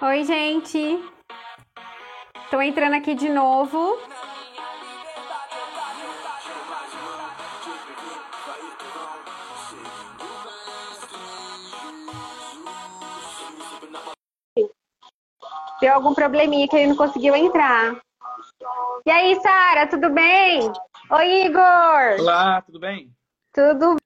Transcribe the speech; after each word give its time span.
Oi, 0.00 0.22
gente. 0.22 0.78
Estou 2.44 2.62
entrando 2.62 2.94
aqui 2.94 3.16
de 3.16 3.28
novo. 3.28 3.98
Deu 15.80 15.94
algum 15.94 16.14
probleminha 16.14 16.68
que 16.68 16.76
ele 16.76 16.86
não 16.86 16.96
conseguiu 16.96 17.34
entrar. 17.34 18.00
E 19.04 19.10
aí, 19.10 19.34
Sara, 19.40 19.88
tudo 19.88 20.10
bem? 20.10 20.60
Oi, 21.10 21.46
Igor. 21.46 22.20
Olá, 22.20 22.62
tudo 22.62 22.78
bem? 22.78 23.10
Tudo. 23.52 23.96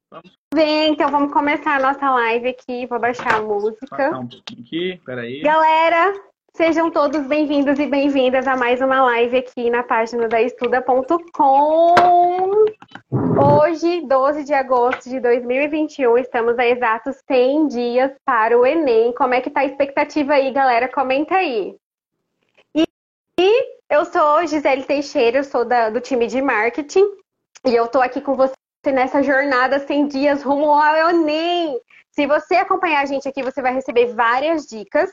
Bem. 0.52 0.92
Então 0.92 1.10
vamos 1.10 1.32
começar 1.32 1.76
a 1.76 1.80
nossa 1.80 2.10
live 2.10 2.48
aqui. 2.48 2.86
Vou 2.86 2.98
baixar 2.98 3.34
a 3.36 3.42
música. 3.42 4.10
um 4.18 4.26
pouquinho 4.26 4.60
aqui, 4.60 5.00
peraí. 5.04 5.40
Galera, 5.40 6.14
sejam 6.54 6.90
todos 6.90 7.26
bem-vindos 7.26 7.78
e 7.78 7.86
bem-vindas 7.86 8.46
a 8.46 8.56
mais 8.56 8.80
uma 8.80 9.02
live 9.02 9.38
aqui 9.38 9.70
na 9.70 9.82
página 9.82 10.28
da 10.28 10.40
estuda.com. 10.42 11.94
Hoje, 13.10 14.02
12 14.06 14.44
de 14.44 14.52
agosto 14.52 15.08
de 15.08 15.18
2021, 15.20 16.18
estamos 16.18 16.58
a 16.58 16.66
exatos 16.66 17.16
100 17.26 17.68
dias 17.68 18.12
para 18.24 18.58
o 18.58 18.66
Enem. 18.66 19.12
Como 19.14 19.34
é 19.34 19.40
que 19.40 19.50
tá 19.50 19.60
a 19.60 19.66
expectativa 19.66 20.34
aí, 20.34 20.50
galera? 20.52 20.88
Comenta 20.88 21.36
aí. 21.36 21.74
E, 22.76 22.86
eu 23.88 24.04
sou 24.04 24.46
Gisele 24.46 24.84
Teixeira, 24.84 25.38
eu 25.38 25.44
sou 25.44 25.64
da, 25.64 25.90
do 25.90 26.00
time 26.00 26.26
de 26.26 26.40
marketing 26.42 27.04
e 27.66 27.74
eu 27.74 27.88
tô 27.88 28.00
aqui 28.00 28.20
com 28.20 28.34
você 28.34 28.54
nessa 28.90 29.22
jornada 29.22 29.78
100 29.78 30.08
dias 30.08 30.42
rumo 30.42 30.72
ao 30.72 31.10
Enem. 31.10 31.78
Se 32.10 32.26
você 32.26 32.56
acompanhar 32.56 33.02
a 33.02 33.06
gente 33.06 33.28
aqui, 33.28 33.42
você 33.42 33.62
vai 33.62 33.72
receber 33.72 34.14
várias 34.14 34.66
dicas. 34.66 35.10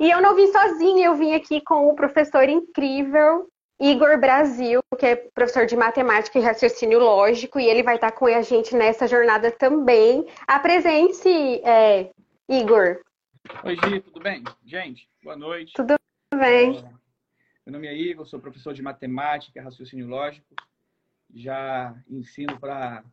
E 0.00 0.10
eu 0.10 0.20
não 0.20 0.34
vim 0.34 0.50
sozinha, 0.50 1.06
eu 1.06 1.14
vim 1.14 1.34
aqui 1.34 1.60
com 1.60 1.88
o 1.88 1.94
professor 1.94 2.48
incrível 2.48 3.48
Igor 3.80 4.18
Brasil, 4.18 4.82
que 4.98 5.06
é 5.06 5.16
professor 5.16 5.66
de 5.66 5.76
matemática 5.76 6.38
e 6.38 6.42
raciocínio 6.42 6.98
lógico, 6.98 7.58
e 7.58 7.66
ele 7.66 7.82
vai 7.82 7.96
estar 7.96 8.12
com 8.12 8.26
a 8.26 8.42
gente 8.42 8.74
nessa 8.74 9.06
jornada 9.06 9.50
também. 9.50 10.26
Apresente, 10.46 11.28
é, 11.64 12.10
Igor. 12.48 13.00
Oi, 13.62 13.76
Gi, 13.76 14.00
tudo 14.00 14.20
bem? 14.20 14.42
Gente, 14.64 15.08
boa 15.22 15.36
noite. 15.36 15.72
Tudo 15.74 15.94
bem. 16.34 16.82
Meu 17.66 17.72
nome 17.72 17.86
é 17.86 17.96
Igor, 17.96 18.26
sou 18.26 18.40
professor 18.40 18.74
de 18.74 18.82
matemática 18.82 19.58
e 19.58 19.62
raciocínio 19.62 20.06
lógico. 20.06 20.46
Já 21.34 21.94
ensino 22.08 22.58
para 22.58 23.04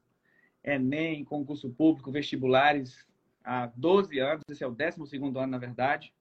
Enem, 0.64 1.26
concurso 1.26 1.70
público, 1.72 2.12
vestibulares 2.12 3.06
há 3.44 3.72
12 3.76 4.20
anos, 4.20 4.44
esse 4.50 4.64
é 4.64 4.68
o 4.68 4.72
12 4.72 5.18
ano, 5.18 5.48
na 5.48 5.58
verdade. 5.58 6.14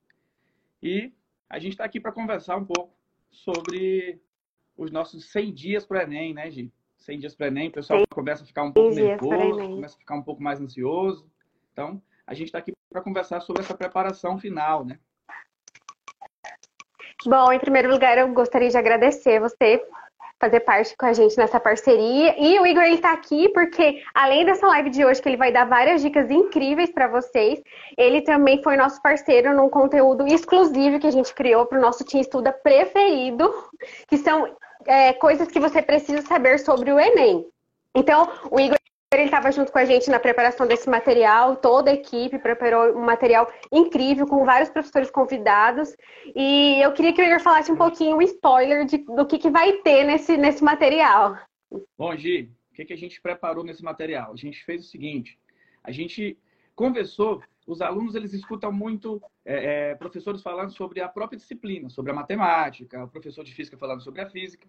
E 0.83 1.13
a 1.49 1.59
gente 1.59 1.73
está 1.73 1.85
aqui 1.85 2.01
para 2.01 2.13
conversar 2.13 2.57
um 2.57 2.65
pouco 2.65 2.95
sobre 3.31 4.21
os 4.77 4.91
nossos 4.91 5.31
100 5.31 5.53
dias 5.53 5.85
para 5.85 5.99
o 5.99 6.03
Enem, 6.03 6.33
né, 6.33 6.51
Gi? 6.51 6.73
100 6.97 7.19
dias 7.19 7.35
para 7.35 7.45
o 7.45 7.49
Enem, 7.49 7.69
o 7.69 7.73
pessoal 7.73 8.03
começa 8.11 8.43
a 8.45 8.47
ficar 8.47 8.63
um 8.63 8.73
pouco 8.73 8.95
nervoso, 8.95 9.59
começa 9.59 9.97
a 9.97 9.99
ficar 9.99 10.15
um 10.15 10.23
pouco 10.23 10.43
mais 10.43 10.61
ansioso. 10.61 11.31
Então, 11.73 12.03
a 12.27 12.35
gente 12.35 12.47
está 12.47 12.59
aqui 12.59 12.73
para 12.89 13.03
conversar 13.03 13.41
sobre 13.41 13.63
essa 13.63 13.77
preparação 13.77 14.39
final, 14.39 14.85
né? 14.85 14.99
Bom, 17.27 17.53
em 17.53 17.59
primeiro 17.59 17.91
lugar, 17.91 18.17
eu 18.17 18.33
gostaria 18.33 18.71
de 18.71 18.77
agradecer 18.79 19.41
você 19.41 19.87
fazer 20.41 20.61
parte 20.61 20.97
com 20.97 21.05
a 21.05 21.13
gente 21.13 21.37
nessa 21.37 21.61
parceria. 21.61 22.35
E 22.39 22.59
o 22.59 22.67
Igor 22.67 22.85
está 22.85 23.13
aqui 23.13 23.49
porque, 23.51 24.03
além 24.15 24.45
dessa 24.45 24.67
live 24.67 24.89
de 24.89 25.05
hoje, 25.05 25.21
que 25.21 25.29
ele 25.29 25.37
vai 25.37 25.53
dar 25.53 25.67
várias 25.67 26.01
dicas 26.01 26.31
incríveis 26.31 26.91
para 26.91 27.07
vocês, 27.07 27.61
ele 27.97 28.23
também 28.23 28.63
foi 28.63 28.77
nosso 28.77 29.01
parceiro 29.03 29.55
num 29.55 29.69
conteúdo 29.69 30.27
exclusivo 30.27 30.99
que 30.99 31.07
a 31.07 31.13
gente 31.13 31.35
criou 31.35 31.67
para 31.67 31.79
o 31.79 31.83
nosso 31.83 32.05
Team 32.05 32.23
Estuda 32.23 32.53
preferido, 32.53 33.53
que 34.09 34.17
são 34.17 34.57
é, 34.87 35.13
coisas 35.13 35.49
que 35.49 35.61
você 35.61 35.83
precisa 35.83 36.23
saber 36.23 36.59
sobre 36.59 36.91
o 36.91 36.99
Enem. 36.99 37.47
Então, 37.95 38.31
o 38.51 38.59
Igor 38.59 38.80
ele 39.13 39.25
estava 39.25 39.51
junto 39.51 39.73
com 39.73 39.79
a 39.79 39.85
gente 39.85 40.09
na 40.09 40.21
preparação 40.21 40.69
desse 40.69 40.89
material, 40.89 41.57
toda 41.57 41.91
a 41.91 41.95
equipe 41.95 42.39
preparou 42.39 42.97
um 42.97 43.05
material 43.05 43.53
incrível, 43.73 44.25
com 44.25 44.45
vários 44.45 44.71
professores 44.71 45.11
convidados. 45.11 45.97
E 46.33 46.81
eu 46.81 46.93
queria 46.93 47.13
que 47.13 47.21
o 47.21 47.25
Igor 47.25 47.41
falasse 47.41 47.73
um 47.73 47.77
pouquinho 47.77 48.19
o 48.19 48.23
spoiler 48.23 48.87
de, 48.87 48.99
do 48.99 49.27
que, 49.27 49.37
que 49.37 49.51
vai 49.51 49.79
ter 49.79 50.05
nesse, 50.05 50.37
nesse 50.37 50.63
material. 50.63 51.37
Bom, 51.99 52.17
Gi, 52.17 52.53
o 52.71 52.75
que, 52.75 52.85
que 52.85 52.93
a 52.93 52.97
gente 52.97 53.21
preparou 53.21 53.65
nesse 53.65 53.83
material? 53.83 54.33
A 54.33 54.37
gente 54.37 54.65
fez 54.65 54.87
o 54.87 54.89
seguinte: 54.89 55.37
a 55.83 55.91
gente 55.91 56.39
conversou, 56.77 57.43
os 57.67 57.83
alunos 57.83 58.15
eles 58.15 58.33
escutam 58.33 58.71
muito 58.71 59.21
é, 59.45 59.91
é, 59.91 59.95
professores 59.97 60.41
falando 60.41 60.71
sobre 60.71 61.01
a 61.01 61.09
própria 61.09 61.37
disciplina, 61.37 61.91
sobre 61.91 62.13
a 62.13 62.15
matemática, 62.15 63.03
o 63.03 63.09
professor 63.09 63.43
de 63.43 63.53
física 63.53 63.77
falando 63.77 64.03
sobre 64.03 64.21
a 64.21 64.31
física. 64.31 64.69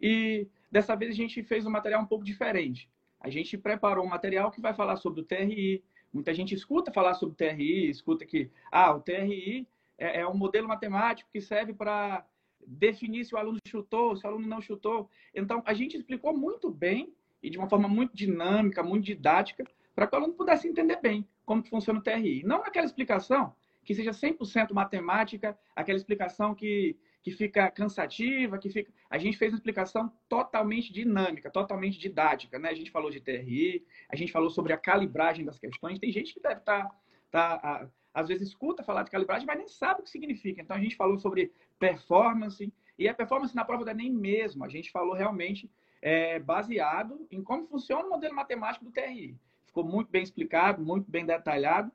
E 0.00 0.46
dessa 0.70 0.94
vez 0.94 1.10
a 1.10 1.16
gente 1.16 1.42
fez 1.42 1.66
um 1.66 1.70
material 1.70 2.00
um 2.00 2.06
pouco 2.06 2.24
diferente 2.24 2.88
a 3.22 3.30
gente 3.30 3.56
preparou 3.56 4.04
um 4.04 4.08
material 4.08 4.50
que 4.50 4.60
vai 4.60 4.74
falar 4.74 4.96
sobre 4.96 5.20
o 5.20 5.24
TRI. 5.24 5.82
Muita 6.12 6.34
gente 6.34 6.54
escuta 6.54 6.92
falar 6.92 7.14
sobre 7.14 7.34
o 7.34 7.36
TRI, 7.36 7.88
escuta 7.88 8.26
que 8.26 8.50
ah, 8.70 8.92
o 8.92 9.00
TRI 9.00 9.66
é, 9.96 10.20
é 10.20 10.28
um 10.28 10.34
modelo 10.34 10.66
matemático 10.66 11.30
que 11.32 11.40
serve 11.40 11.72
para 11.72 12.26
definir 12.66 13.24
se 13.24 13.34
o 13.34 13.38
aluno 13.38 13.58
chutou, 13.66 14.16
se 14.16 14.26
o 14.26 14.28
aluno 14.28 14.46
não 14.46 14.60
chutou. 14.60 15.08
Então, 15.32 15.62
a 15.64 15.72
gente 15.72 15.96
explicou 15.96 16.36
muito 16.36 16.68
bem 16.68 17.14
e 17.40 17.48
de 17.48 17.58
uma 17.58 17.68
forma 17.68 17.88
muito 17.88 18.14
dinâmica, 18.14 18.82
muito 18.82 19.04
didática, 19.04 19.64
para 19.94 20.06
que 20.06 20.14
o 20.14 20.18
aluno 20.18 20.34
pudesse 20.34 20.66
entender 20.66 21.00
bem 21.00 21.26
como 21.44 21.62
funciona 21.62 22.00
o 22.00 22.02
TRI. 22.02 22.42
Não 22.44 22.64
aquela 22.64 22.86
explicação 22.86 23.54
que 23.84 23.94
seja 23.94 24.10
100% 24.10 24.72
matemática, 24.72 25.56
aquela 25.74 25.98
explicação 25.98 26.54
que 26.54 26.96
que 27.22 27.30
fica 27.30 27.70
cansativa, 27.70 28.58
que 28.58 28.68
fica. 28.68 28.92
A 29.08 29.16
gente 29.16 29.38
fez 29.38 29.52
uma 29.52 29.56
explicação 29.56 30.12
totalmente 30.28 30.92
dinâmica, 30.92 31.50
totalmente 31.50 31.98
didática, 31.98 32.58
né? 32.58 32.70
A 32.70 32.74
gente 32.74 32.90
falou 32.90 33.10
de 33.10 33.20
TRI, 33.20 33.86
a 34.08 34.16
gente 34.16 34.32
falou 34.32 34.50
sobre 34.50 34.72
a 34.72 34.76
calibragem 34.76 35.44
das 35.44 35.58
questões. 35.58 36.00
Tem 36.00 36.10
gente 36.10 36.34
que 36.34 36.40
deve 36.40 36.60
estar, 36.60 36.84
tá, 37.30 37.58
tá, 37.58 37.88
às 38.12 38.26
vezes 38.26 38.48
escuta 38.48 38.82
falar 38.82 39.04
de 39.04 39.10
calibragem, 39.10 39.46
mas 39.46 39.58
nem 39.58 39.68
sabe 39.68 40.00
o 40.00 40.02
que 40.02 40.10
significa. 40.10 40.60
Então 40.60 40.76
a 40.76 40.80
gente 40.80 40.96
falou 40.96 41.16
sobre 41.16 41.52
performance 41.78 42.72
e 42.98 43.08
a 43.08 43.14
performance 43.14 43.54
na 43.54 43.64
prova 43.64 43.84
da 43.84 43.94
nem 43.94 44.12
mesmo. 44.12 44.64
A 44.64 44.68
gente 44.68 44.90
falou 44.90 45.14
realmente 45.14 45.70
é, 46.00 46.40
baseado 46.40 47.24
em 47.30 47.40
como 47.40 47.68
funciona 47.68 48.04
o 48.04 48.10
modelo 48.10 48.34
matemático 48.34 48.84
do 48.84 48.90
TRI. 48.90 49.36
Ficou 49.64 49.84
muito 49.84 50.10
bem 50.10 50.24
explicado, 50.24 50.84
muito 50.84 51.08
bem 51.08 51.24
detalhado 51.24 51.90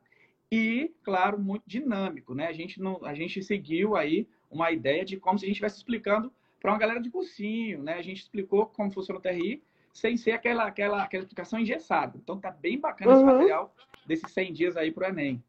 e, 0.50 0.94
claro, 1.02 1.38
muito 1.38 1.64
dinâmico, 1.66 2.34
né? 2.34 2.46
A 2.46 2.52
gente 2.52 2.80
não, 2.80 3.04
a 3.04 3.12
gente 3.12 3.42
seguiu 3.42 3.94
aí 3.94 4.26
uma 4.50 4.70
ideia 4.70 5.04
de 5.04 5.16
como 5.16 5.38
se 5.38 5.44
a 5.44 5.48
gente 5.48 5.56
estivesse 5.56 5.78
explicando 5.78 6.32
para 6.60 6.72
uma 6.72 6.78
galera 6.78 7.00
de 7.00 7.10
cursinho, 7.10 7.82
né? 7.82 7.94
A 7.94 8.02
gente 8.02 8.22
explicou 8.22 8.66
como 8.66 8.90
funciona 8.90 9.18
o 9.18 9.22
TRI 9.22 9.62
sem 9.92 10.16
ser 10.16 10.32
aquela, 10.32 10.64
aquela, 10.64 11.02
aquela 11.02 11.22
explicação 11.22 11.58
engessada. 11.58 12.16
Então 12.16 12.38
tá 12.38 12.50
bem 12.50 12.78
bacana 12.78 13.12
uhum. 13.12 13.16
esse 13.16 13.24
material 13.24 13.74
desses 14.06 14.32
100 14.32 14.52
dias 14.52 14.76
aí 14.76 14.90
para 14.90 15.08
o 15.08 15.10
Enem. 15.10 15.42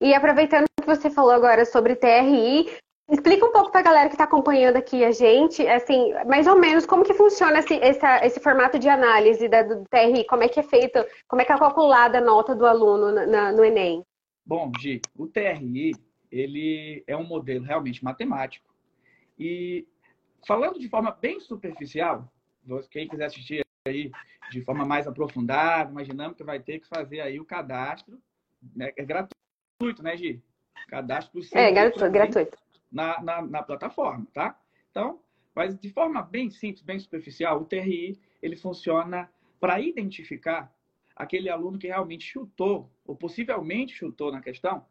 E 0.00 0.14
aproveitando 0.14 0.66
que 0.80 0.86
você 0.86 1.10
falou 1.10 1.30
agora 1.30 1.64
sobre 1.64 1.96
TRI, 1.96 2.68
explica 3.10 3.46
um 3.46 3.52
pouco 3.52 3.70
para 3.70 3.80
a 3.80 3.84
galera 3.84 4.08
que 4.08 4.14
está 4.14 4.24
acompanhando 4.24 4.76
aqui 4.76 5.04
a 5.04 5.12
gente, 5.12 5.66
assim, 5.66 6.12
mais 6.26 6.46
ou 6.46 6.58
menos 6.58 6.86
como 6.86 7.04
que 7.04 7.14
funciona 7.14 7.58
esse, 7.58 7.74
essa, 7.80 8.24
esse 8.24 8.40
formato 8.40 8.78
de 8.78 8.88
análise 8.88 9.48
da, 9.48 9.62
do 9.62 9.84
TRI, 9.90 10.26
como 10.26 10.42
é 10.42 10.48
que 10.48 10.60
é 10.60 10.62
feito, 10.62 11.04
como 11.28 11.42
é 11.42 11.44
que 11.44 11.52
é 11.52 11.58
calculada 11.58 12.18
a 12.18 12.20
nota 12.20 12.54
do 12.54 12.66
aluno 12.66 13.12
na, 13.12 13.26
na, 13.26 13.52
no 13.52 13.64
Enem? 13.64 14.02
Bom, 14.44 14.70
Gi, 14.78 15.00
o 15.16 15.26
TRI 15.26 15.92
ele 16.34 17.04
é 17.06 17.16
um 17.16 17.24
modelo 17.24 17.64
realmente 17.64 18.02
matemático. 18.04 18.74
E 19.38 19.86
falando 20.46 20.80
de 20.80 20.88
forma 20.88 21.12
bem 21.12 21.38
superficial, 21.38 22.28
quem 22.90 23.06
quiser 23.06 23.26
assistir 23.26 23.64
aí 23.86 24.10
de 24.50 24.60
forma 24.62 24.84
mais 24.84 25.06
aprofundada, 25.06 25.92
mais 25.92 26.08
dinâmica, 26.08 26.42
vai 26.42 26.58
ter 26.58 26.80
que 26.80 26.88
fazer 26.88 27.20
aí 27.20 27.38
o 27.38 27.44
cadastro. 27.44 28.20
Né? 28.74 28.92
É 28.96 29.04
gratuito, 29.04 30.02
né, 30.02 30.16
Gi? 30.16 30.42
Cadastro 30.88 31.40
É, 31.52 31.70
gratuito. 31.70 32.10
gratuito. 32.10 32.58
Na, 32.90 33.22
na, 33.22 33.42
na 33.42 33.62
plataforma, 33.62 34.26
tá? 34.32 34.58
Então, 34.90 35.20
mas 35.54 35.78
de 35.78 35.88
forma 35.90 36.20
bem 36.20 36.50
simples, 36.50 36.82
bem 36.82 36.98
superficial, 36.98 37.60
o 37.60 37.64
TRI 37.64 38.18
ele 38.42 38.56
funciona 38.56 39.30
para 39.60 39.80
identificar 39.80 40.72
aquele 41.14 41.48
aluno 41.48 41.78
que 41.78 41.86
realmente 41.86 42.24
chutou, 42.24 42.90
ou 43.04 43.16
possivelmente 43.16 43.94
chutou 43.94 44.32
na 44.32 44.40
questão, 44.40 44.84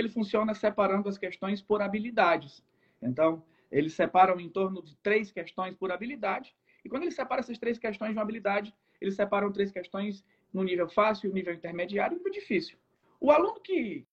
ele 0.00 0.08
funciona 0.08 0.54
separando 0.54 1.08
as 1.08 1.18
questões 1.18 1.62
por 1.62 1.82
habilidades. 1.82 2.64
Então, 3.00 3.42
eles 3.70 3.94
separam 3.94 4.40
em 4.40 4.48
torno 4.48 4.82
de 4.82 4.96
três 4.96 5.30
questões 5.30 5.74
por 5.76 5.92
habilidade, 5.92 6.54
e 6.84 6.88
quando 6.88 7.02
ele 7.02 7.12
separa 7.12 7.40
essas 7.40 7.58
três 7.58 7.78
questões 7.78 8.10
de 8.10 8.16
uma 8.16 8.22
habilidade, 8.22 8.74
eles 9.00 9.14
separam 9.14 9.52
três 9.52 9.70
questões 9.70 10.24
no 10.52 10.62
nível 10.62 10.88
fácil, 10.88 11.32
nível 11.32 11.54
intermediário 11.54 12.14
e 12.14 12.18
nível 12.18 12.32
difícil. 12.32 12.78
O 13.20 13.30
aluno 13.30 13.60
que 13.60 14.06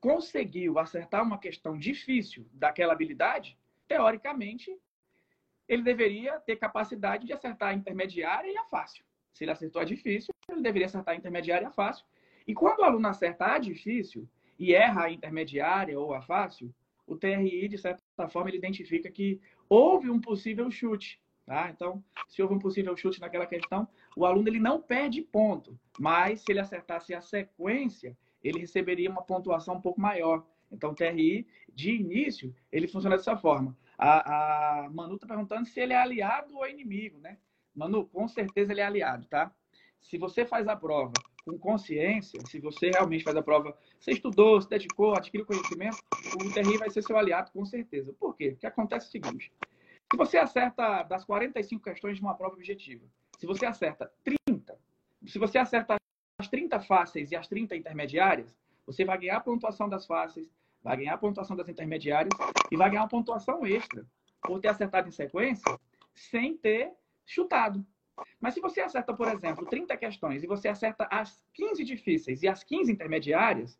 conseguiu 0.00 0.78
acertar 0.78 1.22
uma 1.22 1.38
questão 1.38 1.78
difícil 1.78 2.46
daquela 2.52 2.92
habilidade, 2.92 3.58
teoricamente, 3.86 4.76
ele 5.68 5.82
deveria 5.82 6.38
ter 6.40 6.56
capacidade 6.56 7.26
de 7.26 7.32
acertar 7.32 7.70
a 7.70 7.74
intermediária 7.74 8.50
e 8.50 8.56
a 8.56 8.64
fácil. 8.64 9.04
Se 9.32 9.44
ele 9.44 9.50
acertou 9.50 9.82
a 9.82 9.84
difícil, 9.84 10.32
ele 10.48 10.62
deveria 10.62 10.86
acertar 10.86 11.14
a 11.14 11.16
intermediária 11.16 11.64
e 11.64 11.68
a 11.68 11.72
fácil. 11.72 12.06
E 12.46 12.54
quando 12.54 12.78
o 12.78 12.84
aluno 12.84 13.08
acerta 13.08 13.52
a 13.52 13.58
difícil, 13.58 14.28
e 14.58 14.74
erra 14.74 15.04
a 15.04 15.10
intermediária 15.10 15.98
ou 15.98 16.14
a 16.14 16.22
fácil, 16.22 16.74
o 17.06 17.16
TRI, 17.16 17.68
de 17.68 17.78
certa 17.78 18.28
forma, 18.28 18.50
ele 18.50 18.58
identifica 18.58 19.10
que 19.10 19.40
houve 19.68 20.10
um 20.10 20.20
possível 20.20 20.70
chute. 20.70 21.20
Tá? 21.44 21.70
Então, 21.70 22.02
se 22.28 22.42
houve 22.42 22.54
um 22.54 22.58
possível 22.58 22.96
chute 22.96 23.20
naquela 23.20 23.46
questão, 23.46 23.86
o 24.16 24.26
aluno 24.26 24.48
ele 24.48 24.58
não 24.58 24.82
perde 24.82 25.22
ponto, 25.22 25.78
mas 25.98 26.40
se 26.40 26.50
ele 26.50 26.58
acertasse 26.58 27.14
a 27.14 27.20
sequência, 27.20 28.18
ele 28.42 28.58
receberia 28.58 29.10
uma 29.10 29.22
pontuação 29.22 29.76
um 29.76 29.80
pouco 29.80 30.00
maior. 30.00 30.44
Então, 30.72 30.90
o 30.90 30.94
TRI, 30.94 31.46
de 31.72 31.92
início, 31.92 32.52
ele 32.72 32.88
funciona 32.88 33.16
dessa 33.16 33.36
forma. 33.36 33.76
A, 33.96 34.86
a 34.86 34.90
Manu 34.90 35.14
está 35.14 35.26
perguntando 35.26 35.66
se 35.66 35.78
ele 35.78 35.92
é 35.92 35.96
aliado 35.96 36.56
ou 36.56 36.68
inimigo, 36.68 37.20
né? 37.20 37.38
Manu, 37.74 38.06
com 38.06 38.26
certeza 38.26 38.72
ele 38.72 38.80
é 38.80 38.84
aliado, 38.84 39.26
tá? 39.26 39.54
Se 40.00 40.18
você 40.18 40.44
faz 40.44 40.66
a 40.66 40.74
prova 40.74 41.12
com 41.46 41.56
consciência, 41.56 42.40
se 42.46 42.58
você 42.58 42.90
realmente 42.90 43.22
faz 43.22 43.36
a 43.36 43.42
prova, 43.42 43.76
você 44.00 44.10
estudou, 44.10 44.60
se 44.60 44.68
dedicou, 44.68 45.14
adquiriu 45.14 45.46
conhecimento, 45.46 45.98
o 46.34 46.52
TRI 46.52 46.76
vai 46.76 46.90
ser 46.90 47.02
seu 47.02 47.16
aliado, 47.16 47.52
com 47.52 47.64
certeza. 47.64 48.12
Por 48.18 48.36
quê? 48.36 48.50
Porque 48.50 48.66
acontece 48.66 49.06
o 49.06 49.10
seguinte: 49.10 49.52
se 50.10 50.16
você 50.16 50.38
acerta 50.38 51.04
das 51.04 51.24
45 51.24 51.84
questões 51.84 52.16
de 52.16 52.22
uma 52.22 52.34
prova 52.34 52.54
objetiva, 52.54 53.06
se 53.38 53.46
você 53.46 53.64
acerta 53.64 54.12
30, 54.24 54.76
se 55.24 55.38
você 55.38 55.58
acerta 55.58 55.96
as 56.38 56.48
30 56.48 56.80
fáceis 56.80 57.30
e 57.30 57.36
as 57.36 57.46
30 57.46 57.76
intermediárias, 57.76 58.52
você 58.84 59.04
vai 59.04 59.16
ganhar 59.16 59.36
a 59.36 59.40
pontuação 59.40 59.88
das 59.88 60.04
fáceis, 60.04 60.50
vai 60.82 60.96
ganhar 60.96 61.14
a 61.14 61.18
pontuação 61.18 61.56
das 61.56 61.68
intermediárias 61.68 62.32
e 62.70 62.76
vai 62.76 62.90
ganhar 62.90 63.02
uma 63.02 63.08
pontuação 63.08 63.64
extra 63.64 64.04
por 64.42 64.60
ter 64.60 64.68
acertado 64.68 65.08
em 65.08 65.12
sequência 65.12 65.78
sem 66.12 66.56
ter 66.56 66.92
chutado. 67.24 67.84
Mas 68.40 68.54
se 68.54 68.60
você 68.60 68.80
acerta, 68.80 69.14
por 69.14 69.28
exemplo, 69.28 69.66
30 69.66 69.96
questões 69.96 70.42
e 70.42 70.46
você 70.46 70.68
acerta 70.68 71.06
as 71.10 71.44
15 71.54 71.84
difíceis 71.84 72.42
e 72.42 72.48
as 72.48 72.62
15 72.62 72.92
intermediárias, 72.92 73.78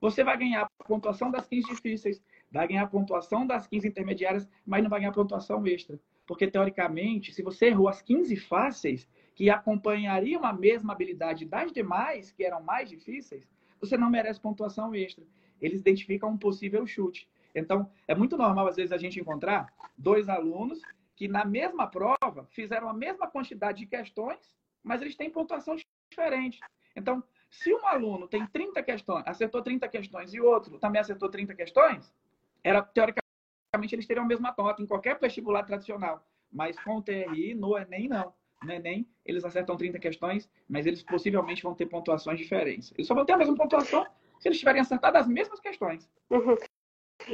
você 0.00 0.22
vai 0.22 0.36
ganhar 0.36 0.62
a 0.62 0.84
pontuação 0.84 1.30
das 1.30 1.46
15 1.46 1.68
difíceis, 1.68 2.22
vai 2.50 2.68
ganhar 2.68 2.84
a 2.84 2.86
pontuação 2.86 3.46
das 3.46 3.66
15 3.66 3.88
intermediárias, 3.88 4.48
mas 4.64 4.82
não 4.82 4.90
vai 4.90 5.00
ganhar 5.00 5.12
pontuação 5.12 5.66
extra. 5.66 5.98
Porque, 6.26 6.46
teoricamente, 6.46 7.32
se 7.32 7.42
você 7.42 7.66
errou 7.66 7.88
as 7.88 8.02
15 8.02 8.36
fáceis, 8.36 9.08
que 9.34 9.50
acompanhariam 9.50 10.44
a 10.44 10.52
mesma 10.52 10.92
habilidade 10.92 11.44
das 11.44 11.72
demais, 11.72 12.32
que 12.32 12.44
eram 12.44 12.62
mais 12.62 12.88
difíceis, 12.88 13.48
você 13.80 13.96
não 13.96 14.10
merece 14.10 14.40
pontuação 14.40 14.94
extra. 14.94 15.24
Eles 15.60 15.80
identificam 15.80 16.30
um 16.30 16.36
possível 16.36 16.86
chute. 16.86 17.28
Então, 17.54 17.90
é 18.06 18.14
muito 18.14 18.36
normal, 18.36 18.68
às 18.68 18.76
vezes, 18.76 18.92
a 18.92 18.98
gente 18.98 19.20
encontrar 19.20 19.72
dois 19.96 20.28
alunos 20.28 20.80
que, 21.18 21.26
na 21.26 21.44
mesma 21.44 21.88
prova, 21.88 22.46
fizeram 22.50 22.88
a 22.88 22.94
mesma 22.94 23.26
quantidade 23.26 23.80
de 23.80 23.86
questões, 23.86 24.54
mas 24.84 25.02
eles 25.02 25.16
têm 25.16 25.28
pontuação 25.28 25.74
diferente. 26.08 26.60
Então, 26.94 27.24
se 27.50 27.74
um 27.74 27.84
aluno 27.88 28.28
tem 28.28 28.46
30 28.46 28.80
questões, 28.84 29.24
acertou 29.26 29.60
30 29.60 29.88
questões 29.88 30.32
e 30.32 30.40
outro 30.40 30.78
também 30.78 31.00
acertou 31.00 31.28
30 31.28 31.56
questões, 31.56 32.14
era 32.62 32.80
teoricamente 32.82 33.24
eles 33.92 34.06
teriam 34.06 34.24
a 34.24 34.28
mesma 34.28 34.54
nota 34.56 34.80
em 34.80 34.86
qualquer 34.86 35.18
vestibular 35.18 35.64
tradicional. 35.64 36.24
Mas 36.52 36.78
com 36.78 36.98
o 36.98 37.02
TRI, 37.02 37.52
no 37.52 37.76
Enem, 37.76 38.08
não. 38.08 38.32
No 38.62 38.72
Enem, 38.72 39.08
eles 39.26 39.44
acertam 39.44 39.76
30 39.76 39.98
questões, 39.98 40.48
mas 40.68 40.86
eles 40.86 41.02
possivelmente 41.02 41.64
vão 41.64 41.74
ter 41.74 41.86
pontuações 41.86 42.38
diferentes. 42.38 42.92
Eles 42.92 43.08
só 43.08 43.14
vão 43.14 43.24
ter 43.24 43.32
a 43.32 43.36
mesma 43.36 43.56
pontuação 43.56 44.06
se 44.38 44.46
eles 44.46 44.58
tiverem 44.58 44.80
acertado 44.80 45.18
as 45.18 45.26
mesmas 45.26 45.58
questões. 45.58 46.08
Uhum. 46.30 46.56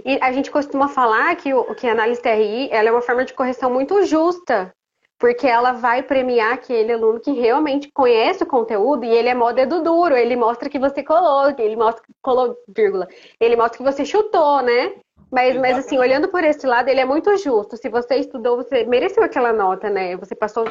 E 0.04 0.18
a 0.20 0.32
gente 0.32 0.50
costuma 0.50 0.88
falar 0.88 1.34
que, 1.36 1.52
o, 1.52 1.74
que 1.74 1.86
a 1.86 1.92
análise 1.92 2.22
TRI 2.22 2.68
ela 2.70 2.88
é 2.88 2.92
uma 2.92 3.02
forma 3.02 3.24
de 3.24 3.34
correção 3.34 3.70
muito 3.70 4.04
justa, 4.04 4.72
porque 5.18 5.46
ela 5.46 5.72
vai 5.72 6.02
premiar 6.02 6.54
aquele 6.54 6.92
aluno 6.92 7.20
que 7.20 7.32
realmente 7.32 7.90
conhece 7.92 8.42
o 8.42 8.46
conteúdo 8.46 9.04
e 9.04 9.10
ele 9.10 9.28
é 9.28 9.34
mó 9.34 9.52
dedo 9.52 9.82
duro, 9.82 10.16
ele 10.16 10.36
mostra 10.36 10.68
que 10.68 10.78
você 10.78 11.02
colou, 11.02 11.54
ele 11.58 11.76
mostra, 11.76 12.02
colou, 12.20 12.56
vírgula, 12.68 13.06
ele 13.40 13.56
mostra 13.56 13.78
que 13.78 13.84
você 13.84 14.04
chutou, 14.04 14.62
né? 14.62 14.94
Mas, 15.30 15.56
mas 15.56 15.78
assim, 15.78 15.98
olhando 15.98 16.28
por 16.28 16.44
esse 16.44 16.64
lado, 16.64 16.88
ele 16.88 17.00
é 17.00 17.04
muito 17.04 17.36
justo. 17.36 17.76
Se 17.76 17.88
você 17.88 18.16
estudou, 18.16 18.56
você 18.56 18.84
mereceu 18.84 19.22
aquela 19.22 19.52
nota, 19.52 19.90
né? 19.90 20.16
Você 20.16 20.34
passou, 20.34 20.64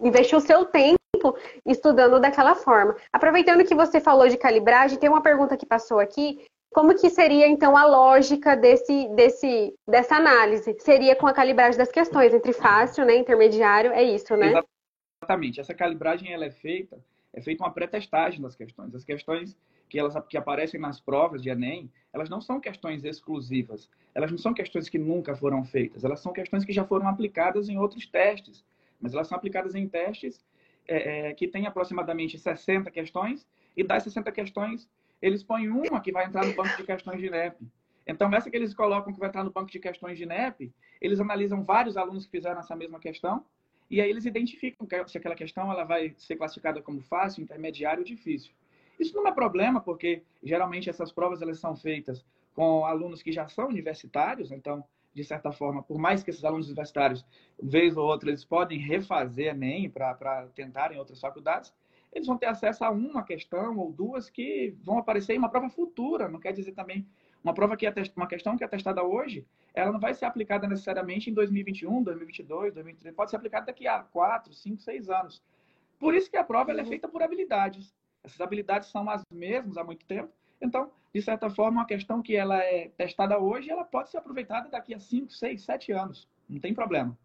investiu 0.00 0.38
o 0.38 0.40
seu 0.40 0.64
tempo 0.64 0.98
estudando 1.64 2.18
daquela 2.18 2.56
forma. 2.56 2.96
Aproveitando 3.12 3.64
que 3.64 3.76
você 3.76 4.00
falou 4.00 4.28
de 4.28 4.36
calibragem, 4.36 4.98
tem 4.98 5.08
uma 5.08 5.22
pergunta 5.22 5.56
que 5.56 5.64
passou 5.64 6.00
aqui. 6.00 6.44
Como 6.70 6.94
que 6.94 7.08
seria 7.10 7.48
então 7.48 7.76
a 7.76 7.86
lógica 7.86 8.54
desse, 8.56 9.08
desse, 9.14 9.74
dessa 9.86 10.16
análise? 10.16 10.76
Seria 10.80 11.16
com 11.16 11.26
a 11.26 11.32
calibragem 11.32 11.78
das 11.78 11.90
questões 11.90 12.32
entre 12.34 12.52
fácil, 12.52 13.04
né, 13.04 13.16
intermediário, 13.16 13.90
é 13.92 14.02
isso, 14.02 14.36
né? 14.36 14.52
Exatamente. 15.22 15.60
Essa 15.60 15.74
calibragem 15.74 16.32
ela 16.32 16.44
é 16.44 16.50
feita, 16.50 16.98
é 17.32 17.40
feita 17.40 17.64
uma 17.64 17.72
pré-testagem 17.72 18.40
das 18.40 18.54
questões. 18.54 18.94
As 18.94 19.04
questões 19.04 19.56
que 19.88 19.98
elas 19.98 20.14
que 20.28 20.36
aparecem 20.36 20.78
nas 20.78 21.00
provas 21.00 21.42
de 21.42 21.48
Enem, 21.48 21.90
elas 22.12 22.28
não 22.28 22.40
são 22.40 22.60
questões 22.60 23.04
exclusivas. 23.04 23.88
Elas 24.14 24.30
não 24.30 24.38
são 24.38 24.52
questões 24.52 24.88
que 24.88 24.98
nunca 24.98 25.34
foram 25.34 25.64
feitas. 25.64 26.04
Elas 26.04 26.20
são 26.20 26.32
questões 26.32 26.64
que 26.64 26.72
já 26.72 26.84
foram 26.84 27.08
aplicadas 27.08 27.68
em 27.68 27.78
outros 27.78 28.06
testes. 28.06 28.64
Mas 29.00 29.14
elas 29.14 29.26
são 29.28 29.36
aplicadas 29.36 29.74
em 29.74 29.88
testes 29.88 30.44
é, 30.86 31.28
é, 31.28 31.34
que 31.34 31.48
têm 31.48 31.66
aproximadamente 31.66 32.38
60 32.38 32.90
questões. 32.90 33.46
E 33.76 33.82
das 33.82 34.02
60 34.02 34.30
questões, 34.32 34.88
eles 35.20 35.42
põem 35.42 35.68
uma 35.68 36.00
que 36.00 36.12
vai 36.12 36.26
entrar 36.26 36.46
no 36.46 36.54
banco 36.54 36.76
de 36.76 36.84
questões 36.84 37.20
de 37.20 37.26
INEP. 37.26 37.56
Então, 38.06 38.32
essa 38.32 38.50
que 38.50 38.56
eles 38.56 38.72
colocam 38.72 39.12
que 39.12 39.18
vai 39.18 39.28
entrar 39.28 39.44
no 39.44 39.50
banco 39.50 39.70
de 39.70 39.78
questões 39.78 40.16
de 40.16 40.24
INEP, 40.24 40.72
eles 41.00 41.20
analisam 41.20 41.62
vários 41.62 41.96
alunos 41.96 42.24
que 42.24 42.30
fizeram 42.30 42.60
essa 42.60 42.74
mesma 42.74 42.98
questão 42.98 43.44
e 43.90 44.00
aí 44.00 44.10
eles 44.10 44.26
identificam 44.26 44.86
se 45.06 45.16
aquela 45.16 45.34
questão 45.34 45.70
ela 45.72 45.84
vai 45.84 46.14
ser 46.18 46.36
classificada 46.36 46.82
como 46.82 47.00
fácil, 47.00 47.42
intermediário 47.42 48.00
ou 48.00 48.04
difícil. 48.04 48.52
Isso 48.98 49.14
não 49.14 49.26
é 49.26 49.32
problema, 49.32 49.80
porque 49.80 50.22
geralmente 50.42 50.90
essas 50.90 51.12
provas 51.12 51.40
elas 51.40 51.58
são 51.58 51.74
feitas 51.76 52.24
com 52.54 52.84
alunos 52.84 53.22
que 53.22 53.30
já 53.32 53.46
são 53.48 53.68
universitários, 53.68 54.50
então, 54.50 54.84
de 55.14 55.24
certa 55.24 55.52
forma, 55.52 55.82
por 55.82 55.98
mais 55.98 56.22
que 56.22 56.30
esses 56.30 56.44
alunos 56.44 56.66
universitários, 56.66 57.24
vez 57.62 57.96
ou 57.96 58.06
outra, 58.06 58.28
eles 58.28 58.44
podem 58.44 58.78
refazer 58.78 59.54
Enem 59.54 59.88
para 59.88 60.48
tentarem 60.54 60.98
outras 60.98 61.20
faculdades, 61.20 61.72
eles 62.12 62.26
vão 62.26 62.36
ter 62.36 62.46
acesso 62.46 62.84
a 62.84 62.90
uma 62.90 63.22
questão 63.22 63.78
ou 63.78 63.92
duas 63.92 64.30
que 64.30 64.74
vão 64.82 64.98
aparecer 64.98 65.34
em 65.34 65.38
uma 65.38 65.48
prova 65.48 65.68
futura. 65.68 66.28
Não 66.28 66.40
quer 66.40 66.52
dizer 66.52 66.72
também 66.72 67.06
uma 67.42 67.54
prova 67.54 67.76
que 67.76 67.86
é 67.86 67.92
uma 68.16 68.26
questão 68.26 68.56
que 68.56 68.64
é 68.64 68.68
testada 68.68 69.02
hoje, 69.02 69.46
ela 69.72 69.92
não 69.92 70.00
vai 70.00 70.12
ser 70.14 70.24
aplicada 70.24 70.66
necessariamente 70.66 71.30
em 71.30 71.34
2021, 71.34 72.02
2022, 72.02 72.74
2023, 72.74 73.14
pode 73.14 73.30
ser 73.30 73.36
aplicada 73.36 73.66
daqui 73.66 73.86
a 73.86 74.00
4, 74.00 74.52
5, 74.52 74.82
6 74.82 75.08
anos. 75.08 75.42
Por 75.98 76.14
isso 76.14 76.30
que 76.30 76.36
a 76.36 76.44
prova 76.44 76.72
é 76.72 76.76
uhum. 76.76 76.86
feita 76.86 77.08
por 77.08 77.22
habilidades. 77.22 77.94
Essas 78.22 78.40
habilidades 78.40 78.88
são 78.88 79.08
as 79.08 79.22
mesmas 79.32 79.76
há 79.76 79.84
muito 79.84 80.04
tempo. 80.06 80.32
Então, 80.60 80.90
de 81.14 81.22
certa 81.22 81.48
forma, 81.48 81.80
uma 81.80 81.86
questão 81.86 82.20
que 82.20 82.34
ela 82.34 82.58
é 82.58 82.88
testada 82.96 83.38
hoje, 83.38 83.70
ela 83.70 83.84
pode 83.84 84.10
ser 84.10 84.18
aproveitada 84.18 84.68
daqui 84.68 84.94
a 84.94 84.98
5, 84.98 85.32
6, 85.32 85.62
7 85.62 85.92
anos. 85.92 86.28
Não 86.48 86.60
tem 86.60 86.74
problema. 86.74 87.16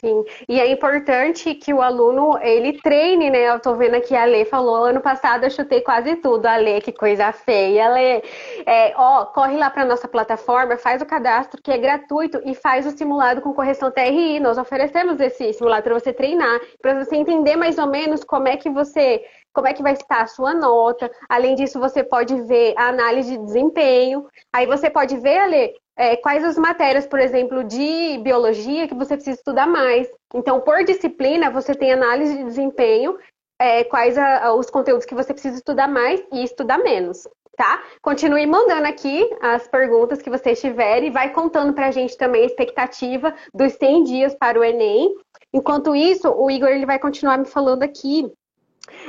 Sim, 0.00 0.24
e 0.48 0.60
é 0.60 0.68
importante 0.72 1.54
que 1.54 1.72
o 1.72 1.80
aluno 1.80 2.36
ele 2.42 2.80
treine, 2.80 3.30
né? 3.30 3.48
Eu 3.48 3.60
tô 3.60 3.76
vendo 3.76 3.94
aqui 3.94 4.14
a 4.16 4.24
Lê 4.24 4.44
falou, 4.44 4.86
ano 4.86 5.00
passado 5.00 5.44
eu 5.44 5.50
chutei 5.50 5.82
quase 5.82 6.16
tudo. 6.16 6.46
A 6.46 6.56
Lê, 6.56 6.80
que 6.80 6.90
coisa 6.90 7.30
feia. 7.32 7.88
Lê, 7.88 8.20
é, 8.66 8.92
ó, 8.96 9.26
corre 9.26 9.56
lá 9.56 9.70
para 9.70 9.84
nossa 9.84 10.08
plataforma, 10.08 10.76
faz 10.76 11.00
o 11.00 11.06
cadastro 11.06 11.62
que 11.62 11.70
é 11.70 11.78
gratuito 11.78 12.40
e 12.44 12.56
faz 12.56 12.86
o 12.86 12.90
simulado 12.90 13.40
com 13.40 13.54
correção 13.54 13.90
TRI. 13.90 14.40
Nós 14.40 14.58
oferecemos 14.58 15.20
esse 15.20 15.52
simulado 15.52 15.84
para 15.84 15.94
você 15.94 16.12
treinar, 16.12 16.60
para 16.82 17.04
você 17.04 17.14
entender 17.14 17.54
mais 17.54 17.78
ou 17.78 17.86
menos 17.86 18.24
como 18.24 18.48
é 18.48 18.56
que 18.56 18.68
você 18.68 19.22
como 19.52 19.68
é 19.68 19.72
que 19.72 19.84
vai 19.84 19.92
estar 19.92 20.22
a 20.22 20.26
sua 20.26 20.52
nota. 20.52 21.08
Além 21.28 21.54
disso, 21.54 21.78
você 21.78 22.02
pode 22.02 22.34
ver 22.42 22.74
a 22.76 22.88
análise 22.88 23.38
de 23.38 23.44
desempenho. 23.44 24.26
Aí 24.52 24.66
você 24.66 24.90
pode 24.90 25.16
ver, 25.18 25.38
Ale, 25.38 25.72
é, 25.96 26.16
quais 26.16 26.44
as 26.44 26.56
matérias, 26.58 27.06
por 27.06 27.20
exemplo, 27.20 27.62
de 27.64 28.18
biologia 28.18 28.88
que 28.88 28.94
você 28.94 29.14
precisa 29.14 29.36
estudar 29.36 29.66
mais. 29.66 30.08
Então, 30.34 30.60
por 30.60 30.84
disciplina, 30.84 31.50
você 31.50 31.74
tem 31.74 31.92
análise 31.92 32.36
de 32.36 32.44
desempenho, 32.44 33.16
é, 33.58 33.84
quais 33.84 34.18
a, 34.18 34.52
os 34.54 34.68
conteúdos 34.70 35.06
que 35.06 35.14
você 35.14 35.32
precisa 35.32 35.56
estudar 35.56 35.88
mais 35.88 36.22
e 36.32 36.42
estudar 36.42 36.78
menos. 36.78 37.28
Tá? 37.56 37.84
Continue 38.02 38.46
mandando 38.46 38.88
aqui 38.88 39.30
as 39.40 39.68
perguntas 39.68 40.20
que 40.20 40.28
vocês 40.28 40.60
tiverem 40.60 41.08
e 41.08 41.12
vai 41.12 41.32
contando 41.32 41.72
pra 41.72 41.92
gente 41.92 42.16
também 42.16 42.42
a 42.42 42.46
expectativa 42.46 43.32
dos 43.54 43.74
100 43.74 44.02
dias 44.04 44.34
para 44.34 44.58
o 44.58 44.64
Enem. 44.64 45.14
Enquanto 45.52 45.94
isso, 45.94 46.28
o 46.28 46.50
Igor 46.50 46.68
ele 46.68 46.84
vai 46.84 46.98
continuar 46.98 47.38
me 47.38 47.44
falando 47.44 47.84
aqui 47.84 48.28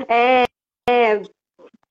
é, 0.07 0.45
é, 0.87 1.21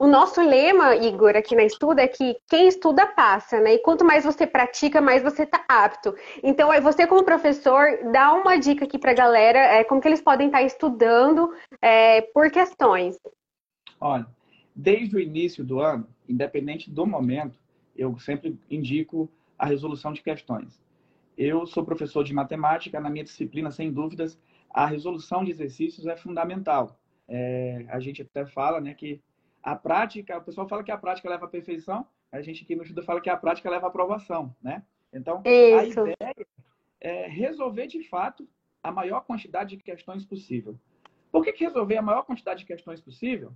o 0.05 0.07
nosso 0.07 0.43
lema, 0.43 0.95
Igor, 0.97 1.35
aqui 1.35 1.57
na 1.57 1.65
Estuda 1.65 2.03
é 2.03 2.07
que 2.07 2.37
quem 2.47 2.69
estuda 2.69 3.07
passa, 3.07 3.59
né? 3.59 3.75
E 3.75 3.79
quanto 3.79 4.05
mais 4.05 4.23
você 4.23 4.47
pratica, 4.47 5.01
mais 5.01 5.23
você 5.23 5.45
está 5.45 5.65
apto. 5.67 6.15
Então, 6.43 6.71
aí 6.71 6.79
você 6.79 7.07
como 7.07 7.25
professor, 7.25 7.87
dá 8.13 8.35
uma 8.35 8.59
dica 8.59 8.85
aqui 8.85 8.99
para 8.99 9.13
a 9.13 9.15
galera, 9.15 9.59
é, 9.59 9.83
como 9.83 10.03
que 10.03 10.07
eles 10.07 10.21
podem 10.21 10.49
estar 10.49 10.59
tá 10.59 10.65
estudando 10.65 11.51
é, 11.81 12.21
por 12.21 12.51
questões. 12.51 13.19
Olha, 13.99 14.27
desde 14.77 15.17
o 15.17 15.21
início 15.21 15.65
do 15.65 15.81
ano, 15.81 16.07
independente 16.29 16.91
do 16.91 17.07
momento, 17.07 17.59
eu 17.97 18.19
sempre 18.19 18.59
indico 18.71 19.27
a 19.59 19.65
resolução 19.65 20.13
de 20.13 20.23
questões. 20.23 20.79
Eu 21.35 21.67
sou 21.67 21.83
professor 21.83 22.23
de 22.23 22.35
matemática, 22.35 23.01
na 23.01 23.09
minha 23.09 23.25
disciplina, 23.25 23.71
sem 23.71 23.91
dúvidas, 23.91 24.39
a 24.69 24.85
resolução 24.85 25.43
de 25.43 25.51
exercícios 25.51 26.07
é 26.07 26.15
fundamental. 26.15 27.01
É, 27.27 27.87
a 27.89 27.99
gente 28.01 28.21
até 28.21 28.45
fala 28.45 28.83
né, 28.83 28.93
que 28.93 29.23
a 29.65 29.75
prática, 29.75 30.37
o 30.37 30.43
pessoal 30.43 30.69
fala 30.69 30.85
que 30.85 30.93
a 30.93 30.99
prática 30.99 31.29
leva 31.29 31.47
à 31.47 31.49
perfeição, 31.49 32.07
A 32.31 32.43
gente 32.43 32.65
aqui 32.65 32.77
no 32.77 32.85
judô 32.85 33.03
fala 33.03 33.21
que 33.21 33.31
a 33.31 33.37
prática 33.37 33.71
leva 33.71 33.87
à 33.87 33.89
aprovação, 33.89 34.55
né? 34.61 34.85
Então, 35.11 35.43
Isso. 35.47 36.01
a 36.01 36.11
ideia 36.11 36.47
é 37.01 37.27
resolver 37.27 37.87
de 37.87 38.07
fato 38.09 38.47
a 38.83 38.93
maior 38.93 39.23
quantidade 39.23 39.77
de 39.77 39.83
questões 39.83 40.25
possível. 40.25 40.79
Por 41.33 41.43
que, 41.43 41.53
que 41.53 41.65
resolver 41.65 41.97
a 41.97 42.03
maior 42.03 42.25
quantidade 42.25 42.61
de 42.61 42.67
questões 42.67 43.01
possível 43.01 43.53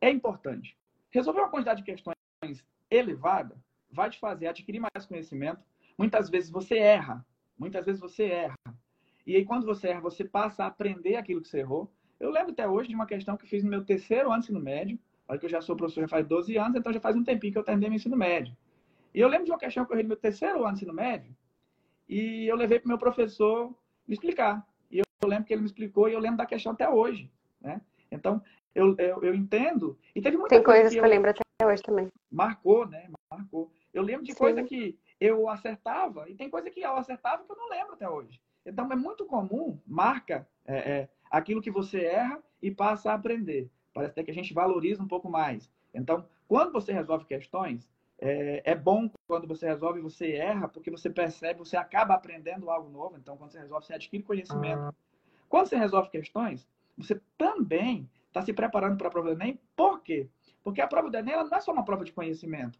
é 0.00 0.08
importante? 0.08 0.78
Resolver 1.10 1.40
uma 1.40 1.50
quantidade 1.50 1.82
de 1.82 1.92
questões 1.92 2.16
elevada 2.90 3.56
vai 3.90 4.08
te 4.08 4.18
fazer 4.18 4.46
adquirir 4.46 4.80
mais 4.80 5.04
conhecimento. 5.04 5.62
Muitas 5.98 6.30
vezes 6.30 6.48
você 6.48 6.78
erra, 6.78 7.26
muitas 7.58 7.84
vezes 7.84 8.00
você 8.00 8.24
erra. 8.24 8.54
E 9.26 9.36
aí, 9.36 9.44
quando 9.44 9.66
você 9.66 9.88
erra, 9.88 10.00
você 10.00 10.24
passa 10.24 10.64
a 10.64 10.68
aprender 10.68 11.16
aquilo 11.16 11.42
que 11.42 11.48
você 11.48 11.58
errou. 11.58 11.92
Eu 12.18 12.30
lembro 12.30 12.52
até 12.52 12.66
hoje 12.66 12.88
de 12.88 12.94
uma 12.94 13.06
questão 13.06 13.36
que 13.36 13.46
fiz 13.46 13.62
no 13.62 13.68
meu 13.68 13.84
terceiro 13.84 14.30
ano 14.30 14.40
de 14.40 14.46
ensino 14.46 14.60
médio. 14.60 14.98
Olha 15.30 15.38
que 15.38 15.46
eu 15.46 15.50
já 15.50 15.60
sou 15.60 15.76
professor 15.76 16.00
já 16.00 16.08
faz 16.08 16.26
12 16.26 16.58
anos, 16.58 16.76
então 16.76 16.92
já 16.92 16.98
faz 16.98 17.14
um 17.14 17.22
tempinho 17.22 17.52
que 17.52 17.58
eu 17.60 17.62
terminei 17.62 17.88
meu 17.88 17.96
ensino 17.96 18.16
médio. 18.16 18.52
E 19.14 19.20
eu 19.20 19.28
lembro 19.28 19.44
de 19.44 19.52
uma 19.52 19.58
questão 19.60 19.84
que 19.84 19.92
eu 19.92 19.94
errei 19.94 20.02
no 20.02 20.08
meu 20.08 20.16
terceiro 20.16 20.64
ano 20.64 20.72
de 20.72 20.78
ensino 20.80 20.92
médio, 20.92 21.32
e 22.08 22.50
eu 22.50 22.56
levei 22.56 22.80
para 22.80 22.86
o 22.86 22.88
meu 22.88 22.98
professor 22.98 23.72
me 24.08 24.14
explicar. 24.14 24.66
E 24.90 24.98
eu, 24.98 25.04
eu, 25.22 25.28
lembro 25.28 25.44
que 25.44 25.52
ele 25.52 25.60
me 25.60 25.68
explicou 25.68 26.08
e 26.08 26.14
eu 26.14 26.18
lembro 26.18 26.38
da 26.38 26.46
questão 26.46 26.72
até 26.72 26.88
hoje. 26.88 27.30
Né? 27.60 27.80
Então, 28.10 28.42
eu, 28.74 28.96
eu, 28.98 29.22
eu 29.22 29.32
entendo. 29.32 29.96
E 30.16 30.20
teve 30.20 30.36
muita 30.36 30.56
Tem 30.56 30.64
coisa 30.64 30.80
coisas 30.80 30.92
que 30.94 30.98
eu, 30.98 31.04
eu 31.04 31.10
lembro 31.10 31.30
até 31.30 31.64
hoje 31.64 31.80
também. 31.80 32.08
Marcou, 32.28 32.88
né? 32.88 33.08
Marcou. 33.30 33.70
Eu 33.94 34.02
lembro 34.02 34.24
de 34.24 34.32
Sim. 34.32 34.38
coisa 34.38 34.64
que 34.64 34.98
eu 35.20 35.48
acertava, 35.48 36.28
e 36.28 36.34
tem 36.34 36.50
coisa 36.50 36.68
que 36.70 36.80
eu 36.80 36.96
acertava 36.96 37.44
que 37.44 37.52
eu 37.52 37.56
não 37.56 37.68
lembro 37.68 37.92
até 37.92 38.08
hoje. 38.08 38.40
Então, 38.66 38.90
é 38.90 38.96
muito 38.96 39.24
comum, 39.26 39.78
marca 39.86 40.48
é, 40.66 40.76
é, 40.76 41.08
aquilo 41.30 41.62
que 41.62 41.70
você 41.70 42.02
erra 42.02 42.42
e 42.60 42.68
passa 42.68 43.12
a 43.12 43.14
aprender. 43.14 43.70
Parece 43.92 44.12
até 44.12 44.24
que 44.24 44.30
a 44.30 44.34
gente 44.34 44.54
valoriza 44.54 45.02
um 45.02 45.08
pouco 45.08 45.28
mais. 45.28 45.70
Então, 45.92 46.24
quando 46.46 46.72
você 46.72 46.92
resolve 46.92 47.24
questões, 47.24 47.88
é, 48.18 48.62
é, 48.64 48.74
bom 48.74 49.10
quando 49.26 49.46
você 49.46 49.66
resolve, 49.66 50.00
você 50.00 50.32
erra, 50.32 50.68
porque 50.68 50.90
você 50.90 51.08
percebe, 51.08 51.58
você 51.58 51.76
acaba 51.76 52.14
aprendendo 52.14 52.70
algo 52.70 52.90
novo. 52.90 53.16
Então, 53.16 53.36
quando 53.36 53.50
você 53.50 53.58
resolve, 53.58 53.86
você 53.86 53.94
adquire 53.94 54.22
conhecimento. 54.22 54.94
Quando 55.48 55.66
você 55.66 55.76
resolve 55.76 56.10
questões, 56.10 56.68
você 56.96 57.20
também 57.36 58.08
está 58.28 58.42
se 58.42 58.52
preparando 58.52 58.96
para 58.96 59.08
a 59.08 59.10
prova 59.10 59.34
do 59.34 59.40
Enem. 59.40 59.58
Por 59.74 60.00
quê? 60.02 60.28
Porque 60.62 60.80
a 60.80 60.86
prova 60.86 61.10
do 61.10 61.16
Enem 61.16 61.34
não 61.34 61.56
é 61.56 61.60
só 61.60 61.72
uma 61.72 61.84
prova 61.84 62.04
de 62.04 62.12
conhecimento. 62.12 62.78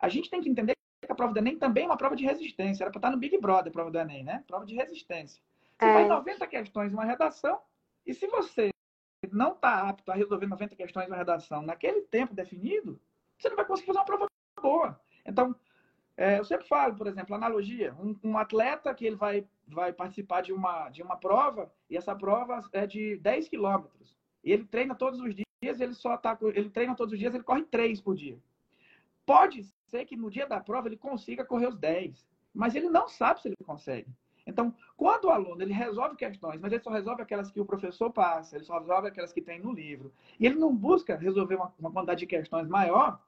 A 0.00 0.08
gente 0.08 0.30
tem 0.30 0.40
que 0.40 0.48
entender 0.48 0.74
que 1.00 1.12
a 1.12 1.14
prova 1.14 1.32
do 1.32 1.38
Enem 1.38 1.58
também 1.58 1.84
é 1.84 1.86
uma 1.86 1.96
prova 1.96 2.16
de 2.16 2.24
resistência. 2.24 2.82
Era 2.82 2.90
para 2.90 2.98
estar 2.98 3.10
no 3.10 3.18
Big 3.18 3.38
Brother, 3.38 3.68
a 3.68 3.72
prova 3.72 3.90
do 3.90 3.98
Enem, 3.98 4.24
né? 4.24 4.42
Prova 4.46 4.64
de 4.64 4.74
resistência. 4.74 5.40
Você 5.78 5.86
é. 5.86 5.92
faz 5.92 6.08
90 6.08 6.46
questões 6.46 6.92
em 6.92 6.94
uma 6.94 7.04
redação, 7.04 7.60
e 8.04 8.12
se 8.12 8.26
você 8.26 8.70
não 9.32 9.52
está 9.52 9.88
apto 9.88 10.10
a 10.10 10.14
resolver 10.14 10.46
90 10.46 10.76
questões 10.76 11.08
uma 11.08 11.16
redação 11.16 11.62
naquele 11.62 12.02
tempo 12.02 12.34
definido, 12.34 13.00
você 13.36 13.48
não 13.48 13.56
vai 13.56 13.64
conseguir 13.64 13.88
fazer 13.88 13.98
uma 13.98 14.04
prova 14.04 14.26
boa. 14.60 15.00
Então, 15.24 15.54
é, 16.16 16.38
eu 16.38 16.44
sempre 16.44 16.66
falo, 16.66 16.94
por 16.96 17.06
exemplo, 17.06 17.34
analogia, 17.34 17.94
um, 17.94 18.16
um, 18.24 18.38
atleta 18.38 18.94
que 18.94 19.06
ele 19.06 19.16
vai, 19.16 19.46
vai 19.66 19.92
participar 19.92 20.40
de 20.42 20.52
uma, 20.52 20.88
de 20.88 21.02
uma 21.02 21.16
prova, 21.16 21.72
e 21.88 21.96
essa 21.96 22.14
prova 22.14 22.60
é 22.72 22.86
de 22.86 23.16
10 23.18 23.48
quilômetros. 23.48 24.16
Ele 24.42 24.64
treina 24.64 24.94
todos 24.94 25.20
os 25.20 25.34
dias, 25.34 25.80
ele 25.80 25.94
só 25.94 26.16
tá, 26.16 26.36
ele 26.54 26.70
treina 26.70 26.94
todos 26.94 27.12
os 27.12 27.18
dias, 27.18 27.34
ele 27.34 27.44
corre 27.44 27.64
3 27.64 28.00
por 28.00 28.16
dia. 28.16 28.38
Pode 29.26 29.62
ser 29.86 30.04
que 30.06 30.16
no 30.16 30.30
dia 30.30 30.46
da 30.46 30.60
prova 30.60 30.88
ele 30.88 30.96
consiga 30.96 31.44
correr 31.44 31.68
os 31.68 31.76
10, 31.76 32.26
mas 32.54 32.74
ele 32.74 32.88
não 32.88 33.08
sabe 33.08 33.40
se 33.40 33.48
ele 33.48 33.56
consegue. 33.64 34.08
Então, 34.48 34.74
quando 34.96 35.26
o 35.26 35.30
aluno 35.30 35.62
ele 35.62 35.72
resolve 35.72 36.16
questões, 36.16 36.60
mas 36.60 36.72
ele 36.72 36.82
só 36.82 36.90
resolve 36.90 37.22
aquelas 37.22 37.50
que 37.50 37.60
o 37.60 37.66
professor 37.66 38.10
passa, 38.10 38.56
ele 38.56 38.64
só 38.64 38.78
resolve 38.78 39.08
aquelas 39.08 39.32
que 39.32 39.42
tem 39.42 39.60
no 39.60 39.72
livro, 39.72 40.12
e 40.40 40.46
ele 40.46 40.56
não 40.56 40.74
busca 40.74 41.16
resolver 41.16 41.56
uma, 41.56 41.72
uma 41.78 41.92
quantidade 41.92 42.20
de 42.20 42.26
questões 42.26 42.66
maior, 42.66 43.22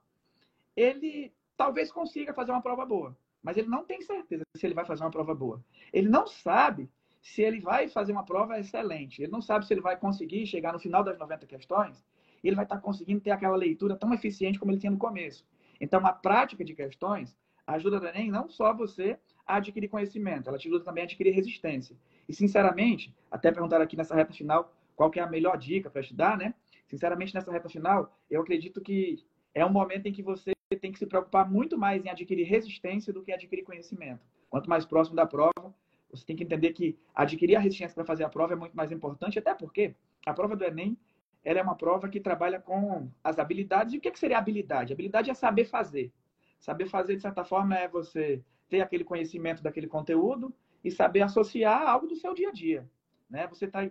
ele 0.75 1.31
talvez 1.55 1.91
consiga 1.91 2.33
fazer 2.33 2.51
uma 2.51 2.61
prova 2.61 2.85
boa, 2.85 3.15
mas 3.41 3.55
ele 3.55 3.69
não 3.69 3.85
tem 3.85 4.01
certeza 4.01 4.43
se 4.57 4.65
ele 4.65 4.73
vai 4.73 4.85
fazer 4.85 5.03
uma 5.03 5.11
prova 5.11 5.35
boa. 5.35 5.63
Ele 5.93 6.09
não 6.09 6.27
sabe 6.27 6.89
se 7.21 7.41
ele 7.41 7.61
vai 7.61 7.87
fazer 7.87 8.11
uma 8.11 8.25
prova 8.25 8.59
excelente. 8.59 9.21
Ele 9.21 9.31
não 9.31 9.41
sabe 9.41 9.65
se 9.65 9.73
ele 9.73 9.81
vai 9.81 9.95
conseguir 9.95 10.45
chegar 10.47 10.73
no 10.73 10.79
final 10.79 11.03
das 11.03 11.17
90 11.19 11.45
questões 11.45 12.03
ele 12.43 12.55
vai 12.55 12.65
estar 12.65 12.79
conseguindo 12.79 13.21
ter 13.21 13.31
aquela 13.31 13.55
leitura 13.55 13.95
tão 13.95 14.13
eficiente 14.13 14.59
como 14.59 14.71
ele 14.71 14.79
tinha 14.79 14.91
no 14.91 14.97
começo. 14.97 15.45
Então, 15.79 16.05
a 16.05 16.13
prática 16.13 16.63
de 16.63 16.73
questões 16.73 17.37
ajuda 17.65 17.99
também 17.99 18.31
não 18.31 18.49
só 18.49 18.73
você 18.73 19.19
a 19.53 19.57
adquirir 19.57 19.87
conhecimento, 19.87 20.49
ela 20.49 20.57
te 20.57 20.67
ajuda 20.67 20.83
também 20.83 21.03
a 21.03 21.05
adquirir 21.05 21.31
resistência. 21.31 21.95
E, 22.27 22.33
sinceramente, 22.33 23.13
até 23.29 23.51
perguntar 23.51 23.81
aqui 23.81 23.95
nessa 23.95 24.15
reta 24.15 24.33
final 24.33 24.73
qual 24.95 25.09
que 25.09 25.19
é 25.19 25.23
a 25.23 25.27
melhor 25.27 25.57
dica 25.57 25.89
para 25.89 26.01
estudar, 26.01 26.37
né? 26.37 26.53
Sinceramente, 26.87 27.33
nessa 27.33 27.51
reta 27.51 27.69
final, 27.69 28.13
eu 28.29 28.41
acredito 28.41 28.81
que 28.81 29.23
é 29.53 29.65
um 29.65 29.69
momento 29.71 30.07
em 30.07 30.11
que 30.11 30.21
você 30.21 30.51
tem 30.79 30.91
que 30.91 30.99
se 30.99 31.05
preocupar 31.05 31.49
muito 31.49 31.77
mais 31.77 32.03
em 32.05 32.09
adquirir 32.09 32.43
resistência 32.43 33.11
do 33.11 33.21
que 33.21 33.31
adquirir 33.31 33.63
conhecimento. 33.63 34.21
Quanto 34.49 34.69
mais 34.69 34.85
próximo 34.85 35.15
da 35.15 35.25
prova, 35.25 35.73
você 36.09 36.25
tem 36.25 36.35
que 36.35 36.43
entender 36.43 36.71
que 36.73 36.97
adquirir 37.15 37.55
a 37.55 37.59
resistência 37.59 37.95
para 37.95 38.05
fazer 38.05 38.23
a 38.23 38.29
prova 38.29 38.53
é 38.53 38.55
muito 38.55 38.75
mais 38.75 38.91
importante, 38.91 39.39
até 39.39 39.53
porque 39.53 39.95
a 40.25 40.33
prova 40.33 40.55
do 40.55 40.63
Enem 40.63 40.97
ela 41.43 41.59
é 41.59 41.63
uma 41.63 41.75
prova 41.75 42.07
que 42.07 42.19
trabalha 42.19 42.59
com 42.59 43.09
as 43.23 43.39
habilidades. 43.39 43.93
E 43.93 43.97
o 43.97 44.01
que, 44.01 44.17
seria 44.17 44.37
habilidade? 44.37 44.93
Habilidade 44.93 45.29
é 45.31 45.33
saber 45.33 45.65
fazer. 45.65 46.11
Saber 46.59 46.85
fazer, 46.85 47.15
de 47.15 47.21
certa 47.21 47.43
forma, 47.43 47.75
é 47.75 47.87
você 47.87 48.43
ter 48.71 48.81
aquele 48.81 49.03
conhecimento 49.03 49.61
daquele 49.61 49.85
conteúdo 49.85 50.51
e 50.83 50.89
saber 50.89 51.21
associar 51.21 51.87
algo 51.87 52.07
do 52.07 52.15
seu 52.15 52.33
dia 52.33 52.49
a 52.49 52.51
dia. 52.51 52.89
Né? 53.29 53.45
Você 53.47 53.67
tá... 53.67 53.81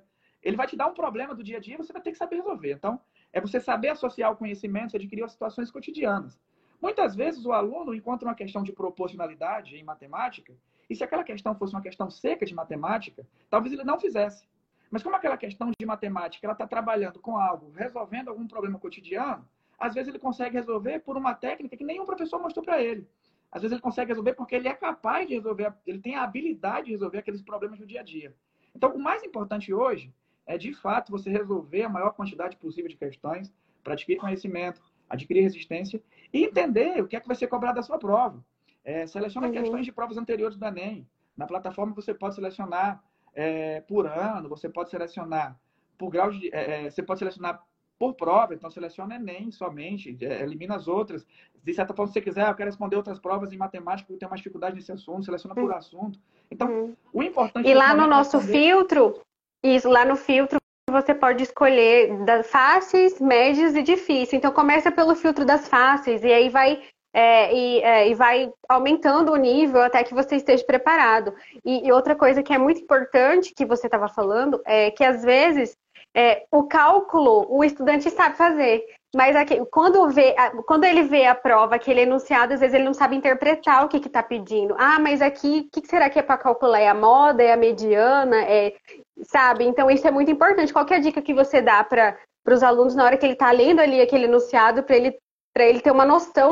Ele 0.42 0.56
vai 0.56 0.66
te 0.66 0.75
dar 0.75 0.87
um 0.87 0.94
problema 0.94 1.34
do 1.34 1.44
dia 1.44 1.58
a 1.58 1.60
dia, 1.60 1.76
você 1.76 1.92
vai 1.92 2.00
ter 2.00 2.12
que 2.12 2.16
saber 2.16 2.37
resolver. 2.37 2.72
Então, 2.72 2.99
é 3.30 3.40
você 3.40 3.60
saber 3.60 3.90
associar 3.90 4.32
o 4.32 4.37
conhecimento 4.37 4.96
adquirir 4.96 5.22
as 5.22 5.32
situações 5.32 5.70
cotidianas. 5.70 6.40
Muitas 6.80 7.14
vezes 7.14 7.44
o 7.44 7.52
aluno 7.52 7.94
encontra 7.94 8.26
uma 8.26 8.34
questão 8.34 8.62
de 8.62 8.72
proporcionalidade 8.72 9.76
em 9.76 9.84
matemática, 9.84 10.54
e 10.88 10.96
se 10.96 11.04
aquela 11.04 11.22
questão 11.22 11.54
fosse 11.54 11.75
uma 11.75 11.82
questão 11.82 12.08
seca 12.10 12.46
de 12.46 12.54
matemática, 12.54 13.25
talvez 13.50 13.75
ele 13.75 13.84
não 13.84 14.00
fizesse. 14.00 14.49
Mas 14.90 15.02
como 15.02 15.14
aquela 15.14 15.37
questão 15.37 15.70
de 15.78 15.87
matemática 15.87 16.46
ela 16.46 16.54
está 16.54 16.66
trabalhando 16.66 17.20
com 17.20 17.37
algo, 17.37 17.70
resolvendo 17.76 18.28
algum 18.28 18.49
problema 18.49 18.78
cotidiano, 18.78 19.46
às 19.78 19.94
vezes 19.94 20.08
ele 20.08 20.18
consegue 20.18 20.56
resolver 20.56 21.00
por 21.00 21.16
uma 21.16 21.34
técnica 21.34 21.76
que 21.76 21.84
nenhum 21.84 22.06
professor 22.06 22.40
mostrou 22.40 22.64
para 22.64 22.82
ele. 22.82 23.06
Às 23.52 23.62
vezes 23.62 23.73
ele 23.73 23.83
consegue 23.83 24.11
resolver 24.11 24.35
porque 24.35 24.54
ele 24.54 24.69
é 24.69 24.75
capaz 24.75 25.26
de 25.26 25.35
resolver, 25.35 25.73
ele 25.87 25.99
tem 25.99 26.14
a 26.14 26.23
habilidade 26.23 26.87
de 26.87 26.92
resolver 26.92 27.19
aqueles 27.19 27.42
problemas 27.42 27.78
do 27.78 27.87
dia 27.87 28.00
a 28.00 28.04
dia. 28.04 28.35
Então, 28.75 28.95
o 28.95 29.02
mais 29.02 29.25
importante 29.25 29.75
hoje 29.75 30.12
é, 30.47 30.59
de 30.59 30.73
fato, 30.73 31.12
você 31.12 31.30
resolver 31.30 31.83
a 31.85 31.88
maior 31.88 32.11
quantidade 32.12 32.57
possível 32.57 32.88
de 32.88 32.97
questões 32.97 33.52
para 33.85 33.92
adquirir 33.92 34.19
conhecimento, 34.19 34.83
adquirir 35.09 35.42
resistência 35.42 36.02
e 36.33 36.45
entender 36.45 37.00
o 37.02 37.07
que 37.07 37.16
é 37.16 37.21
que 37.21 37.26
vai 37.26 37.37
ser 37.37 37.47
cobrado 37.47 37.76
da 37.76 37.83
sua 37.83 37.99
prova. 37.99 38.45
É, 38.85 39.07
seleciona 39.07 39.47
uhum. 39.47 39.52
questões 39.52 39.85
de 39.85 39.92
provas 39.92 40.16
anteriores 40.16 40.57
do 40.57 40.66
Enem. 40.66 41.07
Na 41.37 41.47
plataforma 41.47 41.95
você 41.95 42.12
pode 42.12 42.35
selecionar 42.35 43.02
é, 43.35 43.80
por 43.83 44.07
ano, 44.07 44.49
você 44.49 44.69
pode 44.69 44.90
selecionar 44.90 45.59
por 45.97 46.11
grau 46.11 46.30
de. 46.30 46.52
É, 46.52 46.87
é 46.87 46.90
você 46.90 47.02
pode 47.02 47.19
selecionar 47.19 47.62
por 48.00 48.14
prova, 48.14 48.54
então 48.54 48.71
seleciona 48.71 49.16
Enem 49.16 49.52
somente, 49.52 50.16
é, 50.25 50.40
elimina 50.40 50.75
as 50.75 50.88
outras. 50.88 51.26
De 51.62 51.75
certa 51.75 51.92
forma, 51.92 52.07
se 52.07 52.14
você 52.14 52.23
quiser, 52.23 52.49
eu 52.49 52.54
quero 52.54 52.71
responder 52.71 52.97
outras 52.97 53.19
provas 53.19 53.52
em 53.52 53.59
matemática, 53.59 54.07
porque 54.07 54.14
eu 54.14 54.19
tenho 54.19 54.30
mais 54.30 54.40
dificuldade 54.40 54.75
nesse 54.75 54.90
assunto, 54.90 55.26
seleciona 55.26 55.54
por 55.54 55.71
assunto. 55.75 56.19
Então, 56.50 56.66
uhum. 56.66 56.97
o 57.12 57.23
importante 57.23 57.69
E 57.69 57.75
lá 57.75 57.95
no 57.95 58.07
nosso 58.07 58.38
responder... 58.38 58.59
filtro, 58.59 59.21
isso, 59.62 59.87
lá 59.87 60.07
no 60.07 60.16
filtro 60.16 60.59
você 60.90 61.14
pode 61.14 61.42
escolher 61.42 62.25
das 62.25 62.50
fáceis, 62.50 63.21
médias 63.21 63.76
e 63.76 63.83
difíceis. 63.83 64.33
Então 64.33 64.50
começa 64.50 64.90
pelo 64.90 65.14
filtro 65.14 65.45
das 65.45 65.69
fáceis 65.69 66.25
e 66.25 66.33
aí 66.33 66.49
vai 66.49 66.83
é, 67.12 67.54
e, 67.54 67.83
é, 67.83 68.09
e, 68.09 68.14
vai 68.14 68.50
aumentando 68.69 69.33
o 69.33 69.37
nível 69.37 69.83
até 69.83 70.02
que 70.02 70.14
você 70.14 70.37
esteja 70.37 70.64
preparado. 70.64 71.35
E, 71.64 71.87
e 71.87 71.92
outra 71.92 72.14
coisa 72.14 72.42
que 72.42 72.52
é 72.52 72.59
muito 72.59 72.80
importante 72.80 73.52
que 73.54 73.66
você 73.66 73.88
estava 73.88 74.09
falando 74.09 74.61
é 74.64 74.90
que 74.90 75.04
às 75.04 75.23
vezes 75.23 75.76
é, 76.14 76.45
o 76.50 76.64
cálculo 76.64 77.47
o 77.49 77.62
estudante 77.62 78.11
sabe 78.11 78.37
fazer, 78.37 78.85
mas 79.14 79.35
aqui, 79.35 79.64
quando, 79.67 80.09
vê, 80.09 80.37
quando 80.67 80.85
ele 80.85 81.02
vê 81.02 81.26
a 81.26 81.35
prova, 81.35 81.75
aquele 81.75 82.02
enunciado, 82.02 82.55
às 82.55 82.61
vezes 82.61 82.75
ele 82.75 82.85
não 82.85 82.95
sabe 82.95 83.17
interpretar 83.17 83.85
o 83.85 83.88
que 83.88 83.97
está 83.97 84.23
pedindo. 84.23 84.75
Ah, 84.79 85.00
mas 85.00 85.21
aqui, 85.21 85.67
o 85.67 85.71
que, 85.71 85.81
que 85.81 85.88
será 85.88 86.09
que 86.09 86.19
é 86.19 86.23
para 86.23 86.38
calcular? 86.38 86.79
É 86.79 86.88
a 86.88 86.95
moda? 86.95 87.43
É 87.43 87.52
a 87.52 87.57
mediana? 87.57 88.43
É, 88.45 88.76
sabe? 89.23 89.64
Então, 89.64 89.90
isso 89.90 90.07
é 90.07 90.12
muito 90.12 90.31
importante. 90.31 90.73
Qual 90.73 90.87
é 90.88 90.95
a 90.95 91.00
dica 91.00 91.21
que 91.21 91.35
você 91.35 91.61
dá 91.61 91.83
para 91.83 92.17
os 92.47 92.62
alunos 92.62 92.95
na 92.95 93.05
hora 93.05 93.17
que 93.17 93.26
ele 93.26 93.33
está 93.33 93.50
lendo 93.50 93.81
ali 93.81 94.00
aquele 94.00 94.26
enunciado, 94.26 94.85
para 94.85 94.97
ele, 94.97 95.19
ele 95.57 95.81
ter 95.81 95.90
uma 95.90 96.07
noção 96.07 96.50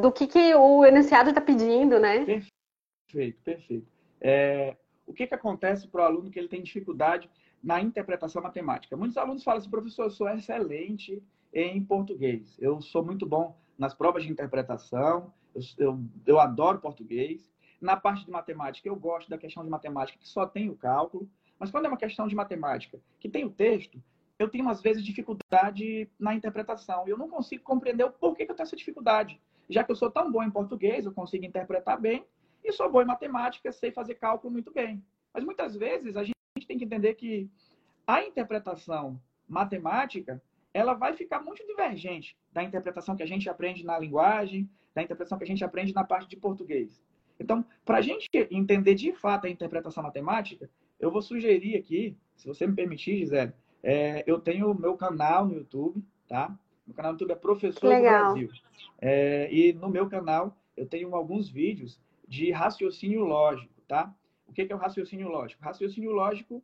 do 0.00 0.10
que, 0.10 0.26
que 0.26 0.54
o 0.56 0.84
enunciado 0.84 1.28
está 1.28 1.40
pedindo, 1.40 2.00
né? 2.00 2.24
Perfeito, 2.24 3.40
perfeito. 3.44 3.86
É, 4.20 4.76
o 5.06 5.12
que, 5.12 5.28
que 5.28 5.34
acontece 5.34 5.86
para 5.86 6.02
o 6.02 6.04
aluno 6.04 6.30
que 6.30 6.38
ele 6.38 6.48
tem 6.48 6.62
dificuldade 6.62 7.30
na 7.62 7.80
interpretação 7.80 8.42
matemática? 8.42 8.96
Muitos 8.96 9.16
alunos 9.16 9.44
falam 9.44 9.58
assim, 9.58 9.70
professor, 9.70 10.04
eu 10.04 10.10
sou 10.10 10.28
excelente 10.28 11.22
em 11.52 11.82
português. 11.84 12.56
Eu 12.58 12.80
sou 12.80 13.04
muito 13.04 13.26
bom 13.26 13.56
nas 13.78 13.94
provas 13.94 14.24
de 14.24 14.30
interpretação, 14.30 15.32
eu, 15.54 15.62
eu, 15.78 16.04
eu 16.26 16.40
adoro 16.40 16.78
português. 16.80 17.50
Na 17.80 17.96
parte 17.96 18.24
de 18.24 18.30
matemática, 18.30 18.88
eu 18.88 18.96
gosto 18.96 19.28
da 19.28 19.36
questão 19.36 19.64
de 19.64 19.70
matemática 19.70 20.18
que 20.18 20.28
só 20.28 20.46
tem 20.46 20.68
o 20.68 20.76
cálculo, 20.76 21.28
mas 21.58 21.70
quando 21.70 21.86
é 21.86 21.88
uma 21.88 21.96
questão 21.96 22.26
de 22.26 22.34
matemática 22.34 23.00
que 23.18 23.28
tem 23.28 23.44
o 23.44 23.50
texto, 23.50 24.02
eu 24.38 24.48
tenho 24.48 24.68
às 24.68 24.80
vezes 24.80 25.04
dificuldade 25.04 26.08
na 26.18 26.34
interpretação. 26.34 27.06
Eu 27.06 27.16
não 27.16 27.28
consigo 27.28 27.62
compreender 27.62 28.04
o 28.04 28.10
porquê 28.10 28.44
que 28.44 28.52
eu 28.52 28.56
tenho 28.56 28.66
essa 28.66 28.76
dificuldade. 28.76 29.40
já 29.68 29.82
que 29.84 29.90
eu 29.90 29.96
sou 29.96 30.10
tão 30.10 30.30
bom 30.30 30.42
em 30.42 30.50
português, 30.50 31.06
eu 31.06 31.12
consigo 31.12 31.44
interpretar 31.44 31.98
bem, 31.98 32.26
e 32.64 32.72
sou 32.72 32.90
bom 32.90 33.00
em 33.00 33.06
matemática, 33.06 33.72
sei 33.72 33.90
fazer 33.90 34.14
cálculo 34.16 34.52
muito 34.52 34.72
bem. 34.72 35.02
Mas 35.32 35.44
muitas 35.44 35.74
vezes 35.76 36.16
a 36.16 36.22
gente 36.22 36.36
tem 36.66 36.78
que 36.78 36.84
entender 36.84 37.14
que 37.14 37.50
a 38.06 38.22
interpretação 38.24 39.20
matemática, 39.48 40.42
ela 40.72 40.94
vai 40.94 41.14
ficar 41.14 41.40
muito 41.40 41.66
divergente 41.66 42.36
da 42.52 42.62
interpretação 42.62 43.14
que 43.14 43.22
a 43.22 43.26
gente 43.26 43.48
aprende 43.48 43.84
na 43.84 43.98
linguagem, 43.98 44.68
da 44.94 45.02
interpretação 45.02 45.38
que 45.38 45.44
a 45.44 45.46
gente 45.46 45.64
aprende 45.64 45.94
na 45.94 46.04
parte 46.04 46.28
de 46.28 46.36
português. 46.36 47.02
Então, 47.38 47.64
para 47.84 47.98
a 47.98 48.00
gente 48.00 48.28
entender 48.50 48.94
de 48.94 49.12
fato 49.12 49.46
a 49.46 49.50
interpretação 49.50 50.02
matemática, 50.02 50.70
eu 50.98 51.10
vou 51.10 51.20
sugerir 51.20 51.76
aqui, 51.76 52.16
se 52.36 52.46
você 52.46 52.66
me 52.66 52.74
permitir, 52.74 53.18
Gisele, 53.18 53.52
é, 53.82 54.22
eu 54.26 54.38
tenho 54.38 54.70
o 54.70 54.78
meu 54.78 54.96
canal 54.96 55.46
no 55.46 55.54
YouTube, 55.54 56.02
tá? 56.28 56.56
Meu 56.86 56.94
canal 56.94 57.12
no 57.12 57.16
YouTube 57.16 57.32
é 57.32 57.36
Professor 57.36 57.88
Legal. 57.88 58.34
do 58.34 58.40
Brasil. 58.40 58.50
É, 59.00 59.52
e 59.52 59.72
no 59.72 59.88
meu 59.88 60.08
canal 60.08 60.56
eu 60.76 60.86
tenho 60.86 61.14
alguns 61.14 61.48
vídeos 61.48 62.00
de 62.26 62.50
raciocínio 62.50 63.24
lógico, 63.24 63.74
tá? 63.88 64.14
O 64.52 64.54
que 64.54 64.70
é 64.70 64.74
o 64.74 64.78
raciocínio 64.78 65.28
lógico? 65.28 65.64
Raciocínio 65.64 66.12
lógico 66.12 66.62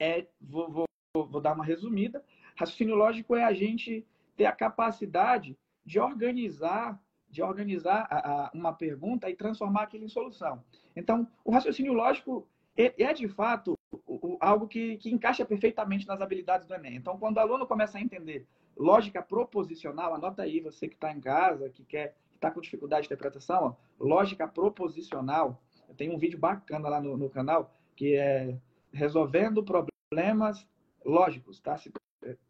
é, 0.00 0.26
vou, 0.40 0.68
vou, 0.68 0.86
vou 1.14 1.40
dar 1.40 1.54
uma 1.54 1.64
resumida, 1.64 2.24
raciocínio 2.56 2.96
lógico 2.96 3.36
é 3.36 3.44
a 3.44 3.52
gente 3.52 4.04
ter 4.36 4.46
a 4.46 4.52
capacidade 4.52 5.56
de 5.86 6.00
organizar 6.00 7.00
de 7.28 7.40
organizar 7.40 8.08
a, 8.10 8.46
a, 8.46 8.50
uma 8.52 8.72
pergunta 8.72 9.30
e 9.30 9.36
transformar 9.36 9.84
aquilo 9.84 10.04
em 10.04 10.08
solução. 10.08 10.64
Então, 10.96 11.28
o 11.44 11.52
raciocínio 11.52 11.92
lógico 11.92 12.44
é, 12.76 12.92
é 13.00 13.12
de 13.12 13.28
fato 13.28 13.74
o, 13.92 14.32
o, 14.32 14.36
algo 14.40 14.66
que, 14.66 14.96
que 14.96 15.08
encaixa 15.08 15.44
perfeitamente 15.44 16.08
nas 16.08 16.20
habilidades 16.20 16.66
do 16.66 16.74
Enem. 16.74 16.96
Então, 16.96 17.16
quando 17.16 17.36
o 17.36 17.40
aluno 17.40 17.68
começa 17.68 17.98
a 17.98 18.00
entender 18.00 18.48
lógica 18.76 19.22
proposicional, 19.22 20.12
anota 20.12 20.42
aí, 20.42 20.58
você 20.58 20.88
que 20.88 20.96
está 20.96 21.12
em 21.12 21.20
casa, 21.20 21.70
que 21.70 21.84
quer 21.84 22.16
está 22.40 22.50
com 22.50 22.60
dificuldade 22.60 23.02
de 23.02 23.06
interpretação, 23.06 23.76
ó, 24.00 24.04
lógica 24.04 24.48
proposicional. 24.48 25.62
Tem 25.96 26.10
um 26.10 26.18
vídeo 26.18 26.38
bacana 26.38 26.88
lá 26.88 27.00
no, 27.00 27.16
no 27.16 27.30
canal 27.30 27.74
que 27.96 28.14
é 28.16 28.58
resolvendo 28.92 29.62
problemas 29.62 30.66
lógicos, 31.04 31.60
tá? 31.60 31.76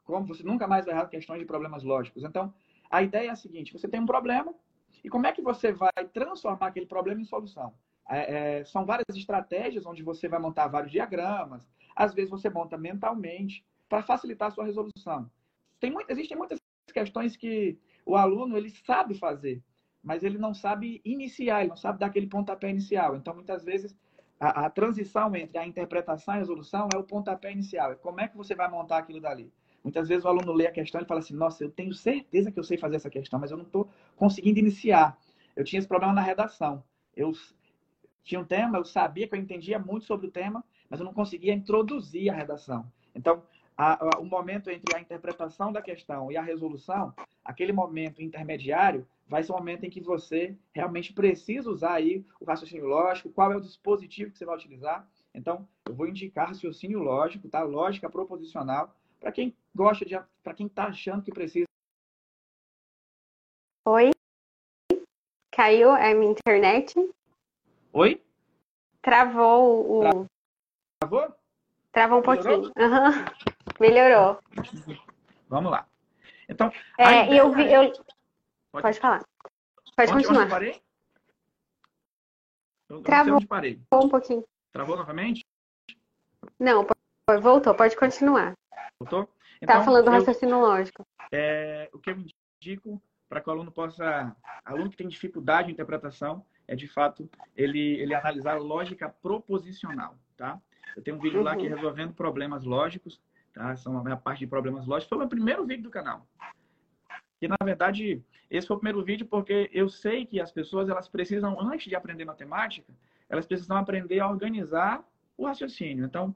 Como 0.05 0.27
você 0.27 0.43
nunca 0.43 0.67
mais 0.67 0.85
vai 0.85 0.95
errar 0.95 1.07
questões 1.07 1.41
de 1.41 1.47
problemas 1.47 1.83
lógicos. 1.83 2.25
Então, 2.25 2.53
a 2.91 3.03
ideia 3.03 3.29
é 3.29 3.31
a 3.31 3.37
seguinte: 3.37 3.73
você 3.73 3.89
tem 3.89 4.01
um 4.01 4.07
problema 4.07 4.55
e 5.03 5.09
como 5.09 5.27
é 5.27 5.33
que 5.33 5.43
você 5.43 5.73
vai 5.73 5.91
transformar 6.13 6.67
aquele 6.67 6.87
problema 6.87 7.21
em 7.21 7.25
solução? 7.25 7.73
É, 8.09 8.59
é, 8.59 8.65
são 8.65 8.85
várias 8.85 9.17
estratégias 9.17 9.87
onde 9.87 10.03
você 10.03 10.29
vai 10.29 10.41
montar 10.41 10.67
vários 10.67 10.91
diagramas. 10.91 11.67
Às 11.95 12.13
vezes 12.13 12.31
você 12.31 12.51
monta 12.51 12.77
mentalmente 12.77 13.65
para 13.89 14.03
facilitar 14.03 14.49
a 14.49 14.51
sua 14.51 14.65
resolução. 14.65 15.31
Tem 15.79 15.91
muito, 15.91 16.11
existem 16.11 16.37
muitas 16.37 16.59
questões 16.93 17.37
que 17.37 17.79
o 18.05 18.17
aluno 18.17 18.57
ele 18.57 18.71
sabe 18.71 19.15
fazer, 19.15 19.63
mas 20.03 20.23
ele 20.23 20.39
não 20.39 20.55
sabe 20.55 21.01
iniciar, 21.05 21.61
ele 21.61 21.71
não 21.71 21.77
sabe 21.77 21.99
dar 21.99 22.07
aquele 22.07 22.27
pontapé 22.27 22.71
inicial. 22.71 23.17
Então, 23.17 23.35
muitas 23.35 23.65
vezes, 23.65 23.95
a, 24.39 24.67
a 24.67 24.71
transição 24.71 25.35
entre 25.37 25.59
a 25.59 25.67
interpretação 25.67 26.35
e 26.35 26.37
a 26.37 26.41
resolução 26.41 26.89
é 26.95 26.97
o 26.97 27.05
pontapé 27.05 27.53
inicial. 27.53 27.93
É 27.93 27.95
como 27.95 28.21
é 28.21 28.29
que 28.29 28.37
você 28.37 28.55
vai 28.55 28.71
montar 28.71 28.99
aquilo 28.99 29.21
dali? 29.21 29.53
Muitas 29.83 30.09
vezes 30.09 30.25
o 30.25 30.29
aluno 30.29 30.53
lê 30.53 30.67
a 30.67 30.73
questão 30.73 31.01
e 31.01 31.05
fala 31.05 31.21
assim: 31.21 31.35
Nossa, 31.35 31.65
eu 31.65 31.71
tenho 31.71 31.93
certeza 31.93 32.51
que 32.51 32.59
eu 32.59 32.65
sei 32.65 32.77
fazer 32.77 32.97
essa 32.97 33.11
questão, 33.11 33.39
mas 33.39 33.51
eu 33.51 33.57
não 33.57 33.65
estou 33.65 33.89
conseguindo 34.17 34.59
iniciar. 34.59 35.19
Eu 35.55 35.65
tinha 35.65 35.79
esse 35.79 35.89
problema 35.89 36.13
na 36.13 36.23
redação. 36.23 36.83
Eu 37.17 37.33
tinha 38.23 38.41
um 38.41 38.45
tema, 38.45 38.79
eu 38.79 38.85
sabia 38.85 39.27
que 39.27 39.35
eu 39.35 39.39
entendia 39.39 39.79
muito 39.79 40.05
sobre 40.05 40.27
o 40.27 40.31
tema, 40.31 40.65
mas 40.89 41.01
eu 41.01 41.07
não 41.07 41.13
conseguia 41.13 41.53
introduzir 41.53 42.31
a 42.31 42.35
redação. 42.35 42.91
Então, 43.15 43.43
a, 43.77 44.17
a, 44.17 44.19
o 44.21 44.25
momento 44.25 44.71
entre 44.71 44.95
a 44.95 45.01
interpretação 45.01 45.73
da 45.73 45.81
questão 45.81 46.31
e 46.31 46.37
a 46.37 46.43
resolução, 46.43 47.15
aquele 47.45 47.73
momento 47.73 48.23
intermediário, 48.23 49.07
vai 49.31 49.45
ser 49.45 49.53
o 49.53 49.55
momento 49.57 49.85
em 49.85 49.91
que 49.91 50.01
você 50.01 50.59
realmente 50.73 51.13
precisa 51.13 51.71
usar 51.71 51.93
aí 51.93 52.27
o 52.41 52.45
raciocínio 52.45 52.87
lógico, 52.87 53.31
qual 53.31 53.53
é 53.53 53.57
o 53.57 53.61
dispositivo 53.61 54.33
que 54.33 54.37
você 54.37 54.45
vai 54.45 54.57
utilizar. 54.57 55.09
Então, 55.33 55.69
eu 55.87 55.95
vou 55.95 56.09
indicar 56.09 56.49
raciocínio 56.49 56.99
lógico, 56.99 57.49
tá? 57.49 57.63
Lógica 57.63 58.11
proposicional, 58.11 58.93
para 59.21 59.31
quem 59.31 59.57
gosta 59.73 60.05
de, 60.05 60.21
para 60.43 60.53
quem 60.53 60.67
está 60.67 60.89
achando 60.89 61.23
que 61.23 61.31
precisa. 61.31 61.67
Oi? 63.87 64.11
Caiu 65.53 65.93
a 65.93 66.13
minha 66.13 66.33
internet? 66.33 66.95
Oi? 67.93 68.21
Travou 69.01 70.03
o. 70.03 70.27
Travou? 70.99 71.35
Travou 71.93 72.19
um 72.19 72.21
Melhorou? 72.21 72.63
pouquinho. 72.63 72.73
Uhum. 72.77 73.25
Melhorou. 73.79 74.41
Vamos 75.49 75.71
lá. 75.71 75.87
Então. 76.49 76.73
É, 76.99 77.33
eu 77.33 77.53
vi. 77.53 77.73
Eu... 77.73 77.93
Pode, 78.73 78.83
Pode 78.83 79.01
falar. 79.01 79.30
Pode 80.01 80.13
onde, 80.13 80.25
continuar. 80.25 80.45
Onde 80.45 80.51
parei? 80.51 80.83
Eu 82.89 83.03
Travou 83.03 83.35
onde 83.35 83.47
parei. 83.47 83.81
um 83.93 84.09
pouquinho. 84.09 84.45
Travou 84.73 84.97
novamente? 84.97 85.45
Não, 86.59 86.87
voltou. 87.43 87.75
Pode 87.75 87.97
continuar. 87.97 88.55
Voltou? 88.99 89.29
Então, 89.61 89.77
tá 89.77 89.85
falando 89.85 90.07
do 90.07 90.11
raciocínio 90.11 90.59
lógico. 90.59 91.07
É, 91.31 91.91
o 91.93 91.99
que 91.99 92.11
eu 92.11 92.17
indico 92.63 93.03
para 93.29 93.43
que 93.43 93.51
o 93.51 93.53
aluno 93.53 93.71
possa, 93.71 94.35
aluno 94.65 94.89
que 94.89 94.97
tem 94.97 95.07
dificuldade 95.07 95.67
de 95.67 95.75
interpretação, 95.75 96.47
é 96.67 96.75
de 96.75 96.89
fato 96.89 97.29
ele, 97.55 98.01
ele 98.01 98.15
analisar 98.15 98.59
lógica 98.59 99.09
proposicional, 99.09 100.17
tá? 100.37 100.59
Eu 100.97 101.03
tenho 101.03 101.19
um 101.19 101.21
vídeo 101.21 101.39
uhum. 101.41 101.45
lá 101.45 101.55
que 101.57 101.67
é 101.67 101.69
resolvendo 101.69 102.15
problemas 102.15 102.65
lógicos, 102.65 103.21
tá? 103.53 103.77
São 103.77 103.99
a 103.99 104.17
parte 104.17 104.41
de 104.41 104.47
problemas 104.47 104.87
lógicos. 104.87 105.11
Foi 105.11 105.19
o 105.19 105.21
meu 105.21 105.29
primeiro 105.29 105.67
vídeo 105.67 105.85
do 105.85 105.91
canal. 105.91 106.27
E, 107.41 107.49
na 107.49 107.57
verdade, 107.63 108.23
esse 108.51 108.67
foi 108.67 108.77
o 108.77 108.81
primeiro 108.81 109.05
vídeo 109.05 109.27
porque 109.27 109.71
eu 109.73 109.89
sei 109.89 110.27
que 110.27 110.41
as 110.41 110.53
pessoas, 110.53 110.89
elas 110.89 111.09
precisam, 111.09 111.59
antes 111.61 111.89
de 111.89 111.97
aprender 111.97 112.25
matemática, 112.25 112.93
elas 113.29 113.47
precisam 113.47 113.77
aprender 113.77 114.21
a 114.21 114.29
organizar 114.29 115.05
o 115.37 115.47
raciocínio. 115.47 116.05
Então, 116.05 116.35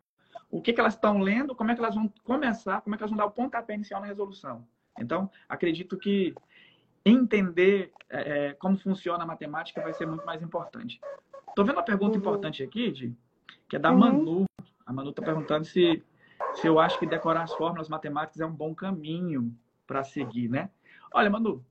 o 0.50 0.62
que, 0.62 0.72
que 0.72 0.80
elas 0.80 0.94
estão 0.94 1.18
lendo, 1.18 1.54
como 1.54 1.70
é 1.70 1.74
que 1.74 1.80
elas 1.80 1.94
vão 1.94 2.12
começar, 2.22 2.80
como 2.80 2.94
é 2.94 2.96
que 2.96 3.02
elas 3.02 3.10
vão 3.10 3.18
dar 3.18 3.26
o 3.26 3.30
pontapé 3.30 3.74
inicial 3.74 4.00
na 4.00 4.06
resolução. 4.06 4.66
Então, 4.98 5.30
acredito 5.48 5.98
que 5.98 6.34
entender 7.04 7.92
é, 8.08 8.46
é 8.48 8.52
como 8.54 8.78
funciona 8.78 9.24
a 9.24 9.26
matemática 9.26 9.82
vai 9.82 9.92
ser 9.92 10.06
muito 10.06 10.24
mais 10.24 10.42
importante. 10.42 11.00
Estou 11.48 11.64
vendo 11.64 11.76
uma 11.76 11.84
pergunta 11.84 12.12
uhum. 12.12 12.20
importante 12.20 12.62
aqui, 12.62 12.90
Di, 12.90 13.16
que 13.68 13.76
é 13.76 13.78
da 13.78 13.90
uhum. 13.90 13.98
Manu. 13.98 14.44
A 14.86 14.92
Manu 14.92 15.10
está 15.10 15.22
perguntando 15.22 15.64
se, 15.64 16.02
se 16.54 16.66
eu 16.66 16.78
acho 16.78 16.98
que 16.98 17.06
decorar 17.06 17.42
as 17.42 17.52
fórmulas 17.54 17.88
matemáticas 17.88 18.40
é 18.40 18.46
um 18.46 18.52
bom 18.52 18.74
caminho 18.74 19.54
para 19.86 20.02
seguir, 20.02 20.48
né? 20.48 20.70
Olha, 21.16 21.30
Manu, 21.30 21.64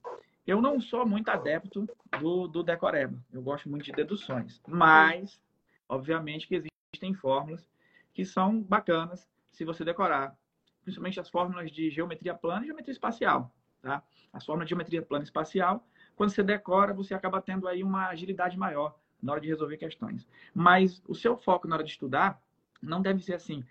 eu 0.46 0.62
não 0.62 0.80
sou 0.80 1.04
muito 1.04 1.28
adepto 1.28 1.86
do, 2.18 2.48
do 2.48 2.62
decoreba. 2.62 3.22
Eu 3.30 3.42
gosto 3.42 3.68
muito 3.68 3.84
de 3.84 3.92
deduções. 3.92 4.58
Mas, 4.66 5.38
obviamente, 5.86 6.48
que 6.48 6.54
existem 6.54 7.12
fórmulas 7.12 7.68
que 8.14 8.24
são 8.24 8.62
bacanas 8.62 9.28
se 9.52 9.62
você 9.62 9.84
decorar. 9.84 10.34
Principalmente 10.82 11.20
as 11.20 11.28
fórmulas 11.28 11.70
de 11.70 11.90
geometria 11.90 12.32
plana 12.34 12.62
e 12.62 12.68
geometria 12.68 12.92
espacial. 12.92 13.54
Tá? 13.82 14.02
As 14.32 14.46
fórmulas 14.46 14.66
de 14.66 14.70
geometria 14.70 15.02
plana 15.02 15.24
e 15.24 15.26
espacial, 15.26 15.86
quando 16.16 16.30
você 16.30 16.42
decora, 16.42 16.94
você 16.94 17.12
acaba 17.12 17.38
tendo 17.42 17.68
aí 17.68 17.84
uma 17.84 18.08
agilidade 18.08 18.56
maior 18.56 18.98
na 19.22 19.32
hora 19.32 19.42
de 19.42 19.48
resolver 19.48 19.76
questões. 19.76 20.26
Mas 20.54 21.02
o 21.06 21.14
seu 21.14 21.36
foco 21.36 21.68
na 21.68 21.74
hora 21.74 21.84
de 21.84 21.90
estudar 21.90 22.40
não 22.80 23.02
deve 23.02 23.22
ser 23.22 23.34
assim. 23.34 23.62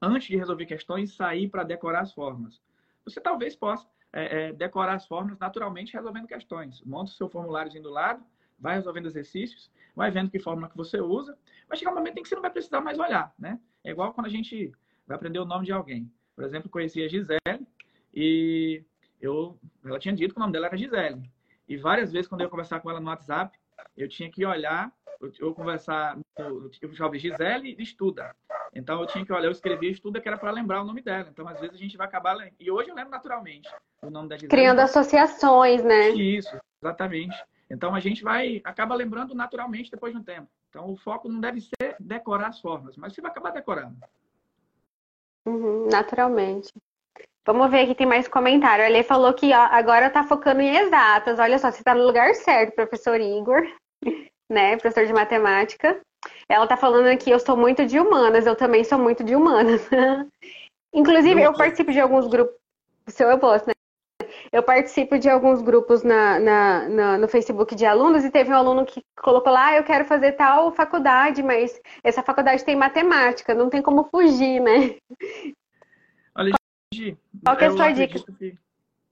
Antes 0.00 0.28
de 0.28 0.36
resolver 0.36 0.66
questões, 0.66 1.14
sair 1.14 1.48
para 1.48 1.62
decorar 1.62 2.00
as 2.00 2.12
fórmulas. 2.12 2.60
Você 3.02 3.18
talvez 3.18 3.56
possa 3.56 3.88
é, 4.16 4.48
é, 4.48 4.52
decorar 4.54 4.94
as 4.94 5.06
fórmulas 5.06 5.38
naturalmente 5.38 5.92
resolvendo 5.92 6.26
questões. 6.26 6.82
Monta 6.82 7.10
o 7.10 7.14
seu 7.14 7.28
formuláriozinho 7.28 7.82
do 7.82 7.90
lado, 7.90 8.24
vai 8.58 8.74
resolvendo 8.74 9.04
exercícios, 9.04 9.70
vai 9.94 10.10
vendo 10.10 10.30
que 10.30 10.38
fórmula 10.38 10.70
que 10.70 10.76
você 10.76 10.98
usa, 10.98 11.38
vai 11.68 11.76
chegar 11.76 11.92
um 11.92 11.96
momento 11.96 12.16
em 12.16 12.22
que 12.22 12.28
você 12.30 12.34
não 12.34 12.40
vai 12.40 12.50
precisar 12.50 12.80
mais 12.80 12.98
olhar, 12.98 13.34
né? 13.38 13.60
É 13.84 13.90
igual 13.90 14.14
quando 14.14 14.26
a 14.26 14.30
gente 14.30 14.72
vai 15.06 15.16
aprender 15.16 15.38
o 15.38 15.44
nome 15.44 15.66
de 15.66 15.72
alguém. 15.72 16.10
Por 16.34 16.44
exemplo, 16.44 16.70
conheci 16.70 17.02
a 17.02 17.08
Gisele 17.08 17.66
e 18.14 18.82
eu, 19.20 19.58
ela 19.84 19.98
tinha 19.98 20.14
dito 20.14 20.32
que 20.32 20.40
o 20.40 20.40
nome 20.40 20.52
dela 20.54 20.68
era 20.68 20.78
Gisele. 20.78 21.30
E 21.68 21.76
várias 21.76 22.10
vezes, 22.10 22.26
quando 22.26 22.40
eu 22.40 22.46
ia 22.46 22.50
conversar 22.50 22.80
com 22.80 22.90
ela 22.90 23.00
no 23.00 23.08
WhatsApp, 23.08 23.58
eu 23.94 24.08
tinha 24.08 24.30
que 24.30 24.46
olhar, 24.46 24.90
eu, 25.20 25.30
eu 25.40 25.54
conversar, 25.54 26.18
eu, 26.38 26.70
eu 26.80 26.94
já 26.94 27.04
ouvi 27.04 27.18
Gisele 27.18 27.76
estuda. 27.78 28.34
Então 28.76 29.00
eu 29.00 29.06
tinha 29.06 29.24
que 29.24 29.32
olhar, 29.32 29.46
eu 29.46 29.52
escrevia 29.52 29.90
estuda 29.90 30.20
que 30.20 30.28
era 30.28 30.36
para 30.36 30.50
lembrar 30.50 30.82
o 30.82 30.84
nome 30.84 31.00
dela. 31.00 31.28
Então 31.30 31.48
às 31.48 31.58
vezes 31.58 31.74
a 31.74 31.78
gente 31.78 31.96
vai 31.96 32.06
acabar 32.06 32.34
lendo. 32.34 32.52
E 32.60 32.70
hoje 32.70 32.90
eu 32.90 32.94
lembro 32.94 33.10
naturalmente 33.10 33.68
o 34.02 34.10
nome 34.10 34.28
da 34.28 34.36
Gisele. 34.36 34.50
Criando 34.50 34.80
associações, 34.80 35.82
né? 35.82 36.10
Isso, 36.10 36.54
exatamente. 36.82 37.36
Então 37.70 37.94
a 37.94 38.00
gente 38.00 38.22
vai 38.22 38.60
acaba 38.64 38.94
lembrando 38.94 39.34
naturalmente 39.34 39.90
depois 39.90 40.12
de 40.12 40.18
um 40.18 40.22
tempo. 40.22 40.48
Então 40.68 40.90
o 40.90 40.96
foco 40.96 41.26
não 41.26 41.40
deve 41.40 41.62
ser 41.62 41.96
decorar 41.98 42.48
as 42.48 42.60
formas, 42.60 42.96
mas 42.98 43.14
você 43.14 43.22
vai 43.22 43.30
acabar 43.30 43.50
decorando. 43.50 43.96
Uhum, 45.46 45.88
naturalmente. 45.90 46.70
Vamos 47.46 47.70
ver 47.70 47.84
aqui, 47.84 47.94
tem 47.94 48.06
mais 48.06 48.28
comentário. 48.28 48.84
A 48.84 48.88
Lê 48.88 49.02
falou 49.02 49.32
que 49.32 49.54
ó, 49.54 49.68
agora 49.70 50.08
está 50.08 50.24
focando 50.24 50.60
em 50.60 50.76
exatas. 50.76 51.38
Olha 51.38 51.58
só, 51.58 51.70
você 51.70 51.78
está 51.78 51.94
no 51.94 52.04
lugar 52.04 52.34
certo, 52.34 52.74
professor 52.74 53.18
Igor, 53.20 53.62
né? 54.50 54.76
Professor 54.76 55.06
de 55.06 55.12
matemática. 55.14 55.98
Ela 56.48 56.64
está 56.64 56.76
falando 56.76 57.06
aqui, 57.06 57.30
eu 57.30 57.38
sou 57.38 57.56
muito 57.56 57.84
de 57.86 57.98
humanas, 57.98 58.46
eu 58.46 58.56
também 58.56 58.84
sou 58.84 58.98
muito 58.98 59.24
de 59.24 59.34
humanas. 59.34 59.88
Inclusive, 60.92 61.42
eu 61.42 61.52
participo 61.52 61.92
de 61.92 62.00
alguns 62.00 62.26
grupos. 62.26 62.54
Seu 63.08 63.28
eu 63.28 63.38
posso, 63.38 63.66
né? 63.66 63.72
Eu 64.52 64.62
participo 64.62 65.18
de 65.18 65.28
alguns 65.28 65.60
grupos 65.60 66.02
na, 66.02 66.38
na, 66.38 66.88
na, 66.88 67.18
no 67.18 67.28
Facebook 67.28 67.74
de 67.74 67.84
alunos 67.84 68.24
e 68.24 68.30
teve 68.30 68.50
um 68.50 68.56
aluno 68.56 68.86
que 68.86 69.02
colocou 69.20 69.52
lá, 69.52 69.66
ah, 69.66 69.76
eu 69.76 69.84
quero 69.84 70.04
fazer 70.04 70.32
tal 70.32 70.72
faculdade, 70.72 71.42
mas 71.42 71.78
essa 72.02 72.22
faculdade 72.22 72.64
tem 72.64 72.76
matemática, 72.76 73.54
não 73.54 73.68
tem 73.68 73.82
como 73.82 74.04
fugir, 74.04 74.60
né? 74.60 74.96
Olha, 76.34 76.54
qual 77.44 77.56
que 77.56 77.64
é 77.64 77.66
a 77.66 77.70
sua 77.72 77.92
dica? 77.92 78.18
Que, 78.38 78.56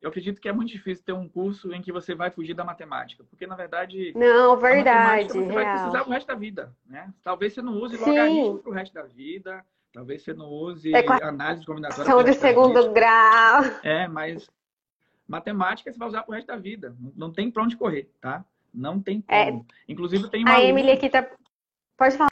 eu 0.05 0.11
acredito 0.11 0.39
que 0.39 0.51
é 0.51 0.53
muito 0.53 0.69
difícil 0.69 1.03
ter 1.03 1.15
um 1.15 1.27
curso 1.27 1.73
em 1.73 1.81
que 1.81 1.91
você 1.91 2.15
vai 2.15 2.31
fugir 2.31 2.53
da 2.53 2.63
matemática, 2.63 3.25
porque 3.25 3.47
na 3.47 3.57
verdade. 3.57 4.13
Não, 4.15 4.55
verdade. 4.55 5.29
Você 5.29 5.41
real. 5.41 5.55
vai 5.55 5.73
precisar 5.73 6.03
o 6.03 6.11
resto 6.11 6.27
da 6.27 6.35
vida, 6.35 6.77
né? 6.85 7.11
Talvez 7.23 7.55
você 7.55 7.63
não 7.63 7.73
use 7.81 7.97
logaritmo 7.97 8.59
para 8.59 8.71
o 8.71 8.75
resto 8.75 8.93
da 8.93 9.05
vida, 9.05 9.65
talvez 9.95 10.23
você 10.23 10.35
não 10.35 10.51
use 10.51 10.95
é, 10.95 11.07
análise 11.23 11.65
combinatória. 11.65 12.05
São 12.05 12.23
de 12.23 12.35
segundo 12.35 12.93
grau. 12.93 13.63
É, 13.83 14.07
mas 14.07 14.47
matemática 15.27 15.91
você 15.91 15.99
vai 15.99 16.09
usar 16.09 16.23
para 16.23 16.33
o 16.33 16.35
resto 16.35 16.49
da 16.49 16.57
vida. 16.59 16.95
Não 17.17 17.33
tem 17.33 17.51
para 17.51 17.63
onde 17.63 17.75
correr, 17.75 18.11
tá? 18.21 18.45
Não 18.75 19.01
tem 19.01 19.25
é. 19.27 19.47
como. 19.47 19.67
É, 19.71 19.75
Inclusive 19.91 20.29
tem 20.29 20.43
uma. 20.43 20.57
A 20.57 20.63
Emily 20.63 20.91
aqui 20.91 21.09
tá. 21.09 21.27
Pode 21.97 22.15
falar. 22.15 22.31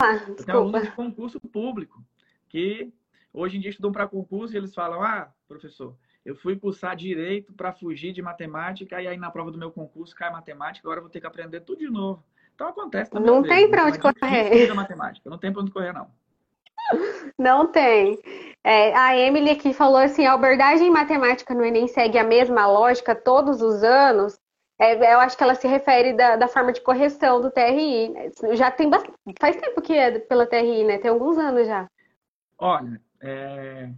Desculpa. 0.00 0.44
Tem 0.46 0.54
alunos 0.54 0.82
de 0.82 0.90
concurso 0.92 1.38
público 1.38 2.02
que 2.48 2.90
hoje 3.30 3.58
em 3.58 3.60
dia 3.60 3.68
estudam 3.68 3.92
para 3.92 4.08
concurso 4.08 4.54
e 4.54 4.56
eles 4.56 4.74
falam: 4.74 5.02
ah, 5.02 5.30
professor, 5.46 5.94
eu 6.24 6.34
fui 6.34 6.56
cursar 6.56 6.96
direito 6.96 7.52
para 7.52 7.72
fugir 7.72 8.12
de 8.12 8.22
matemática 8.22 9.00
e 9.00 9.06
aí 9.06 9.16
na 9.16 9.30
prova 9.30 9.50
do 9.50 9.58
meu 9.58 9.70
concurso 9.70 10.14
cai 10.14 10.30
matemática, 10.30 10.86
agora 10.86 10.98
eu 10.98 11.02
vou 11.02 11.10
ter 11.10 11.20
que 11.20 11.26
aprender 11.26 11.60
tudo 11.60 11.78
de 11.78 11.90
novo. 11.90 12.24
Então 12.54 12.68
acontece 12.68 13.10
também. 13.10 13.26
Não 13.26 13.42
tem 13.42 13.68
para 13.68 13.86
onde 13.86 13.98
correr. 13.98 14.72
matemática, 14.74 15.28
não 15.28 15.38
tem 15.38 15.52
para 15.52 15.62
onde 15.62 15.70
correr 15.70 15.92
não. 15.92 16.08
Não 17.38 17.66
tem. 17.66 18.18
É, 18.62 18.94
a 18.94 19.16
Emily 19.16 19.50
aqui 19.50 19.72
falou 19.72 19.96
assim, 19.96 20.26
a 20.26 20.34
abordagem 20.34 20.88
em 20.88 20.90
matemática 20.90 21.54
no 21.54 21.64
Enem 21.64 21.88
segue 21.88 22.18
a 22.18 22.24
mesma 22.24 22.66
lógica 22.66 23.14
todos 23.14 23.62
os 23.62 23.82
anos. 23.82 24.38
É, 24.78 25.14
eu 25.14 25.20
acho 25.20 25.36
que 25.36 25.42
ela 25.42 25.54
se 25.54 25.66
refere 25.68 26.12
da, 26.12 26.36
da, 26.36 26.48
forma 26.48 26.72
de 26.72 26.80
correção 26.80 27.40
do 27.40 27.50
TRI. 27.50 28.12
Já 28.52 28.70
tem 28.70 28.90
bastante, 28.90 29.16
faz 29.40 29.56
tempo 29.56 29.80
que 29.80 29.94
é 29.94 30.18
pela 30.18 30.46
TRI, 30.46 30.84
né? 30.84 30.98
Tem 30.98 31.10
alguns 31.10 31.38
anos 31.38 31.66
já. 31.66 31.88
Olha, 32.58 33.00
é, 33.20 33.88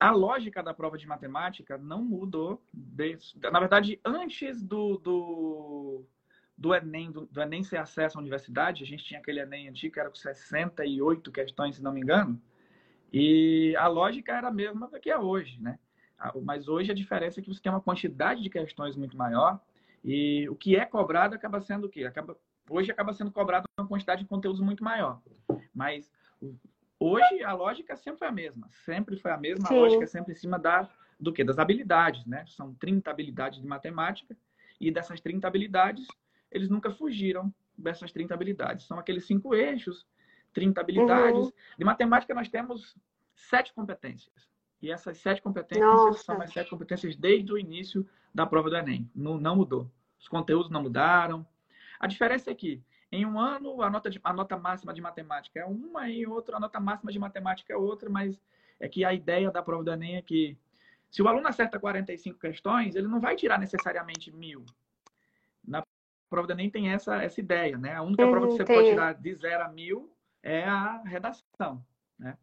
a 0.00 0.10
lógica 0.10 0.62
da 0.62 0.72
prova 0.72 0.96
de 0.96 1.06
matemática 1.06 1.76
não 1.76 2.02
mudou. 2.02 2.62
Desde, 2.72 3.38
na 3.50 3.58
verdade, 3.58 4.00
antes 4.04 4.62
do, 4.62 4.98
do, 4.98 6.04
do 6.56 6.74
Enem, 6.74 7.10
do, 7.10 7.26
do, 7.26 7.40
Enem 7.40 7.64
ser 7.64 7.78
acesso 7.78 8.18
à 8.18 8.20
universidade, 8.20 8.84
a 8.84 8.86
gente 8.86 9.04
tinha 9.04 9.20
aquele 9.20 9.40
Enem 9.40 9.68
antigo 9.68 9.94
que 9.94 10.00
era 10.00 10.08
com 10.08 10.16
68 10.16 11.32
questões, 11.32 11.76
se 11.76 11.82
não 11.82 11.92
me 11.92 12.00
engano, 12.00 12.40
e 13.12 13.74
a 13.76 13.86
lógica 13.86 14.36
era 14.36 14.48
a 14.48 14.52
mesma 14.52 14.86
do 14.88 15.00
que 15.00 15.10
é 15.10 15.18
hoje, 15.18 15.60
né? 15.60 15.78
Mas 16.42 16.68
hoje 16.68 16.90
a 16.90 16.94
diferença 16.94 17.40
é 17.40 17.42
que 17.42 17.48
você 17.48 17.60
tem 17.60 17.70
uma 17.70 17.80
quantidade 17.80 18.42
de 18.42 18.50
questões 18.50 18.96
muito 18.96 19.16
maior 19.16 19.60
e 20.04 20.48
o 20.48 20.56
que 20.56 20.76
é 20.76 20.84
cobrado 20.84 21.34
acaba 21.34 21.60
sendo 21.60 21.86
o 21.86 21.88
quê? 21.88 22.04
Acaba, 22.04 22.36
hoje 22.68 22.90
acaba 22.90 23.12
sendo 23.12 23.30
cobrado 23.30 23.66
uma 23.78 23.86
quantidade 23.86 24.22
de 24.22 24.28
conteúdos 24.28 24.60
muito 24.60 24.82
maior. 24.82 25.22
Mas 25.72 26.10
hoje 26.98 27.42
a 27.42 27.52
lógica 27.52 27.96
sempre 27.96 28.18
foi 28.18 28.28
a 28.28 28.32
mesma. 28.32 28.68
Sempre 28.84 29.16
foi 29.16 29.30
a 29.30 29.36
mesma. 29.36 29.66
Sim. 29.66 29.76
A 29.76 29.80
lógica 29.80 30.04
é 30.04 30.06
sempre 30.06 30.32
em 30.32 30.36
cima 30.36 30.58
da, 30.58 30.88
do 31.18 31.32
quê? 31.32 31.44
Das 31.44 31.58
habilidades, 31.58 32.24
né? 32.26 32.44
São 32.46 32.74
30 32.74 33.10
habilidades 33.10 33.60
de 33.60 33.66
matemática 33.66 34.36
e 34.80 34.90
dessas 34.90 35.20
30 35.20 35.46
habilidades 35.46 36.06
eles 36.50 36.68
nunca 36.68 36.90
fugiram 36.90 37.52
dessas 37.76 38.10
30 38.12 38.34
habilidades. 38.34 38.86
São 38.86 38.98
aqueles 38.98 39.26
cinco 39.26 39.54
eixos, 39.54 40.06
30 40.52 40.80
habilidades. 40.80 41.46
Uhum. 41.46 41.52
De 41.78 41.84
matemática, 41.84 42.34
nós 42.34 42.48
temos 42.48 42.96
sete 43.34 43.72
competências. 43.72 44.48
E 44.80 44.90
essas 44.90 45.18
sete 45.18 45.42
competências 45.42 45.86
Nossa. 45.86 46.22
são 46.22 46.40
as 46.40 46.52
sete 46.52 46.70
competências 46.70 47.16
desde 47.16 47.52
o 47.52 47.58
início 47.58 48.08
da 48.34 48.46
prova 48.46 48.70
do 48.70 48.76
Enem. 48.76 49.10
Não, 49.14 49.38
não 49.38 49.56
mudou. 49.56 49.90
Os 50.18 50.28
conteúdos 50.28 50.70
não 50.70 50.82
mudaram. 50.82 51.46
A 51.98 52.06
diferença 52.06 52.50
é 52.50 52.54
que, 52.54 52.82
em 53.10 53.24
um 53.24 53.38
ano, 53.38 53.82
a 53.82 53.90
nota, 53.90 54.10
de, 54.10 54.20
a 54.22 54.32
nota 54.32 54.56
máxima 54.56 54.92
de 54.92 55.00
matemática 55.00 55.60
é 55.60 55.64
uma, 55.64 56.08
e 56.08 56.22
em 56.22 56.26
outro, 56.26 56.56
a 56.56 56.60
nota 56.60 56.78
máxima 56.78 57.10
de 57.10 57.18
matemática 57.18 57.72
é 57.72 57.76
outra, 57.76 58.10
mas 58.10 58.40
é 58.78 58.88
que 58.88 59.04
a 59.04 59.12
ideia 59.12 59.50
da 59.50 59.62
prova 59.62 59.84
do 59.84 59.92
Enem 59.92 60.16
é 60.16 60.22
que, 60.22 60.56
se 61.10 61.22
o 61.22 61.28
aluno 61.28 61.48
acerta 61.48 61.78
45 61.78 62.38
questões, 62.38 62.94
ele 62.94 63.08
não 63.08 63.20
vai 63.20 63.34
tirar 63.34 63.58
necessariamente 63.58 64.30
mil 64.30 64.64
prova 66.28 66.46
do 66.46 66.52
Enem 66.52 66.70
tem 66.70 66.90
essa, 66.90 67.22
essa 67.22 67.40
ideia, 67.40 67.76
né? 67.78 67.94
A 67.94 68.02
única 68.02 68.28
prova 68.28 68.46
que 68.46 68.54
você 68.54 68.64
pode 68.64 68.88
tirar 68.88 69.14
de 69.14 69.34
zero 69.34 69.64
a 69.64 69.68
mil 69.68 70.14
é 70.42 70.64
a 70.64 71.02
redação, 71.02 71.84
né? 72.18 72.36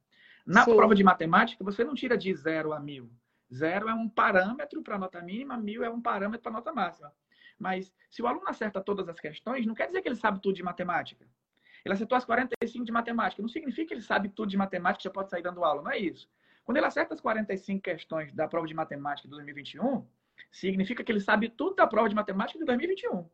Na 0.46 0.64
Sim. 0.64 0.76
prova 0.76 0.94
de 0.94 1.04
matemática, 1.04 1.64
você 1.64 1.84
não 1.84 1.96
tira 1.96 2.18
de 2.18 2.34
zero 2.36 2.74
a 2.74 2.80
mil. 2.80 3.10
Zero 3.54 3.88
é 3.90 3.94
um 3.94 4.10
parâmetro 4.10 4.82
para 4.82 4.96
a 4.96 5.00
nota 5.00 5.22
mínima, 5.22 5.58
mil 5.58 5.84
é 5.84 5.90
um 5.90 6.02
parâmetro 6.02 6.42
para 6.42 6.52
a 6.52 6.56
nota 6.56 6.74
máxima. 6.74 7.12
Mas 7.58 7.94
se 8.10 8.22
o 8.22 8.28
aluno 8.28 8.48
acerta 8.48 8.82
todas 8.82 9.08
as 9.08 9.20
questões, 9.20 9.66
não 9.66 9.74
quer 9.74 9.88
dizer 9.88 10.02
que 10.02 10.08
ele 10.08 10.16
sabe 10.16 10.42
tudo 10.42 10.56
de 10.56 10.64
matemática. 10.64 11.26
Ele 11.84 11.94
acertou 11.94 12.18
as 12.18 12.26
45 12.26 12.84
de 12.84 12.92
matemática. 12.92 13.42
Não 13.42 13.50
significa 13.50 13.88
que 13.88 13.94
ele 13.94 14.02
sabe 14.02 14.30
tudo 14.30 14.50
de 14.50 14.58
matemática 14.58 15.02
e 15.02 15.06
já 15.06 15.12
pode 15.12 15.30
sair 15.30 15.44
dando 15.44 15.64
aula. 15.64 15.84
Não 15.84 15.92
é 15.92 15.98
isso. 15.98 16.28
Quando 16.64 16.78
ele 16.78 16.88
acerta 16.88 17.14
as 17.14 17.22
45 17.22 17.82
questões 17.82 18.34
da 18.34 18.48
prova 18.48 18.66
de 18.66 18.74
matemática 18.74 19.28
de 19.28 19.36
2021, 19.36 20.04
significa 20.52 21.04
que 21.04 21.12
ele 21.12 21.20
sabe 21.20 21.48
tudo 21.50 21.76
da 21.76 21.86
prova 21.86 22.10
de 22.10 22.16
matemática 22.16 22.58
de 22.58 22.66
2021. 22.66 23.30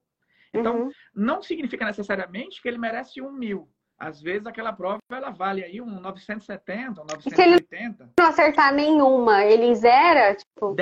Então, 0.54 0.82
uhum. 0.82 0.92
não 1.16 1.42
significa 1.42 1.86
necessariamente 1.86 2.62
que 2.62 2.68
ele 2.68 2.78
merece 2.78 3.22
um 3.22 3.32
mil. 3.32 3.70
Às 3.98 4.22
vezes, 4.22 4.46
aquela 4.48 4.74
prova 4.74 5.00
ela 5.10 5.30
vale 5.30 5.64
aí 5.64 5.80
um 5.80 6.00
970, 6.02 7.02
um 7.02 7.06
980. 7.06 7.30
E 7.30 7.36
se 7.36 7.42
ele 7.42 8.12
não 8.20 8.28
acertar 8.28 8.74
nenhuma, 8.74 9.46
ele 9.46 9.74
zera? 9.76 10.36
Tipo... 10.36 10.74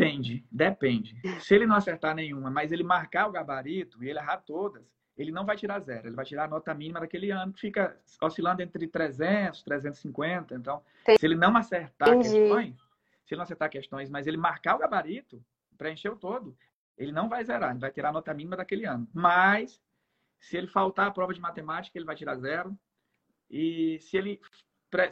Depende, 0.00 0.44
depende. 0.50 1.40
Se 1.40 1.54
ele 1.54 1.66
não 1.66 1.76
acertar 1.76 2.14
nenhuma, 2.14 2.50
mas 2.50 2.72
ele 2.72 2.82
marcar 2.82 3.26
o 3.26 3.32
gabarito 3.32 4.02
e 4.02 4.08
ele 4.08 4.18
errar 4.18 4.38
todas, 4.38 4.82
ele 5.16 5.30
não 5.30 5.44
vai 5.44 5.56
tirar 5.56 5.78
zero. 5.80 6.08
Ele 6.08 6.16
vai 6.16 6.24
tirar 6.24 6.44
a 6.44 6.48
nota 6.48 6.72
mínima 6.72 7.00
daquele 7.00 7.30
ano, 7.30 7.52
que 7.52 7.60
fica 7.60 8.00
oscilando 8.22 8.62
entre 8.62 8.88
300, 8.88 9.62
350. 9.62 10.54
Então, 10.54 10.82
Entendi. 11.02 11.18
se 11.18 11.26
ele 11.26 11.34
não 11.34 11.54
acertar 11.56 12.16
questões, 12.18 12.76
se 13.26 13.34
ele 13.34 13.38
não 13.38 13.42
acertar 13.42 13.68
questões, 13.68 14.08
mas 14.08 14.26
ele 14.26 14.38
marcar 14.38 14.76
o 14.76 14.78
gabarito, 14.78 15.44
preencheu 15.76 16.16
todo, 16.16 16.56
ele 16.96 17.12
não 17.12 17.28
vai 17.28 17.44
zerar, 17.44 17.70
ele 17.70 17.80
vai 17.80 17.90
tirar 17.90 18.08
a 18.08 18.12
nota 18.12 18.32
mínima 18.32 18.56
daquele 18.56 18.86
ano. 18.86 19.06
Mas, 19.12 19.80
se 20.38 20.56
ele 20.56 20.66
faltar 20.66 21.08
a 21.08 21.10
prova 21.10 21.34
de 21.34 21.40
matemática, 21.40 21.98
ele 21.98 22.06
vai 22.06 22.16
tirar 22.16 22.36
zero. 22.36 22.76
E 23.50 23.98
se 24.00 24.16
ele 24.16 24.40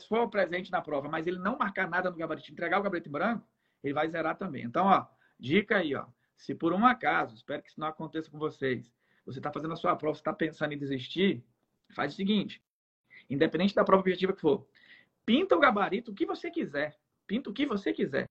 for 0.09 0.29
presente 0.29 0.70
na 0.70 0.81
prova, 0.81 1.09
mas 1.09 1.27
ele 1.27 1.38
não 1.38 1.59
marcar 1.59 1.88
nada 1.88 2.11
no 2.11 2.16
gabarito, 2.16 2.51
entregar 2.51 2.81
o 2.81 2.83
gabarito 2.83 3.11
branco, 3.11 3.46
ele 3.82 3.94
vai 3.94 4.08
zerar 4.08 4.36
também. 4.36 4.64
Então, 4.64 4.86
ó, 4.86 5.06
dica 5.38 5.78
aí, 5.78 5.94
ó. 5.94 6.06
Se 6.36 6.54
por 6.54 6.72
um 6.72 6.86
acaso, 6.86 7.34
espero 7.34 7.62
que 7.62 7.70
isso 7.70 7.80
não 7.80 7.88
aconteça 7.88 8.30
com 8.30 8.38
vocês, 8.38 8.92
você 9.26 9.38
está 9.38 9.52
fazendo 9.52 9.72
a 9.72 9.76
sua 9.76 9.96
prova, 9.96 10.14
você 10.14 10.20
está 10.20 10.32
pensando 10.32 10.72
em 10.72 10.78
desistir, 10.78 11.44
faz 11.94 12.12
o 12.12 12.16
seguinte: 12.16 12.62
independente 13.28 13.74
da 13.74 13.84
prova 13.84 14.00
objetiva 14.00 14.32
que 14.32 14.40
for, 14.40 14.66
pinta 15.26 15.56
o 15.56 15.60
gabarito 15.60 16.12
o 16.12 16.14
que 16.14 16.24
você 16.24 16.50
quiser. 16.50 16.98
Pinta 17.26 17.50
o 17.50 17.52
que 17.52 17.66
você 17.66 17.92
quiser. 17.92 18.28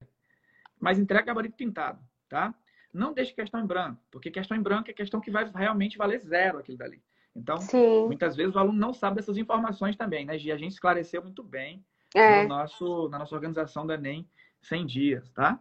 Mas 0.79 0.97
entrega 0.97 1.23
o 1.23 1.27
gabarito 1.27 1.55
pintado, 1.55 2.01
tá? 2.27 2.55
não 2.97 3.13
deixe 3.13 3.33
questão 3.33 3.61
em 3.61 3.65
branco, 3.65 4.01
porque 4.09 4.31
questão 4.31 4.57
em 4.57 4.61
branco 4.61 4.89
é 4.89 4.93
questão 4.93 5.21
que 5.21 5.31
vai 5.31 5.49
realmente 5.53 5.97
valer 5.97 6.19
zero 6.19 6.57
aquilo 6.57 6.77
dali. 6.77 7.01
Então, 7.35 7.57
Sim. 7.57 8.05
muitas 8.07 8.35
vezes 8.35 8.55
o 8.55 8.59
aluno 8.59 8.77
não 8.77 8.93
sabe 8.93 9.17
dessas 9.17 9.37
informações 9.37 9.95
também, 9.95 10.25
né, 10.25 10.37
Gia? 10.37 10.55
A 10.55 10.57
gente 10.57 10.71
esclareceu 10.71 11.21
muito 11.21 11.43
bem 11.43 11.85
é. 12.15 12.41
no 12.41 12.49
nosso, 12.49 13.07
na 13.09 13.19
nossa 13.19 13.35
organização 13.35 13.85
do 13.85 13.93
Enem 13.93 14.27
100 14.61 14.85
dias, 14.85 15.31
tá? 15.31 15.59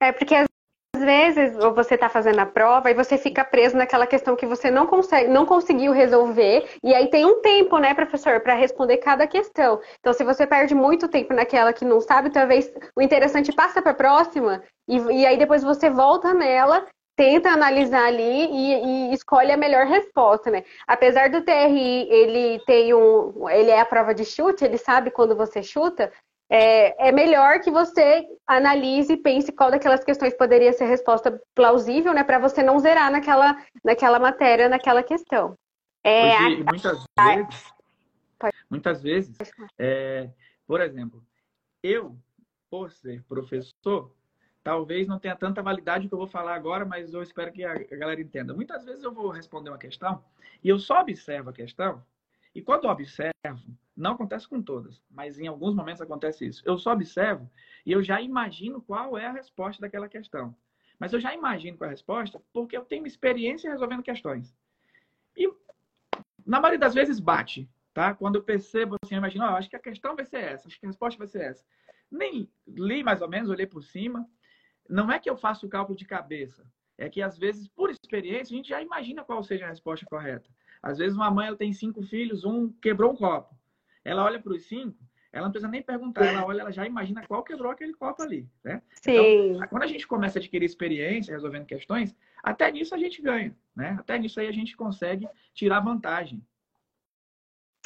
É, 0.00 0.12
porque 0.12 0.34
às 0.34 0.48
vezes 0.96 1.56
você 1.56 1.94
está 1.94 2.08
fazendo 2.08 2.38
a 2.40 2.46
prova 2.46 2.90
e 2.90 2.94
você 2.94 3.18
fica 3.18 3.44
preso 3.44 3.76
naquela 3.76 4.06
questão 4.06 4.34
que 4.34 4.46
você 4.46 4.70
não 4.70 4.86
consegue, 4.86 5.28
não 5.28 5.44
conseguiu 5.44 5.92
resolver, 5.92 6.68
e 6.82 6.94
aí 6.94 7.08
tem 7.08 7.24
um 7.24 7.40
tempo, 7.40 7.78
né, 7.78 7.94
professor, 7.94 8.40
para 8.40 8.54
responder 8.54 8.98
cada 8.98 9.26
questão. 9.26 9.80
Então, 10.00 10.12
se 10.12 10.24
você 10.24 10.46
perde 10.46 10.74
muito 10.74 11.08
tempo 11.08 11.34
naquela 11.34 11.72
que 11.72 11.84
não 11.84 12.00
sabe, 12.00 12.30
talvez 12.30 12.72
o 12.96 13.02
interessante 13.02 13.52
passa 13.52 13.82
para 13.82 13.92
a 13.92 13.94
próxima, 13.94 14.62
e, 14.88 14.96
e 14.96 15.26
aí 15.26 15.36
depois 15.36 15.62
você 15.62 15.90
volta 15.90 16.32
nela 16.34 16.86
tenta 17.18 17.50
analisar 17.50 18.04
ali 18.04 18.22
e, 18.22 19.10
e, 19.10 19.12
escolhe 19.12 19.50
a 19.50 19.56
melhor 19.56 19.86
resposta, 19.86 20.52
né? 20.52 20.62
Apesar 20.86 21.28
do 21.28 21.42
TRI, 21.42 22.08
ele 22.08 22.60
tem 22.64 22.94
um, 22.94 23.50
ele 23.50 23.72
é 23.72 23.80
a 23.80 23.84
prova 23.84 24.14
de 24.14 24.24
chute, 24.24 24.64
ele 24.64 24.78
sabe 24.78 25.10
quando 25.10 25.34
você 25.34 25.60
chuta, 25.60 26.12
é, 26.50 27.08
é 27.08 27.12
melhor 27.12 27.60
que 27.60 27.70
você 27.70 28.26
analise 28.46 29.12
e 29.12 29.16
pense 29.16 29.52
qual 29.52 29.70
daquelas 29.70 30.02
questões 30.02 30.34
poderia 30.34 30.72
ser 30.72 30.86
resposta 30.86 31.40
plausível, 31.54 32.14
né? 32.14 32.24
Para 32.24 32.38
você 32.38 32.62
não 32.62 32.78
zerar 32.78 33.10
naquela, 33.12 33.62
naquela 33.84 34.18
matéria, 34.18 34.68
naquela 34.68 35.02
questão. 35.02 35.56
É, 36.02 36.36
Hoje, 36.36 36.62
a... 36.62 36.70
muitas 36.70 37.04
vezes, 37.18 37.74
muitas 38.70 39.02
vezes, 39.02 39.36
é, 39.78 40.30
por 40.66 40.80
exemplo, 40.80 41.22
eu, 41.82 42.16
por 42.70 42.90
ser 42.90 43.22
professor, 43.24 44.14
talvez 44.64 45.06
não 45.06 45.18
tenha 45.18 45.36
tanta 45.36 45.62
validade 45.62 46.08
que 46.08 46.14
eu 46.14 46.18
vou 46.18 46.28
falar 46.28 46.54
agora, 46.54 46.86
mas 46.86 47.12
eu 47.12 47.22
espero 47.22 47.52
que 47.52 47.62
a 47.62 47.74
galera 47.74 48.20
entenda. 48.20 48.54
Muitas 48.54 48.84
vezes 48.84 49.02
eu 49.02 49.12
vou 49.12 49.28
responder 49.30 49.68
uma 49.68 49.78
questão 49.78 50.24
e 50.64 50.68
eu 50.68 50.78
só 50.78 51.00
observo 51.00 51.50
a 51.50 51.52
questão, 51.52 52.02
e 52.54 52.62
quando 52.62 52.84
eu 52.84 52.90
observo, 52.90 53.32
Não 53.98 54.12
acontece 54.12 54.46
com 54.46 54.62
todas, 54.62 55.02
mas 55.10 55.40
em 55.40 55.48
alguns 55.48 55.74
momentos 55.74 56.00
acontece 56.00 56.46
isso. 56.46 56.62
Eu 56.64 56.78
só 56.78 56.92
observo 56.92 57.50
e 57.84 57.90
eu 57.90 58.00
já 58.00 58.22
imagino 58.22 58.80
qual 58.80 59.18
é 59.18 59.26
a 59.26 59.32
resposta 59.32 59.80
daquela 59.80 60.08
questão. 60.08 60.54
Mas 61.00 61.12
eu 61.12 61.18
já 61.18 61.34
imagino 61.34 61.76
qual 61.76 61.86
é 61.86 61.90
a 61.90 61.94
resposta 61.94 62.40
porque 62.52 62.76
eu 62.76 62.84
tenho 62.84 63.08
experiência 63.08 63.68
resolvendo 63.68 64.04
questões. 64.04 64.56
E 65.36 65.52
na 66.46 66.60
maioria 66.60 66.78
das 66.78 66.94
vezes 66.94 67.18
bate, 67.18 67.68
tá? 67.92 68.14
Quando 68.14 68.36
eu 68.36 68.44
percebo 68.44 68.94
assim, 69.02 69.16
eu 69.16 69.18
imagino, 69.18 69.44
oh, 69.44 69.56
acho 69.56 69.68
que 69.68 69.74
a 69.74 69.80
questão 69.80 70.14
vai 70.14 70.24
ser 70.24 70.44
essa, 70.44 70.68
acho 70.68 70.78
que 70.78 70.86
a 70.86 70.88
resposta 70.88 71.18
vai 71.18 71.26
ser 71.26 71.42
essa. 71.42 71.64
Nem 72.08 72.48
li 72.68 73.02
mais 73.02 73.20
ou 73.20 73.28
menos, 73.28 73.50
olhei 73.50 73.66
por 73.66 73.82
cima. 73.82 74.24
Não 74.88 75.10
é 75.10 75.18
que 75.18 75.28
eu 75.28 75.36
faço 75.36 75.66
o 75.66 75.68
cálculo 75.68 75.98
de 75.98 76.04
cabeça, 76.04 76.64
é 76.96 77.08
que 77.10 77.20
às 77.20 77.36
vezes, 77.36 77.66
por 77.66 77.90
experiência, 77.90 78.54
a 78.54 78.56
gente 78.56 78.68
já 78.68 78.80
imagina 78.80 79.24
qual 79.24 79.42
seja 79.42 79.66
a 79.66 79.70
resposta 79.70 80.06
correta. 80.06 80.48
Às 80.80 80.98
vezes 80.98 81.16
uma 81.16 81.32
mãe 81.32 81.48
ela 81.48 81.56
tem 81.56 81.72
cinco 81.72 82.00
filhos, 82.04 82.44
um 82.44 82.70
quebrou 82.74 83.12
um 83.12 83.16
copo. 83.16 83.57
Ela 84.08 84.24
olha 84.24 84.40
para 84.40 84.52
os 84.52 84.66
cinco, 84.66 84.96
ela 85.32 85.44
não 85.44 85.52
precisa 85.52 85.70
nem 85.70 85.82
perguntar, 85.82 86.24
ela 86.24 86.44
olha, 86.44 86.62
ela 86.62 86.72
já 86.72 86.86
imagina 86.86 87.26
qual 87.26 87.44
quebrou 87.44 87.70
aquele 87.70 87.92
copo 87.92 88.22
ali, 88.22 88.48
né? 88.64 88.80
Sim. 89.02 89.52
Então, 89.52 89.68
quando 89.68 89.82
a 89.82 89.86
gente 89.86 90.06
começa 90.06 90.38
a 90.38 90.40
adquirir 90.40 90.64
experiência 90.64 91.32
resolvendo 91.32 91.66
questões, 91.66 92.16
até 92.42 92.70
nisso 92.72 92.94
a 92.94 92.98
gente 92.98 93.20
ganha, 93.20 93.54
né? 93.76 93.96
Até 93.98 94.18
nisso 94.18 94.40
aí 94.40 94.46
a 94.46 94.52
gente 94.52 94.76
consegue 94.76 95.28
tirar 95.52 95.80
vantagem. 95.80 96.42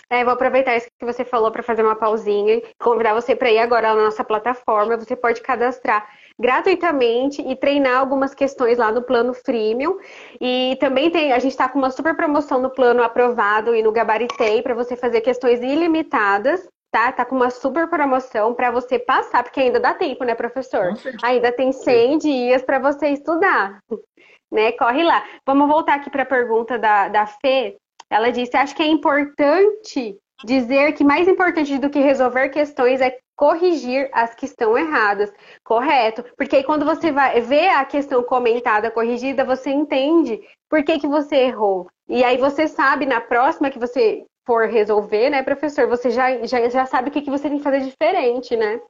É, 0.08 0.22
vou 0.24 0.35
aproveitar 0.35 0.76
isso 0.76 0.88
que 0.98 1.06
você 1.06 1.24
falou 1.24 1.50
para 1.50 1.62
fazer 1.62 1.82
uma 1.82 1.96
pausinha 1.96 2.56
e 2.56 2.74
convidar 2.78 3.14
você 3.14 3.35
para 3.35 3.50
ir 3.50 3.58
agora 3.58 3.94
na 3.94 4.04
nossa 4.04 4.22
plataforma. 4.22 4.98
Você 4.98 5.16
pode 5.16 5.40
cadastrar 5.40 6.06
gratuitamente 6.38 7.42
e 7.42 7.54
treinar 7.56 7.98
algumas 7.98 8.34
questões 8.34 8.78
lá 8.78 8.90
no 8.90 9.02
plano 9.02 9.34
freemium. 9.34 9.98
E 10.40 10.76
também 10.80 11.10
tem, 11.10 11.32
a 11.32 11.38
gente 11.38 11.52
está 11.52 11.68
com 11.68 11.78
uma 11.78 11.90
super 11.90 12.14
promoção 12.16 12.60
no 12.60 12.70
plano 12.70 13.02
aprovado 13.02 13.74
e 13.74 13.82
no 13.82 13.92
gabaritei 13.92 14.62
para 14.62 14.74
você 14.74 14.96
fazer 14.96 15.20
questões 15.20 15.60
ilimitadas. 15.60 16.68
Tá? 16.90 17.10
Tá 17.10 17.24
com 17.24 17.34
uma 17.34 17.48
super 17.48 17.88
promoção 17.88 18.52
para 18.52 18.70
você 18.70 18.98
passar, 18.98 19.42
porque 19.42 19.60
ainda 19.60 19.80
dá 19.80 19.94
tempo, 19.94 20.24
né, 20.24 20.34
professor? 20.34 20.92
Ainda 21.22 21.50
tem 21.50 21.72
100 21.72 22.18
dias 22.18 22.62
para 22.62 22.78
você 22.78 23.08
estudar. 23.08 23.80
Né? 24.52 24.70
Corre 24.72 25.02
lá. 25.02 25.24
Vamos 25.46 25.66
voltar 25.66 25.94
aqui 25.94 26.10
para 26.10 26.24
a 26.24 26.26
pergunta 26.26 26.78
da, 26.78 27.08
da 27.08 27.24
Fê. 27.24 27.78
Ela 28.10 28.30
disse: 28.30 28.54
Acho 28.54 28.76
que 28.76 28.82
é 28.82 28.86
importante 28.86 30.14
dizer 30.44 30.92
que 30.92 31.02
mais 31.02 31.26
importante 31.28 31.78
do 31.78 31.88
que 31.88 31.98
resolver 32.00 32.50
questões 32.50 33.00
é 33.00 33.16
corrigir 33.42 34.09
as 34.12 34.37
que 34.37 34.46
estão 34.46 34.78
erradas. 34.78 35.35
Correto. 35.64 36.22
Porque 36.37 36.55
aí 36.55 36.62
quando 36.62 36.85
você 36.85 37.11
vai 37.11 37.40
ver 37.40 37.70
a 37.70 37.85
questão 37.85 38.22
comentada, 38.22 38.88
corrigida, 38.88 39.44
você 39.44 39.68
entende 39.68 40.40
por 40.70 40.85
que, 40.85 41.00
que 41.00 41.09
você 41.09 41.35
errou. 41.46 41.90
E 42.09 42.22
aí 42.22 42.37
você 42.37 42.68
sabe 42.68 43.05
na 43.05 43.20
próxima 43.20 43.68
que 43.68 43.81
você 43.81 44.24
for 44.46 44.68
resolver, 44.68 45.28
né, 45.28 45.42
professor, 45.42 45.88
você 45.88 46.09
já, 46.09 46.46
já, 46.46 46.68
já 46.68 46.87
sabe 46.87 47.09
o 47.09 47.12
que, 47.12 47.20
que 47.20 47.31
você 47.33 47.48
tem 47.48 47.59
que 47.59 47.64
fazer 47.64 47.81
diferente, 47.81 48.57
né? 48.57 48.81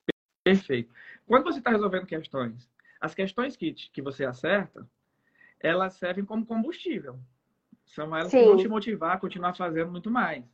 Perfeito. 0.45 0.93
Quando 1.27 1.45
você 1.45 1.59
está 1.59 1.71
resolvendo 1.71 2.05
questões, 2.05 2.69
as 3.01 3.15
questões 3.15 3.57
que, 3.57 3.73
que 3.73 4.03
você 4.03 4.27
acerta, 4.27 4.87
elas 5.61 5.95
servem 5.95 6.27
como 6.27 6.45
combustível. 6.45 7.19
São 7.87 8.15
elas 8.15 8.31
Sim. 8.31 8.41
que 8.41 8.49
vão 8.49 8.57
te 8.59 8.69
motivar 8.69 9.17
a 9.17 9.19
continuar 9.19 9.55
fazendo 9.55 9.91
muito 9.91 10.11
mais. 10.11 10.45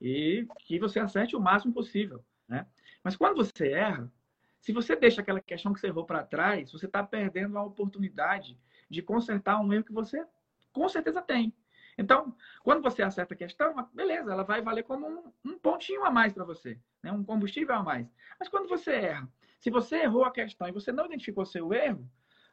E 0.00 0.48
que 0.64 0.80
você 0.80 0.98
acerte 0.98 1.36
o 1.36 1.40
máximo 1.40 1.72
possível. 1.72 2.24
Né? 2.48 2.66
Mas 3.06 3.14
quando 3.14 3.36
você 3.36 3.68
erra, 3.68 4.12
se 4.58 4.72
você 4.72 4.96
deixa 4.96 5.20
aquela 5.20 5.40
questão 5.40 5.72
que 5.72 5.78
você 5.78 5.86
errou 5.86 6.04
para 6.04 6.24
trás, 6.24 6.72
você 6.72 6.86
está 6.86 7.04
perdendo 7.04 7.56
a 7.56 7.62
oportunidade 7.62 8.58
de 8.90 9.00
consertar 9.00 9.60
um 9.60 9.72
erro 9.72 9.84
que 9.84 9.92
você 9.92 10.26
com 10.72 10.88
certeza 10.88 11.22
tem. 11.22 11.54
Então, 11.96 12.34
quando 12.64 12.82
você 12.82 13.04
acerta 13.04 13.32
a 13.32 13.36
questão, 13.36 13.88
beleza, 13.94 14.32
ela 14.32 14.42
vai 14.42 14.60
valer 14.60 14.82
como 14.82 15.06
um, 15.06 15.32
um 15.44 15.56
pontinho 15.56 16.04
a 16.04 16.10
mais 16.10 16.32
para 16.32 16.42
você, 16.42 16.80
né? 17.00 17.12
um 17.12 17.22
combustível 17.22 17.76
a 17.76 17.82
mais. 17.84 18.12
Mas 18.40 18.48
quando 18.48 18.68
você 18.68 18.90
erra, 18.94 19.32
se 19.60 19.70
você 19.70 19.98
errou 19.98 20.24
a 20.24 20.32
questão 20.32 20.66
e 20.66 20.72
você 20.72 20.90
não 20.90 21.06
identificou 21.06 21.46
seu 21.46 21.72
erro, 21.72 22.10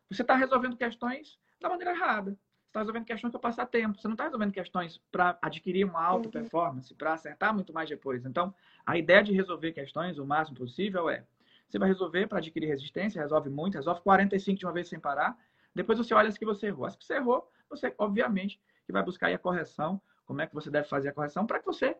você 0.07 0.21
está 0.21 0.35
resolvendo 0.35 0.77
questões 0.77 1.39
da 1.59 1.67
maneira 1.67 1.95
errada 1.95 2.37
está 2.73 2.79
resolvendo 2.79 3.05
questões 3.05 3.31
para 3.31 3.39
passar 3.39 3.65
tempo. 3.67 3.99
Você 3.99 4.07
não 4.07 4.15
está 4.15 4.23
resolvendo 4.23 4.51
questões 4.51 4.99
para 5.11 5.37
adquirir 5.41 5.85
uma 5.85 6.03
alta 6.03 6.27
uhum. 6.27 6.31
performance, 6.31 6.93
para 6.95 7.13
acertar 7.13 7.53
muito 7.53 7.71
mais 7.71 7.87
depois. 7.87 8.25
Então, 8.25 8.53
a 8.85 8.97
ideia 8.97 9.23
de 9.23 9.31
resolver 9.31 9.71
questões 9.71 10.17
o 10.17 10.25
máximo 10.25 10.57
possível 10.57 11.09
é: 11.09 11.23
você 11.69 11.77
vai 11.77 11.87
resolver 11.87 12.27
para 12.27 12.39
adquirir 12.39 12.67
resistência, 12.67 13.21
resolve 13.21 13.49
muito, 13.49 13.75
resolve 13.75 14.01
45 14.01 14.59
de 14.59 14.65
uma 14.65 14.73
vez 14.73 14.89
sem 14.89 14.99
parar. 14.99 15.37
Depois 15.73 15.97
você 15.97 16.13
olha 16.13 16.29
as 16.29 16.37
que 16.37 16.45
você 16.45 16.67
errou. 16.67 16.85
As 16.85 16.95
que 16.95 17.05
você 17.05 17.15
errou, 17.15 17.49
você, 17.69 17.93
obviamente, 17.97 18.59
que 18.85 18.91
vai 18.91 19.03
buscar 19.03 19.27
aí 19.27 19.33
a 19.35 19.39
correção, 19.39 20.01
como 20.25 20.41
é 20.41 20.47
que 20.47 20.53
você 20.53 20.69
deve 20.69 20.87
fazer 20.87 21.09
a 21.09 21.13
correção, 21.13 21.45
para 21.45 21.59
que 21.59 21.65
você, 21.65 21.95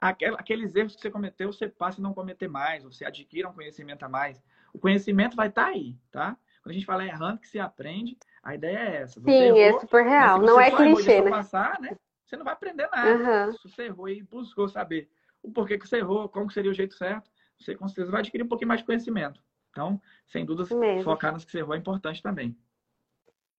aqueles 0.00 0.74
erros 0.74 0.94
que 0.94 1.02
você 1.02 1.10
cometeu, 1.10 1.52
você 1.52 1.68
passe 1.68 2.00
a 2.00 2.02
não 2.02 2.14
cometer 2.14 2.48
mais, 2.48 2.82
você 2.82 3.04
adquira 3.04 3.48
um 3.48 3.52
conhecimento 3.52 4.04
a 4.04 4.08
mais. 4.08 4.42
O 4.72 4.78
conhecimento 4.78 5.36
vai 5.36 5.48
estar 5.48 5.66
tá 5.66 5.68
aí, 5.68 5.96
tá? 6.10 6.36
Quando 6.62 6.70
a 6.70 6.74
gente 6.74 6.86
fala 6.86 7.04
errando 7.04 7.40
que 7.40 7.48
se 7.48 7.58
aprende, 7.58 8.16
a 8.44 8.54
ideia 8.54 8.78
é 8.78 8.96
essa. 9.02 9.20
Você 9.20 9.30
Sim, 9.30 9.58
errou, 9.58 9.60
é 9.60 9.80
super 9.80 10.04
real. 10.04 10.38
Não 10.38 10.60
é 10.60 10.70
clichê, 10.70 11.22
né? 11.22 11.30
Passar, 11.30 11.80
né? 11.80 11.96
Você 12.24 12.36
não 12.36 12.44
vai 12.44 12.54
aprender 12.54 12.88
nada. 12.92 13.46
Uhum. 13.46 13.52
Se 13.52 13.68
você 13.68 13.82
errou 13.84 14.08
e 14.08 14.22
buscou 14.22 14.68
saber 14.68 15.08
o 15.42 15.50
porquê 15.50 15.78
que 15.78 15.88
você 15.88 15.98
errou, 15.98 16.28
como 16.28 16.50
seria 16.50 16.70
o 16.70 16.74
jeito 16.74 16.94
certo, 16.94 17.30
você 17.58 17.74
com 17.74 17.88
certeza 17.88 18.10
vai 18.10 18.20
adquirir 18.20 18.44
um 18.44 18.48
pouquinho 18.48 18.68
mais 18.68 18.80
de 18.80 18.86
conhecimento. 18.86 19.40
Então, 19.70 20.00
sem 20.28 20.44
dúvida, 20.44 20.68
focar 21.02 21.32
nas 21.32 21.44
que 21.44 21.50
você 21.50 21.58
errou 21.58 21.74
é 21.74 21.78
importante 21.78 22.22
também. 22.22 22.56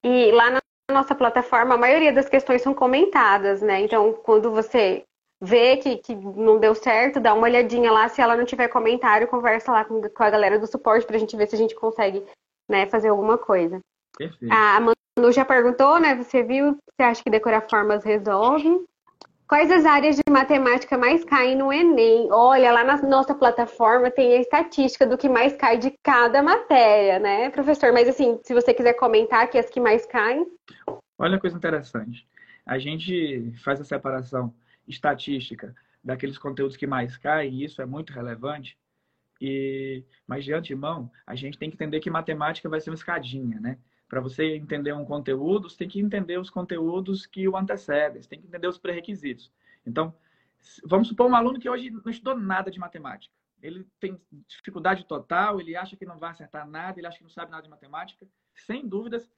E 0.03 0.31
lá 0.31 0.51
na 0.51 0.61
nossa 0.91 1.15
plataforma, 1.15 1.75
a 1.75 1.77
maioria 1.77 2.13
das 2.13 2.29
questões 2.29 2.61
são 2.61 2.73
comentadas, 2.73 3.61
né? 3.61 3.81
Então, 3.81 4.13
quando 4.13 4.51
você 4.51 5.03
vê 5.41 5.77
que, 5.77 5.97
que 5.97 6.15
não 6.15 6.59
deu 6.59 6.73
certo, 6.75 7.19
dá 7.19 7.33
uma 7.33 7.47
olhadinha 7.47 7.91
lá. 7.91 8.07
Se 8.07 8.21
ela 8.21 8.37
não 8.37 8.45
tiver 8.45 8.67
comentário, 8.67 9.27
conversa 9.27 9.71
lá 9.71 9.83
com, 9.83 10.01
com 10.01 10.23
a 10.23 10.29
galera 10.29 10.59
do 10.59 10.67
suporte 10.67 11.05
para 11.05 11.15
a 11.15 11.19
gente 11.19 11.35
ver 11.35 11.47
se 11.47 11.55
a 11.55 11.57
gente 11.57 11.75
consegue 11.75 12.23
né, 12.69 12.85
fazer 12.87 13.09
alguma 13.09 13.37
coisa. 13.37 13.79
Perfeito. 14.17 14.53
A 14.53 14.79
Manu 14.79 15.31
já 15.31 15.45
perguntou, 15.45 15.99
né? 15.99 16.15
Você 16.15 16.43
viu? 16.43 16.77
Você 16.89 17.03
acha 17.03 17.23
que 17.23 17.29
decorar 17.29 17.69
formas 17.69 18.03
resolve? 18.03 18.85
Quais 19.47 19.69
as 19.69 19.85
áreas 19.85 20.15
de 20.15 20.23
matemática 20.27 20.97
mais 20.97 21.23
caem 21.23 21.55
no 21.55 21.71
Enem? 21.71 22.29
Olha, 22.31 22.71
lá 22.71 22.83
na 22.83 22.97
nossa 23.03 23.35
plataforma 23.35 24.09
tem 24.09 24.33
a 24.33 24.41
estatística 24.41 25.05
do 25.05 25.17
que 25.17 25.29
mais 25.29 25.55
cai 25.55 25.77
de 25.77 25.91
cada 26.01 26.41
matéria, 26.41 27.19
né, 27.19 27.51
professor? 27.51 27.93
Mas 27.93 28.07
assim, 28.07 28.39
se 28.43 28.55
você 28.55 28.73
quiser 28.73 28.93
comentar 28.93 29.43
aqui 29.43 29.59
as 29.59 29.69
que 29.69 29.79
mais 29.79 30.03
caem. 30.05 30.47
Olha 31.15 31.37
a 31.37 31.39
coisa 31.39 31.55
interessante. 31.55 32.27
A 32.65 32.79
gente 32.79 33.53
faz 33.63 33.79
a 33.79 33.83
separação 33.83 34.51
estatística 34.87 35.75
daqueles 36.03 36.39
conteúdos 36.39 36.75
que 36.75 36.87
mais 36.87 37.15
caem, 37.15 37.53
e 37.53 37.65
isso 37.65 37.81
é 37.83 37.85
muito 37.85 38.13
relevante. 38.13 38.75
E, 39.39 40.03
mas 40.25 40.43
de 40.43 40.53
antemão, 40.53 41.11
a 41.27 41.35
gente 41.35 41.57
tem 41.57 41.69
que 41.69 41.75
entender 41.75 41.99
que 41.99 42.09
matemática 42.09 42.67
vai 42.67 42.81
ser 42.81 42.89
uma 42.89 42.95
escadinha, 42.95 43.59
né? 43.59 43.77
Para 44.15 44.21
você 44.21 44.55
entender 44.55 44.93
um 44.93 45.03
conteúdo, 45.03 45.69
você 45.69 45.75
tem 45.75 45.89
que 45.89 45.99
entender 45.99 46.39
os 46.39 46.49
conteúdos 46.49 47.25
que 47.25 47.49
o 47.49 47.57
antecedem, 47.57 48.21
você 48.21 48.29
tem 48.29 48.39
que 48.39 48.47
entender 48.47 48.65
os 48.65 48.77
pré-requisitos. 48.77 49.51
Então, 49.85 50.15
vamos 50.85 51.09
supor 51.09 51.29
um 51.29 51.35
aluno 51.35 51.59
que 51.59 51.69
hoje 51.69 51.89
não 51.89 52.09
estudou 52.09 52.33
nada 52.33 52.71
de 52.71 52.79
matemática. 52.79 53.35
Ele 53.61 53.85
tem 53.99 54.17
dificuldade 54.47 55.05
total, 55.05 55.59
ele 55.59 55.75
acha 55.75 55.97
que 55.97 56.05
não 56.05 56.17
vai 56.17 56.31
acertar 56.31 56.65
nada, 56.65 56.97
ele 56.97 57.05
acha 57.05 57.17
que 57.17 57.25
não 57.25 57.29
sabe 57.29 57.51
nada 57.51 57.63
de 57.63 57.69
matemática. 57.69 58.25
Sem 58.53 58.87
dúvidas, 58.87 59.29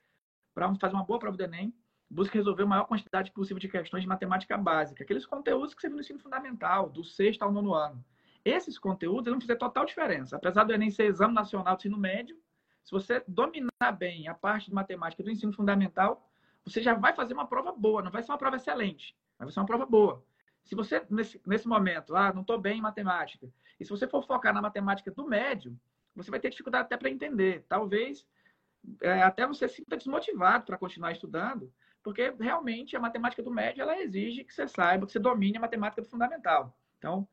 para 0.54 0.72
fazer 0.76 0.94
uma 0.94 1.06
boa 1.06 1.18
prova 1.18 1.36
do 1.36 1.44
Enem, 1.44 1.74
busque 2.08 2.38
resolver 2.38 2.62
a 2.62 2.68
maior 2.68 2.86
quantidade 2.86 3.32
possível 3.32 3.60
de 3.60 3.68
questões 3.68 4.04
de 4.04 4.08
matemática 4.08 4.56
básica, 4.60 5.04
aqueles 5.04 5.26
conteúdos 5.26 5.74
que 5.74 5.82
você 5.82 5.88
viu 5.88 5.96
no 5.96 6.02
ensino 6.02 6.20
fundamental, 6.20 6.88
do 6.88 7.04
sexto 7.04 7.42
ao 7.42 7.52
nono 7.52 7.74
ano. 7.74 8.06
Esses 8.46 8.78
conteúdos 8.78 9.32
vão 9.32 9.42
fazer 9.42 9.56
total 9.56 9.86
diferença. 9.86 10.36
Apesar 10.36 10.66
do 10.66 10.72
Enem 10.72 10.92
ser 10.92 11.06
exame 11.06 11.34
nacional 11.34 11.76
do 11.76 11.80
ensino 11.80 11.98
médio, 11.98 12.38
se 12.88 12.91
você 12.93 13.21
dominar 13.28 13.91
bem 14.00 14.30
a 14.30 14.34
parte 14.34 14.69
de 14.69 14.73
matemática 14.73 15.21
do 15.21 15.30
ensino 15.30 15.52
fundamental, 15.52 16.26
você 16.63 16.82
já 16.82 16.93
vai 16.93 17.13
fazer 17.13 17.34
uma 17.34 17.45
prova 17.45 17.73
boa, 17.73 18.02
não 18.02 18.10
vai 18.10 18.23
ser 18.23 18.32
uma 18.32 18.38
prova 18.38 18.56
excelente, 18.56 19.13
vai 19.38 19.52
ser 19.52 19.60
uma 19.60 19.65
prova 19.65 19.86
boa. 19.86 20.23
Se 20.63 20.73
você, 20.73 21.06
nesse, 21.10 21.41
nesse 21.45 21.67
momento, 21.67 22.15
ah, 22.15 22.32
não 22.32 22.43
estou 22.43 22.58
bem 22.58 22.78
em 22.78 22.82
matemática, 22.82 23.52
e 23.78 23.84
se 23.84 23.89
você 23.89 24.08
for 24.08 24.26
focar 24.26 24.54
na 24.54 24.62
matemática 24.62 25.12
do 25.12 25.28
médio, 25.28 25.78
você 26.15 26.32
vai 26.32 26.39
ter 26.39 26.50
dificuldade 26.50 26.86
até 26.86 26.95
para 26.95 27.10
entender. 27.10 27.65
Talvez 27.67 28.26
é, 29.02 29.21
até 29.21 29.45
você 29.45 29.67
sinta 29.67 29.97
desmotivado 29.97 30.63
para 30.63 30.78
continuar 30.78 31.12
estudando, 31.12 31.69
porque 32.02 32.34
realmente 32.39 32.95
a 32.95 33.02
matemática 33.02 33.43
do 33.43 33.52
médio 33.52 33.82
ela 33.82 34.00
exige 34.00 34.45
que 34.45 34.54
você 34.54 34.65
saiba, 34.65 35.06
que 35.06 35.12
você 35.12 35.19
domine 35.19 35.58
a 35.58 35.62
matemática 35.62 36.02
do 36.02 36.08
fundamental. 36.08 36.73
Então, 36.97 37.28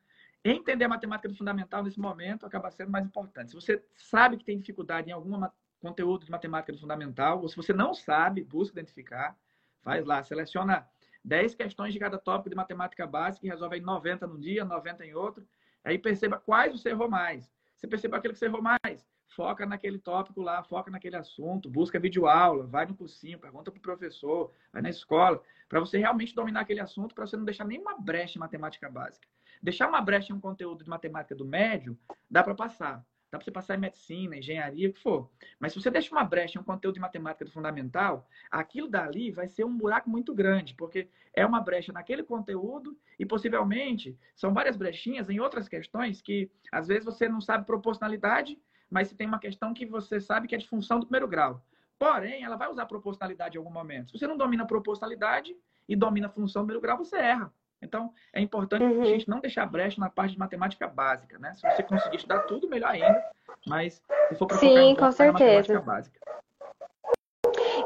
entender 0.45 0.85
a 0.85 0.89
matemática 0.89 1.29
do 1.29 1.37
fundamental 1.37 1.83
nesse 1.83 1.99
momento 1.99 2.45
acaba 2.45 2.71
sendo 2.71 2.91
mais 2.91 3.07
importante. 3.07 3.51
Se 3.51 3.55
você 3.55 3.83
sabe 3.97 4.37
que 4.37 4.45
tem 4.45 4.59
dificuldade 4.59 5.09
em 5.09 5.13
algum 5.13 5.41
conteúdo 5.81 6.25
de 6.25 6.31
matemática 6.31 6.73
do 6.73 6.79
fundamental, 6.79 7.41
ou 7.41 7.49
se 7.49 7.57
você 7.57 7.73
não 7.73 7.95
sabe, 7.95 8.45
busca 8.45 8.79
identificar, 8.79 9.37
faz 9.83 10.05
lá, 10.05 10.23
seleciona 10.23 10.87
10 11.25 11.55
questões 11.55 11.93
de 11.93 11.99
cada 11.99 12.19
tópico 12.19 12.51
de 12.51 12.57
matemática 12.57 13.07
básica 13.07 13.47
e 13.47 13.49
resolve 13.49 13.77
aí 13.77 13.81
90 13.81 14.27
num 14.27 14.39
dia, 14.39 14.65
90 14.65 15.07
em 15.07 15.15
outro. 15.15 15.47
Aí 15.83 15.99
perceba 15.99 16.39
quais 16.39 16.73
você 16.73 16.91
errou 16.91 17.09
mais. 17.09 17.51
Você 17.77 17.87
percebeu 17.87 18.19
aquele 18.19 18.35
que 18.35 18.39
você 18.39 18.47
errou 18.47 18.63
mais, 18.63 19.07
foca 19.29 19.67
naquele 19.67 19.99
tópico 19.99 20.41
lá, 20.41 20.63
foca 20.63 20.91
naquele 20.91 21.17
assunto, 21.17 21.69
busca 21.69 21.99
videoaula, 21.99 22.67
vai 22.67 22.87
no 22.87 22.95
cursinho, 22.95 23.39
pergunta 23.39 23.71
para 23.71 23.79
o 23.79 23.83
professor, 23.83 24.53
vai 24.73 24.81
na 24.81 24.91
escola, 24.91 25.43
para 25.69 25.81
você 25.81 25.99
realmente 25.99 26.35
dominar 26.35 26.61
aquele 26.61 26.81
assunto, 26.81 27.15
para 27.15 27.27
você 27.27 27.37
não 27.37 27.45
deixar 27.45 27.65
nenhuma 27.65 27.99
brecha 27.99 28.39
em 28.39 28.41
matemática 28.41 28.89
básica. 28.89 29.27
Deixar 29.65 29.89
uma 29.89 30.01
brecha 30.03 30.31
em 30.31 30.37
um 30.37 30.41
conteúdo 30.41 30.85
de 30.85 30.91
matemática 30.91 31.35
do 31.35 31.45
médio, 31.45 31.99
dá 32.31 32.45
para 32.45 32.55
passar. 32.55 33.03
Dá 33.31 33.39
para 33.39 33.45
você 33.47 33.51
passar 33.51 33.75
em 33.75 33.81
medicina, 33.81 34.37
engenharia, 34.37 34.91
o 34.91 34.93
que 34.93 35.01
for. 35.01 35.31
Mas 35.59 35.73
se 35.73 35.81
você 35.81 35.91
deixa 35.91 36.15
uma 36.15 36.23
brecha 36.23 36.59
em 36.59 36.61
um 36.61 36.65
conteúdo 36.65 36.97
de 36.97 37.01
matemática 37.01 37.47
do 37.47 37.51
fundamental, 37.51 38.29
aquilo 38.51 38.87
dali 38.87 39.33
vai 39.33 39.49
ser 39.49 39.65
um 39.65 39.75
buraco 39.75 40.09
muito 40.09 40.35
grande, 40.35 40.75
porque 40.75 41.09
é 41.33 41.45
uma 41.47 41.61
brecha 41.61 41.93
naquele 41.95 42.23
conteúdo 42.23 42.97
e 43.19 43.25
possivelmente 43.25 44.17
são 44.37 44.53
várias 44.53 44.77
brechinhas 44.77 45.31
em 45.31 45.41
outras 45.41 45.67
questões 45.67 46.21
que 46.21 46.51
às 46.71 46.87
vezes 46.87 47.07
você 47.07 47.27
não 47.27 47.41
sabe 47.41 47.65
proporcionalidade, 47.65 48.61
mas 48.91 49.09
você 49.09 49.17
tem 49.17 49.27
uma 49.27 49.41
questão 49.41 49.73
que 49.73 49.87
você 49.87 50.21
sabe 50.21 50.47
que 50.47 50.55
é 50.55 50.59
de 50.59 50.69
função 50.69 51.01
do 51.01 51.07
primeiro 51.07 51.27
grau. 51.27 51.65
Porém, 51.99 52.45
ela 52.45 52.57
vai 52.57 52.71
usar 52.71 52.85
proporcionalidade 52.85 53.57
em 53.57 53.59
algum 53.59 53.73
momento. 53.73 54.11
Se 54.11 54.19
você 54.19 54.27
não 54.27 54.37
domina 54.37 54.67
proporcionalidade 54.67 55.57
e 55.89 55.97
domina 55.97 56.29
função 56.29 56.63
do 56.63 56.67
primeiro 56.67 56.83
grau, 56.83 56.99
você 56.99 57.17
erra. 57.17 57.53
Então, 57.83 58.13
é 58.33 58.41
importante 58.41 58.83
uhum. 58.83 59.03
a 59.03 59.07
gente 59.07 59.29
não 59.29 59.41
deixar 59.41 59.67
brecha 59.67 60.01
na 60.01 60.09
parte 60.09 60.33
de 60.33 60.39
matemática 60.39 60.89
básica, 60.89 61.39
né? 61.39 61.55
Se 61.55 61.63
você 61.63 61.83
conseguir 61.83 62.17
estudar 62.17 62.41
tudo, 62.41 62.69
melhor 62.69 62.91
ainda. 62.91 63.23
Mas 63.67 64.03
se 64.29 64.35
for 64.37 64.47
para 64.47 64.59
Sim, 64.59 64.95
com 64.97 65.13
certeza. 65.13 65.81
básica. 65.81 66.19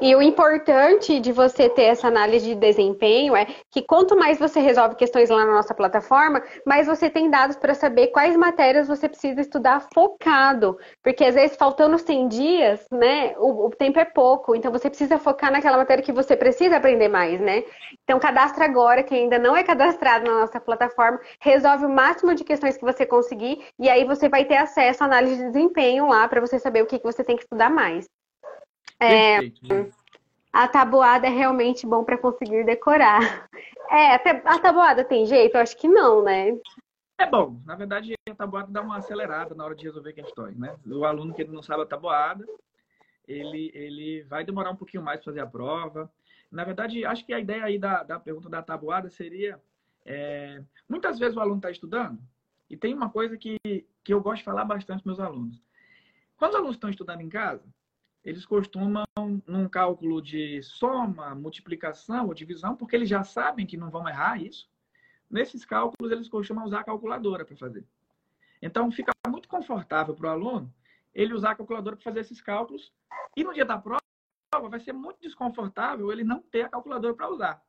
E 0.01 0.15
o 0.15 0.23
importante 0.23 1.19
de 1.19 1.33
você 1.33 1.69
ter 1.69 1.85
essa 1.85 2.07
análise 2.07 2.47
de 2.47 2.55
desempenho 2.55 3.35
é 3.35 3.47
que 3.71 3.83
quanto 3.83 4.17
mais 4.17 4.39
você 4.39 4.61
resolve 4.61 4.95
questões 4.95 5.29
lá 5.29 5.45
na 5.45 5.55
nossa 5.55 5.75
plataforma, 5.75 6.43
mais 6.65 6.87
você 6.87 7.11
tem 7.11 7.29
dados 7.29 7.57
para 7.57 7.75
saber 7.75 8.09
quais 8.09 8.37
matérias 8.37 8.87
você 8.87 9.09
precisa 9.09 9.41
estudar 9.41 9.87
focado. 9.93 10.79
Porque 11.03 11.25
às 11.25 11.35
vezes, 11.35 11.57
faltando 11.57 11.99
100 11.99 12.29
dias, 12.29 12.87
né, 12.93 13.35
o, 13.39 13.67
o 13.67 13.71
tempo 13.71 13.99
é 13.99 14.05
pouco. 14.05 14.55
Então 14.55 14.71
você 14.71 14.89
precisa 14.89 15.19
focar 15.19 15.51
naquela 15.51 15.77
matéria 15.77 16.05
que 16.05 16.13
você 16.13 16.37
precisa 16.37 16.77
aprender 16.77 17.09
mais, 17.09 17.41
né? 17.41 17.65
Então 18.05 18.21
cadastra 18.21 18.65
agora, 18.65 19.03
quem 19.03 19.25
ainda 19.25 19.39
não 19.39 19.57
é 19.57 19.65
cadastrado 19.65 20.27
na 20.27 20.41
nossa 20.41 20.61
plataforma, 20.61 21.19
resolve 21.41 21.87
o 21.87 21.89
máximo 21.89 22.35
de 22.35 22.45
questões 22.45 22.77
que 22.77 22.85
você 22.85 23.05
conseguir 23.05 23.65
e 23.79 23.89
aí 23.89 24.05
você 24.05 24.29
vai 24.29 24.45
ter 24.45 24.57
acesso 24.57 25.03
à 25.03 25.07
análise 25.07 25.37
de 25.37 25.51
desempenho 25.51 26.07
lá 26.09 26.29
para 26.29 26.41
você 26.41 26.59
saber 26.59 26.83
o 26.83 26.87
que, 26.87 26.99
que 26.99 27.05
você 27.05 27.25
tem 27.25 27.37
que 27.37 27.43
estudar 27.43 27.71
mais. 27.71 28.07
É, 29.01 29.39
a 30.53 30.67
tabuada 30.67 31.27
é 31.27 31.31
realmente 31.31 31.87
bom 31.87 32.05
para 32.05 32.19
conseguir 32.19 32.65
decorar. 32.65 33.49
É, 33.91 34.15
a 34.15 34.59
tabuada 34.59 35.05
tem 35.05 35.25
jeito? 35.27 35.57
Eu 35.57 35.61
acho 35.61 35.77
que 35.77 35.89
não, 35.89 36.23
né? 36.23 36.59
É 37.19 37.27
bom. 37.27 37.61
Na 37.65 37.75
verdade, 37.75 38.15
a 38.29 38.35
tabuada 38.35 38.71
dá 38.71 38.81
uma 38.81 38.99
acelerada 38.99 39.55
na 39.55 39.65
hora 39.65 39.75
de 39.75 39.85
resolver 39.85 40.13
questões, 40.13 40.57
né? 40.57 40.77
O 40.87 41.05
aluno 41.05 41.35
que 41.35 41.45
não 41.45 41.63
sabe 41.63 41.83
a 41.83 41.87
tabuada, 41.87 42.47
ele, 43.27 43.71
ele 43.75 44.23
vai 44.25 44.45
demorar 44.45 44.71
um 44.71 44.77
pouquinho 44.77 45.03
mais 45.03 45.19
para 45.19 45.27
fazer 45.27 45.41
a 45.41 45.47
prova. 45.47 46.11
Na 46.51 46.65
verdade, 46.65 47.05
acho 47.05 47.25
que 47.25 47.33
a 47.33 47.41
ideia 47.41 47.65
aí 47.65 47.79
da, 47.79 48.03
da 48.03 48.19
pergunta 48.19 48.49
da 48.49 48.63
tabuada 48.63 49.09
seria... 49.11 49.61
É, 50.11 50.63
muitas 50.89 51.19
vezes 51.19 51.37
o 51.37 51.41
aluno 51.41 51.59
está 51.59 51.71
estudando 51.71 52.19
e 52.71 52.79
tem 52.79 52.95
uma 52.95 53.11
coisa 53.11 53.37
que, 53.37 53.59
que 54.03 54.15
eu 54.15 54.23
gosto 54.23 54.39
de 54.39 54.45
falar 54.45 54.65
bastante 54.65 55.03
para 55.03 55.11
meus 55.11 55.21
alunos. 55.21 55.61
Quando 56.39 56.53
os 56.53 56.57
alunos 56.57 56.77
estão 56.77 56.89
estudando 56.89 57.21
em 57.21 57.29
casa, 57.29 57.63
eles 58.25 58.45
costumam, 58.45 59.05
num 59.47 59.69
cálculo 59.69 60.21
de 60.21 60.63
soma, 60.63 61.35
multiplicação 61.35 62.27
ou 62.27 62.35
divisão, 62.35 62.77
porque 62.77 62.97
eles 62.97 63.09
já 63.09 63.25
sabem 63.25 63.67
que 63.67 63.77
não 63.77 63.91
vão 63.91 64.09
errar 64.09 64.41
isso, 64.43 64.69
nesses 65.31 65.65
cálculos 65.65 66.13
eles 66.13 66.29
costumam 66.29 66.65
usar 66.65 66.81
a 66.81 66.85
calculadora 66.85 67.45
para 67.45 67.57
fazer. 67.57 67.85
Então, 68.61 68.91
fica 68.91 69.13
muito 69.29 69.49
confortável 69.49 70.15
para 70.15 70.29
o 70.29 70.33
aluno 70.33 70.75
ele 71.15 71.35
usar 71.35 71.53
a 71.53 71.55
calculadora 71.55 71.97
para 71.97 72.05
fazer 72.05 72.21
esses 72.21 72.41
cálculos, 72.41 72.93
e 73.37 73.43
no 73.43 73.53
dia 73.53 73.65
da 73.65 73.79
prova 73.79 74.01
vai 74.69 74.81
ser 74.81 74.93
muito 74.93 75.21
desconfortável 75.21 76.13
ele 76.13 76.25
não 76.25 76.41
ter 76.41 76.63
a 76.63 76.69
calculadora 76.69 77.15
para 77.15 77.31
usar. 77.31 77.63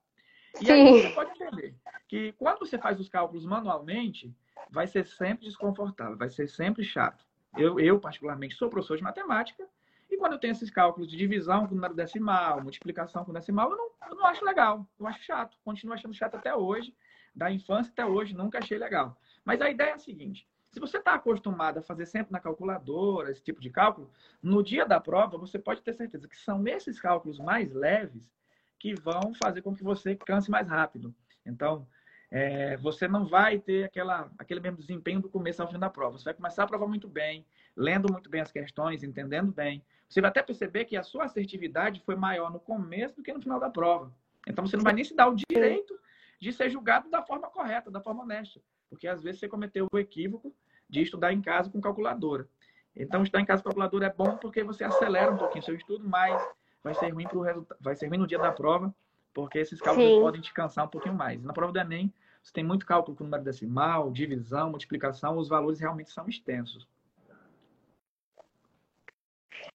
E 0.62 0.66
Sim. 0.66 0.72
aí 0.72 0.92
você 0.92 1.10
pode 1.10 1.32
entender 1.32 1.76
que 2.08 2.32
quando 2.34 2.60
você 2.60 2.78
faz 2.78 3.00
os 3.00 3.10
cálculos 3.10 3.46
manualmente, 3.46 4.36
vai 4.70 4.88
ser 4.88 5.06
sempre 5.06 5.46
desconfortável, 5.46 6.18
vai 6.18 6.30
ser 6.30 6.48
sempre 6.48 6.84
chato. 6.84 7.26
Eu, 7.58 7.80
eu 7.80 8.00
particularmente, 8.00 8.56
sou 8.56 8.70
professor 8.70 8.98
de 8.98 9.04
matemática, 9.04 9.68
e 10.10 10.18
quando 10.18 10.34
eu 10.34 10.40
tenho 10.40 10.52
esses 10.52 10.70
cálculos 10.70 11.10
de 11.10 11.16
divisão 11.16 11.68
com 11.68 11.76
número 11.76 11.94
decimal, 11.94 12.62
multiplicação 12.62 13.24
com 13.24 13.32
decimal, 13.32 13.72
eu 13.72 13.78
não, 13.78 13.92
eu 14.10 14.16
não 14.16 14.26
acho 14.26 14.44
legal. 14.44 14.88
Eu 15.00 15.08
acho 15.08 15.24
chato. 15.24 15.58
Continuo 15.64 15.94
achando 15.94 16.14
chato 16.14 16.36
até 16.36 16.56
hoje. 16.56 16.96
Da 17.36 17.52
infância 17.52 17.92
até 17.92 18.06
hoje, 18.06 18.36
nunca 18.36 18.58
achei 18.58 18.78
legal. 18.78 19.16
Mas 19.46 19.62
a 19.62 19.70
ideia 19.70 19.92
é 19.92 19.94
a 19.94 20.00
seguinte: 20.00 20.48
se 20.72 20.80
você 20.80 20.98
está 20.98 21.14
acostumado 21.14 21.78
a 21.78 21.82
fazer 21.82 22.06
sempre 22.06 22.32
na 22.32 22.40
calculadora, 22.40 23.32
esse 23.32 23.44
tipo 23.44 23.62
de 23.62 23.70
cálculo, 23.70 24.12
no 24.42 24.64
dia 24.64 24.86
da 24.86 25.00
prova, 25.00 25.38
você 25.38 25.60
pode 25.60 25.82
ter 25.82 25.94
certeza 25.94 26.28
que 26.28 26.38
são 26.38 26.68
esses 26.68 27.00
cálculos 27.00 27.40
mais 27.40 27.72
leves 27.72 28.32
que 28.80 28.96
vão 28.96 29.34
fazer 29.42 29.62
com 29.62 29.76
que 29.76 29.84
você 29.84 30.16
canse 30.16 30.50
mais 30.50 30.68
rápido. 30.68 31.14
Então, 31.46 31.88
é, 32.32 32.78
você 32.78 33.08
não 33.08 33.26
vai 33.26 33.60
ter 33.60 33.86
aquela, 33.86 34.32
aquele 34.38 34.60
mesmo 34.60 34.78
desempenho 34.78 35.20
do 35.20 35.30
começo 35.30 35.62
ao 35.62 35.68
fim 35.68 35.80
da 35.80 35.90
prova. 35.90 36.18
Você 36.18 36.26
vai 36.26 36.34
começar 36.34 36.64
a 36.64 36.68
prova 36.68 36.88
muito 36.88 37.08
bem, 37.08 37.46
lendo 37.76 38.12
muito 38.12 38.30
bem 38.30 38.42
as 38.42 38.52
questões, 38.52 39.04
entendendo 39.04 39.52
bem. 39.52 39.84
Você 40.10 40.22
vai 40.22 40.32
até 40.32 40.42
perceber 40.42 40.86
que 40.86 40.98
a 40.98 41.04
sua 41.04 41.26
assertividade 41.26 42.02
foi 42.04 42.16
maior 42.16 42.52
no 42.52 42.60
começo 42.60 43.16
do 43.16 43.22
que 43.22 43.32
no 43.32 43.42
final 43.42 43.60
da 43.60 43.70
prova. 43.70 44.12
Então 44.48 44.66
você 44.66 44.76
não 44.76 44.84
vai 44.84 44.94
nem 44.94 45.04
se 45.04 45.16
dar 45.16 45.28
o 45.28 45.36
direito 45.36 45.98
de 46.42 46.52
ser 46.52 46.70
julgado 46.70 47.10
da 47.10 47.22
forma 47.22 47.48
correta, 47.48 47.92
da 47.92 48.02
forma 48.02 48.24
honesta. 48.24 48.60
Porque 48.90 49.08
às 49.08 49.22
vezes 49.22 49.40
você 49.40 49.48
cometeu 49.48 49.88
o 49.92 50.00
equívoco 50.00 50.52
de 50.90 51.02
estudar 51.02 51.32
em 51.32 51.42
casa 51.42 51.70
com 51.70 51.80
calculadora. 51.80 52.50
Então, 52.96 53.22
estudar 53.22 53.42
em 53.42 53.46
casa 53.46 53.62
com 53.62 53.70
calculadora 53.70 54.08
é 54.08 54.14
bom 54.14 54.36
porque 54.38 54.64
você 54.64 54.84
acelera 54.84 55.32
um 55.32 55.38
pouquinho 55.38 55.64
seu 55.64 55.76
estudo, 55.76 56.10
mas 56.10 56.42
vai 56.84 56.96
ser 56.96 57.10
ruim 57.10 57.28
pro 57.28 57.42
resultado, 57.42 57.78
vai 57.80 57.96
ser 57.96 58.08
ruim 58.08 58.18
no 58.18 58.26
dia 58.26 58.40
da 58.40 58.52
prova, 58.52 58.94
porque 59.32 59.60
esses 59.60 59.80
cálculos 59.80 60.10
Sim. 60.10 60.20
podem 60.20 60.42
te 60.42 60.52
cansar 60.52 60.86
um 60.86 60.90
pouquinho 60.90 61.14
mais. 61.14 61.44
Na 61.44 61.54
prova 61.54 61.72
do 61.72 61.80
Enem, 61.80 62.12
você 62.42 62.52
tem 62.52 62.64
muito 62.64 62.86
cálculo 62.86 63.16
com 63.16 63.24
número 63.24 63.44
decimal, 63.44 64.12
divisão, 64.12 64.72
multiplicação, 64.72 65.38
os 65.38 65.48
valores 65.48 65.80
realmente 65.80 66.12
são 66.12 66.28
extensos. 66.28 66.88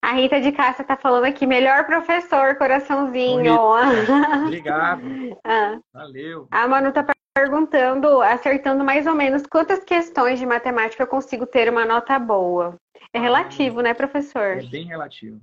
A 0.05 0.13
Rita 0.13 0.39
de 0.39 0.53
Cássia 0.53 0.83
está 0.83 0.99
falando 0.99 1.25
aqui, 1.25 1.47
melhor 1.47 1.87
professor, 1.87 2.57
coraçãozinho. 2.57 3.55
Obrigado. 4.45 5.01
ah. 5.43 5.81
Valeu. 5.95 6.47
A 6.51 6.69
Manu 6.69 6.91
está 6.91 7.07
perguntando, 7.35 8.21
acertando 8.21 8.85
mais 8.85 9.07
ou 9.07 9.15
menos 9.15 9.47
quantas 9.47 9.83
questões 9.83 10.39
de 10.39 10.45
matemática 10.45 11.03
eu 11.03 11.07
consigo 11.07 11.47
ter 11.47 11.71
uma 11.71 11.87
nota 11.87 12.19
boa. 12.19 12.79
É 13.15 13.19
relativo, 13.19 13.81
né, 13.81 13.95
professor? 13.95 14.59
É 14.59 14.63
bem 14.65 14.85
relativo. 14.85 15.41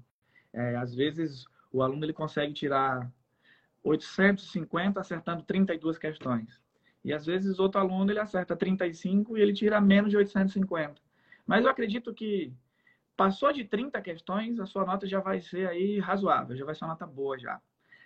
É, 0.53 0.75
às 0.75 0.93
vezes 0.93 1.45
o 1.73 1.81
aluno 1.81 2.05
ele 2.05 2.13
consegue 2.13 2.53
tirar 2.53 3.09
850 3.83 4.99
acertando 4.99 5.41
32 5.41 5.97
questões. 5.97 6.61
E 7.03 7.11
às 7.11 7.25
vezes 7.25 7.57
outro 7.57 7.81
aluno 7.81 8.11
ele 8.11 8.19
acerta 8.19 8.55
35 8.55 9.35
e 9.35 9.41
ele 9.41 9.53
tira 9.53 9.81
menos 9.81 10.11
de 10.11 10.17
850. 10.17 11.01
Mas 11.47 11.65
eu 11.65 11.71
acredito 11.71 12.13
que 12.13 12.53
Passou 13.21 13.53
de 13.53 13.63
30 13.63 14.01
questões, 14.01 14.59
a 14.59 14.65
sua 14.65 14.83
nota 14.83 15.05
já 15.05 15.19
vai 15.19 15.39
ser 15.39 15.69
aí 15.69 15.99
razoável, 15.99 16.57
já 16.57 16.65
vai 16.65 16.73
ser 16.73 16.85
uma 16.85 16.93
nota 16.93 17.05
boa 17.05 17.37
já. 17.37 17.61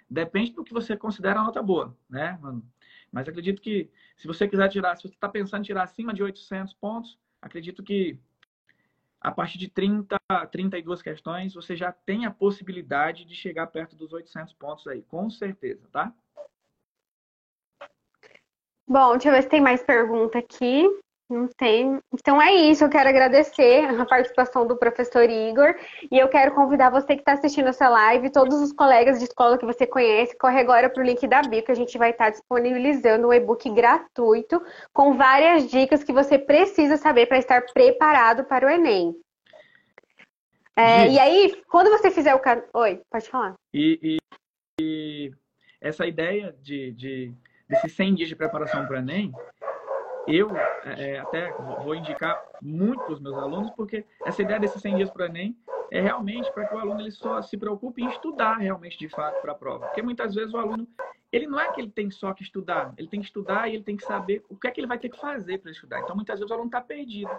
Depende 0.10 0.52
do 0.52 0.62
que 0.62 0.74
você 0.74 0.98
considera 0.98 1.40
a 1.40 1.44
nota 1.46 1.64
boa, 1.64 1.96
né, 2.10 2.38
mano? 2.42 2.62
Mas 3.14 3.26
acredito 3.26 3.62
que 3.62 3.90
se 4.18 4.28
você 4.28 4.46
quiser 4.46 4.68
tirar, 4.68 4.94
se 4.98 5.04
você 5.04 5.16
está 5.16 5.30
pensando 5.30 5.62
em 5.62 5.64
tirar 5.68 5.84
acima 5.84 6.14
de 6.14 6.22
800 6.22 6.74
pontos, 6.74 7.18
acredito 7.42 7.82
que 7.82 8.20
a 9.22 9.32
partir 9.32 9.58
de 9.58 9.70
30, 9.70 10.18
32 10.52 11.02
questões, 11.02 11.54
você 11.54 11.78
já 11.78 11.94
tem 11.94 12.26
a 12.26 12.32
possibilidade 12.32 13.24
de 13.24 13.36
chegar 13.36 13.68
perto 13.68 13.96
dos 13.96 14.12
800 14.12 14.54
pontos 14.56 14.86
aí, 14.86 15.02
com 15.04 15.30
certeza, 15.30 15.88
tá? 15.94 16.14
Bom, 18.86 19.14
deixa 19.14 19.30
eu 19.30 19.34
ver 19.34 19.44
se 19.44 19.50
tem 19.50 19.62
mais 19.62 19.82
pergunta 19.82 20.40
aqui. 20.40 20.84
Não 21.28 21.48
tem. 21.48 22.00
Então 22.14 22.40
é 22.40 22.54
isso. 22.54 22.84
Eu 22.84 22.90
quero 22.90 23.10
agradecer 23.10 23.86
a 23.86 24.06
participação 24.06 24.68
do 24.68 24.78
professor 24.78 25.28
Igor 25.28 25.76
e 26.12 26.20
eu 26.20 26.28
quero 26.28 26.54
convidar 26.54 26.92
você 26.92 27.16
que 27.16 27.22
está 27.22 27.34
assistindo 27.34 27.68
essa 27.68 27.90
live, 27.90 28.30
todos 28.30 28.62
os 28.62 28.72
colegas 28.72 29.18
de 29.18 29.26
escola 29.26 29.58
que 29.58 29.66
você 29.66 29.88
conhece, 29.88 30.38
corre 30.38 30.60
agora 30.60 30.88
para 30.88 31.02
o 31.02 31.06
link 31.06 31.28
da 31.28 31.42
Bio, 31.42 31.64
que 31.64 31.72
a 31.72 31.76
gente 31.76 31.98
vai 31.98 32.12
estar 32.12 32.26
tá 32.26 32.30
disponibilizando 32.30 33.28
um 33.28 33.34
e-book 33.34 33.68
gratuito 33.72 34.62
com 34.94 35.18
várias 35.18 35.70
dicas 35.70 36.04
que 36.04 36.14
você 36.14 36.38
precisa 36.38 36.96
saber 36.96 37.26
para 37.26 37.40
estar 37.40 37.66
preparado 37.74 38.44
para 38.44 38.68
o 38.68 38.70
Enem. 38.70 39.16
É, 40.76 41.08
e 41.08 41.18
aí, 41.18 41.64
quando 41.70 41.90
você 41.90 42.12
fizer 42.12 42.36
o. 42.36 42.42
Oi, 42.74 43.02
pode 43.10 43.30
falar. 43.30 43.56
E, 43.74 43.98
e, 44.04 44.18
e 44.80 45.32
essa 45.80 46.06
ideia 46.06 46.54
de, 46.62 46.92
de, 46.92 47.34
desses 47.68 47.94
100 47.94 48.16
dias 48.16 48.30
de 48.30 48.36
preparação 48.36 48.86
para 48.86 48.98
o 48.98 49.00
Enem 49.00 49.32
eu 50.28 50.56
é, 50.84 51.12
é 51.12 51.20
até 51.20 51.52
vou 51.52 51.96
indicar 51.96 52.42
muito 52.62 53.04
para 53.04 53.14
os 53.14 53.20
meus 53.20 53.38
alunos, 53.38 53.72
porque 53.72 54.06
essa 54.26 54.42
ideia 54.42 54.60
desses 54.60 54.82
100 54.82 54.96
dias 54.96 55.10
para 55.10 55.28
Enem 55.28 55.56
é 55.92 56.02
realmente 56.02 56.52
para 56.52 56.66
que 56.66 56.76
o 56.76 56.80
aluno 56.80 57.02
ele 57.02 57.12
só 57.12 57.42
se 57.42 57.58
preocupe 57.58 58.02
em 58.02 58.10
estudar 58.10 58.58
realmente 58.58 58.98
de 58.98 59.08
fato 59.08 59.42
para 59.42 59.52
a 59.52 59.56
prova. 59.56 59.88
Porque 59.88 60.02
muitas 60.02 60.34
vezes 60.34 60.54
o 60.54 60.58
aluno, 60.58 60.88
ele 61.32 61.48
não 61.48 61.60
é 61.60 61.72
que 61.72 61.80
ele 61.80 61.90
tem 61.90 62.10
só 62.10 62.34
que 62.34 62.44
estudar, 62.44 62.94
ele 62.98 63.08
tem 63.08 63.20
que 63.20 63.28
estudar 63.28 63.70
e 63.70 63.76
ele 63.76 63.84
tem 63.84 63.96
que 63.96 64.06
saber 64.06 64.44
o 64.50 64.56
que 64.56 64.68
é 64.68 64.72
que 64.72 64.80
ele 64.80 64.88
vai 64.88 64.98
ter 64.98 65.10
que 65.10 65.20
fazer 65.20 65.60
para 65.60 65.72
estudar. 65.72 66.02
Então 66.02 66.16
muitas 66.16 66.40
vezes 66.40 66.50
o 66.50 66.54
aluno 66.54 66.70
está 66.70 66.82
perdido. 66.82 67.32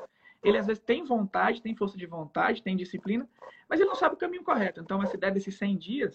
Ele 0.45 0.59
às 0.59 0.67
vezes 0.67 0.83
tem 0.83 1.05
vontade, 1.05 1.63
tem 1.63 1.75
força 1.75 1.97
de 1.97 2.07
vontade, 2.07 2.63
tem 2.63 2.77
disciplina, 2.77 3.29
mas 3.69 3.81
ele 3.81 3.89
não 3.89 3.97
sabe 3.97 4.15
o 4.15 4.19
caminho 4.19 4.45
correto. 4.45 4.81
Então 4.81 5.03
essa 5.03 5.17
ideia 5.17 5.33
desses 5.33 5.57
100 5.57 5.77
dias 5.77 6.15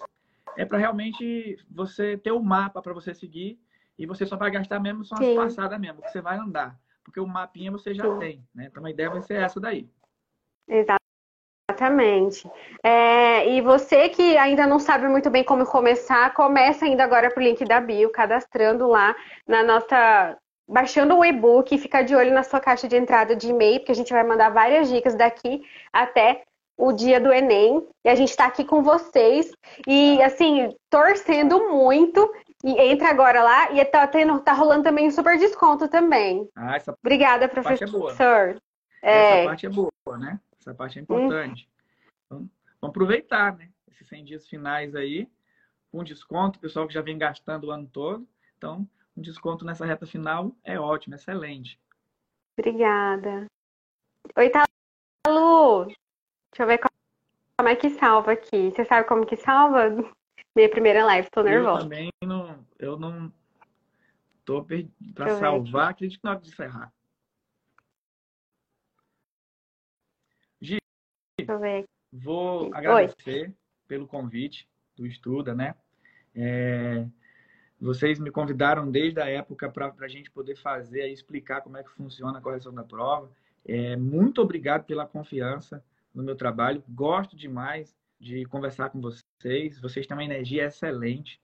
é 0.56 0.66
para 0.66 0.78
realmente 0.78 1.58
você 1.70 2.18
ter 2.18 2.32
o 2.32 2.38
um 2.38 2.44
mapa 2.44 2.82
para 2.82 2.94
você 2.94 3.14
seguir 3.14 3.60
e 4.02 4.06
você 4.08 4.26
só 4.26 4.36
vai 4.36 4.50
gastar 4.50 4.80
mesmo 4.80 5.06
só 5.06 5.16
as 5.16 5.36
passadas 5.36 5.80
mesmo, 5.80 6.02
que 6.02 6.10
você 6.10 6.22
vai 6.22 6.38
andar. 6.38 6.76
porque 7.04 7.20
o 7.20 7.28
mapinha 7.28 7.72
você 7.72 7.94
já 7.94 8.04
Sim. 8.04 8.20
tem, 8.20 8.48
né? 8.54 8.68
Então 8.70 8.86
a 8.86 8.90
ideia 8.90 9.10
vai 9.10 9.22
ser 9.22 9.36
essa 9.36 9.60
daí. 9.60 9.88
Exatamente. 10.68 12.50
É, 12.84 13.50
e 13.50 13.62
você 13.62 14.10
que 14.10 14.38
ainda 14.38 14.66
não 14.68 14.80
sabe 14.80 15.08
muito 15.08 15.30
bem 15.30 15.44
como 15.44 15.66
começar, 15.66 16.34
começa 16.34 16.86
ainda 16.86 17.04
agora 17.04 17.32
pro 17.32 17.44
link 17.44 17.64
da 17.66 17.80
bio, 17.80 18.12
cadastrando 18.12 18.88
lá 18.88 19.16
na 19.48 19.64
nossa 19.64 20.38
baixando 20.68 21.18
o 21.18 21.26
e-book, 21.26 21.78
fica 21.78 22.02
de 22.02 22.16
olho 22.16 22.34
na 22.34 22.44
sua 22.44 22.60
caixa 22.60 22.88
de 22.88 22.96
entrada 22.96 23.36
de 23.36 23.50
e-mail, 23.50 23.80
porque 23.80 23.92
a 23.92 23.96
gente 23.96 24.14
vai 24.14 24.24
mandar 24.24 24.50
várias 24.50 24.90
dicas 24.90 25.16
daqui 25.16 25.62
até 25.92 26.44
o 26.78 26.92
dia 26.92 27.20
do 27.20 27.32
Enem. 27.32 27.86
E 28.04 28.10
a 28.10 28.16
gente 28.16 28.30
está 28.30 28.46
aqui 28.46 28.64
com 28.64 28.82
vocês. 28.82 29.52
E, 29.88 30.22
assim, 30.24 30.76
torcendo 30.90 31.70
muito. 31.70 32.32
E 32.64 32.80
entra 32.80 33.10
agora 33.10 33.44
lá. 33.44 33.72
E 33.72 33.84
tá, 33.86 34.08
tendo, 34.08 34.40
tá 34.40 34.54
rolando 34.54 34.84
também 34.84 35.08
um 35.08 35.12
super 35.12 35.38
desconto 35.38 35.88
também. 35.88 36.50
Ah, 36.56 36.76
essa 36.76 36.96
Obrigada, 37.04 37.48
professor. 37.48 37.80
Parte 37.80 37.84
é 37.84 37.88
boa. 37.88 38.62
É... 39.02 39.40
Essa 39.40 39.46
parte 39.46 39.66
é 39.66 39.70
boa, 39.70 40.18
né? 40.18 40.40
Essa 40.60 40.74
parte 40.74 41.00
é 41.00 41.02
importante. 41.02 41.68
Hum. 41.68 41.72
Então, 42.26 42.50
vamos 42.80 42.96
aproveitar, 42.96 43.56
né? 43.58 43.70
Esses 43.90 44.08
100 44.08 44.24
dias 44.26 44.48
finais 44.48 44.96
aí, 44.96 45.28
com 45.92 46.04
desconto, 46.04 46.58
o 46.58 46.62
pessoal 46.62 46.88
que 46.88 46.94
já 46.94 47.02
vem 47.02 47.18
gastando 47.18 47.68
o 47.68 47.72
ano 47.72 47.88
todo. 47.88 48.28
Então, 48.58 48.88
um 49.18 49.22
desconto 49.22 49.66
nessa 49.66 49.86
reta 49.86 50.06
final 50.06 50.56
é 50.64 50.80
ótimo, 50.80 51.16
excelente. 51.16 51.80
Obrigada. 52.58 53.48
Oi, 54.38 54.50
Talu! 54.50 55.86
Deixa 55.86 56.64
eu 56.64 56.68
ver 56.68 56.80
como 57.58 57.70
é 57.70 57.76
que 57.76 57.90
salva 57.92 58.34
aqui. 58.34 58.72
Você 58.72 58.86
sabe 58.86 59.08
como 59.08 59.26
que 59.26 59.36
salva? 59.36 59.90
Minha 60.56 60.70
primeira 60.70 61.06
live, 61.06 61.30
tô 61.30 61.44
nervosa. 61.44 61.80
Eu 61.80 61.84
também 61.84 62.10
não. 62.24 62.66
Eu 62.78 63.00
não. 63.00 63.32
Tô 64.44 64.64
perdido. 64.64 65.14
Pra 65.14 65.38
salvar, 65.38 65.92
acredito 65.92 66.20
que 66.20 66.28
hora 66.28 66.40
de 66.40 66.50
encerrar. 66.50 66.94
Gi, 70.62 70.78
vou 72.12 72.66
Oi. 72.66 72.72
agradecer 72.74 73.54
pelo 73.88 74.08
convite 74.08 74.68
do 74.96 75.08
Estuda, 75.08 75.56
né? 75.56 75.76
É, 76.36 77.06
vocês 77.80 78.20
me 78.20 78.30
convidaram 78.30 78.90
desde 78.92 79.20
a 79.22 79.28
época 79.28 79.70
para 79.70 79.94
a 80.00 80.08
gente 80.08 80.30
poder 80.30 80.56
fazer 80.56 81.10
e 81.10 81.14
explicar 81.14 81.62
como 81.62 81.78
é 81.78 81.84
que 81.84 81.90
funciona 81.92 82.38
a 82.38 82.42
correção 82.42 82.74
da 82.74 82.84
prova. 82.84 83.32
É, 83.66 83.96
muito 83.96 84.42
obrigado 84.42 84.86
pela 84.86 85.06
confiança 85.06 85.84
no 86.14 86.24
meu 86.24 86.36
trabalho. 86.36 86.84
Gosto 86.90 87.36
demais 87.36 87.96
de 88.20 88.46
conversar 88.46 88.90
com 88.90 89.00
vocês. 89.00 89.21
Vocês 89.80 90.08
têm 90.08 90.16
uma 90.16 90.24
energia 90.24 90.66
excelente. 90.66 91.40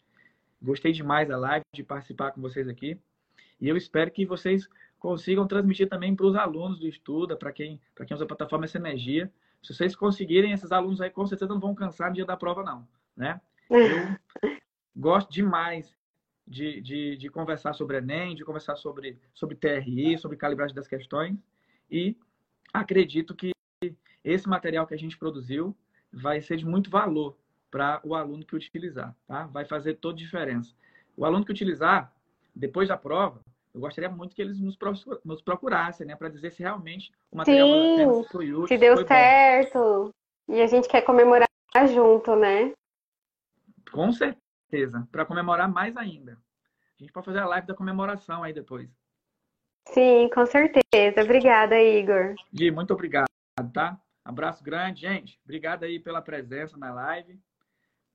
Gostei 0.61 0.91
demais 0.91 1.27
da 1.27 1.37
live, 1.37 1.63
de 1.73 1.83
participar 1.83 2.31
com 2.31 2.41
vocês 2.41 2.67
aqui. 2.67 2.99
E 3.59 3.67
eu 3.67 3.77
espero 3.77 4.11
que 4.11 4.25
vocês 4.25 4.67
consigam 4.99 5.47
transmitir 5.47 5.87
também 5.87 6.15
para 6.15 6.25
os 6.25 6.35
alunos 6.35 6.79
do 6.79 6.87
Estuda, 6.87 7.35
para 7.35 7.51
quem, 7.51 7.79
quem 7.95 8.15
usa 8.15 8.23
a 8.23 8.27
plataforma, 8.27 8.65
essa 8.65 8.77
energia. 8.77 9.31
Se 9.61 9.73
vocês 9.73 9.95
conseguirem, 9.95 10.51
esses 10.51 10.71
alunos 10.71 11.01
aí 11.01 11.09
com 11.09 11.25
certeza 11.25 11.51
não 11.51 11.59
vão 11.59 11.75
cansar 11.75 12.09
no 12.09 12.15
dia 12.15 12.25
da 12.25 12.37
prova, 12.37 12.63
não. 12.63 12.87
Né? 13.15 13.39
Eu 13.69 14.17
gosto 14.95 15.31
demais 15.31 15.95
de, 16.47 16.81
de, 16.81 17.17
de, 17.17 17.29
conversar 17.29 17.73
sobre 17.73 17.97
Enem, 17.97 18.35
de 18.35 18.45
conversar 18.45 18.75
sobre, 18.75 19.19
sobre 19.33 19.55
TRI, 19.55 20.17
sobre 20.17 20.37
calibragem 20.37 20.75
das 20.75 20.87
questões. 20.87 21.37
E 21.91 22.15
acredito 22.73 23.35
que 23.35 23.51
esse 24.23 24.47
material 24.47 24.87
que 24.87 24.93
a 24.93 24.97
gente 24.97 25.17
produziu 25.17 25.75
vai 26.11 26.41
ser 26.41 26.57
de 26.57 26.65
muito 26.65 26.89
valor 26.89 27.37
para 27.69 27.99
o 28.03 28.15
aluno 28.15 28.45
que 28.45 28.55
utilizar, 28.55 29.15
tá? 29.27 29.45
Vai 29.47 29.65
fazer 29.65 29.95
toda 29.95 30.15
a 30.15 30.17
diferença. 30.17 30.73
O 31.15 31.25
aluno 31.25 31.45
que 31.45 31.51
utilizar, 31.51 32.13
depois 32.55 32.87
da 32.89 32.97
prova, 32.97 33.41
eu 33.73 33.81
gostaria 33.81 34.09
muito 34.09 34.35
que 34.35 34.41
eles 34.41 34.59
nos 34.59 35.41
procurassem, 35.41 36.07
né? 36.07 36.15
Para 36.15 36.29
dizer 36.29 36.51
se 36.51 36.63
realmente 36.63 37.11
o 37.31 37.37
material 37.37 37.67
Sim, 37.67 38.23
foi 38.31 38.53
útil. 38.53 38.67
Se 38.67 38.77
deu 38.77 39.05
certo. 39.05 39.79
Bom. 39.79 40.11
E 40.55 40.61
a 40.61 40.67
gente 40.67 40.87
quer 40.87 41.01
comemorar 41.01 41.47
junto, 41.93 42.35
né? 42.35 42.73
Com 43.91 44.11
certeza. 44.11 45.07
Para 45.11 45.25
comemorar 45.25 45.71
mais 45.71 45.95
ainda. 45.97 46.37
A 46.99 47.03
gente 47.03 47.11
pode 47.11 47.25
fazer 47.25 47.39
a 47.39 47.45
live 47.45 47.67
da 47.67 47.75
comemoração 47.75 48.43
aí 48.43 48.53
depois. 48.53 48.89
Sim, 49.89 50.29
com 50.33 50.45
certeza. 50.45 51.21
Obrigada, 51.23 51.79
Igor. 51.79 52.33
Gui, 52.53 52.71
muito 52.71 52.93
obrigado, 52.93 53.27
tá? 53.73 53.99
Abraço 54.25 54.63
grande, 54.63 55.01
gente. 55.01 55.39
Obrigado 55.45 55.83
aí 55.83 55.99
pela 55.99 56.21
presença 56.21 56.77
na 56.77 56.93
live. 56.93 57.39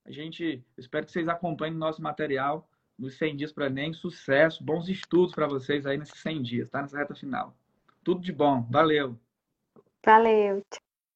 A 0.05 0.11
gente 0.11 0.65
espero 0.77 1.07
que 1.07 1.13
vocês 1.13 1.29
acompanhem 1.29 1.75
o 1.75 1.79
nosso 1.79 2.03
material 2.03 2.69
nos 2.99 3.17
100 3.19 3.37
dias 3.37 3.53
para 3.53 3.67
Enem. 3.67 3.93
Sucesso, 3.93 4.63
bons 4.63 4.89
estudos 4.89 5.35
para 5.35 5.47
vocês 5.47 5.87
aí 5.87 5.97
nesses 5.97 6.21
100 6.21 6.43
dias, 6.43 6.71
tá? 6.71 6.83
Nessa 6.83 6.99
reta 6.99 7.15
final. 7.15 7.57
Tudo 8.03 8.21
de 8.21 8.33
bom. 8.33 8.67
Valeu. 8.71 9.19
Valeu. 10.05 10.63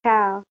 Tchau. 0.03 0.43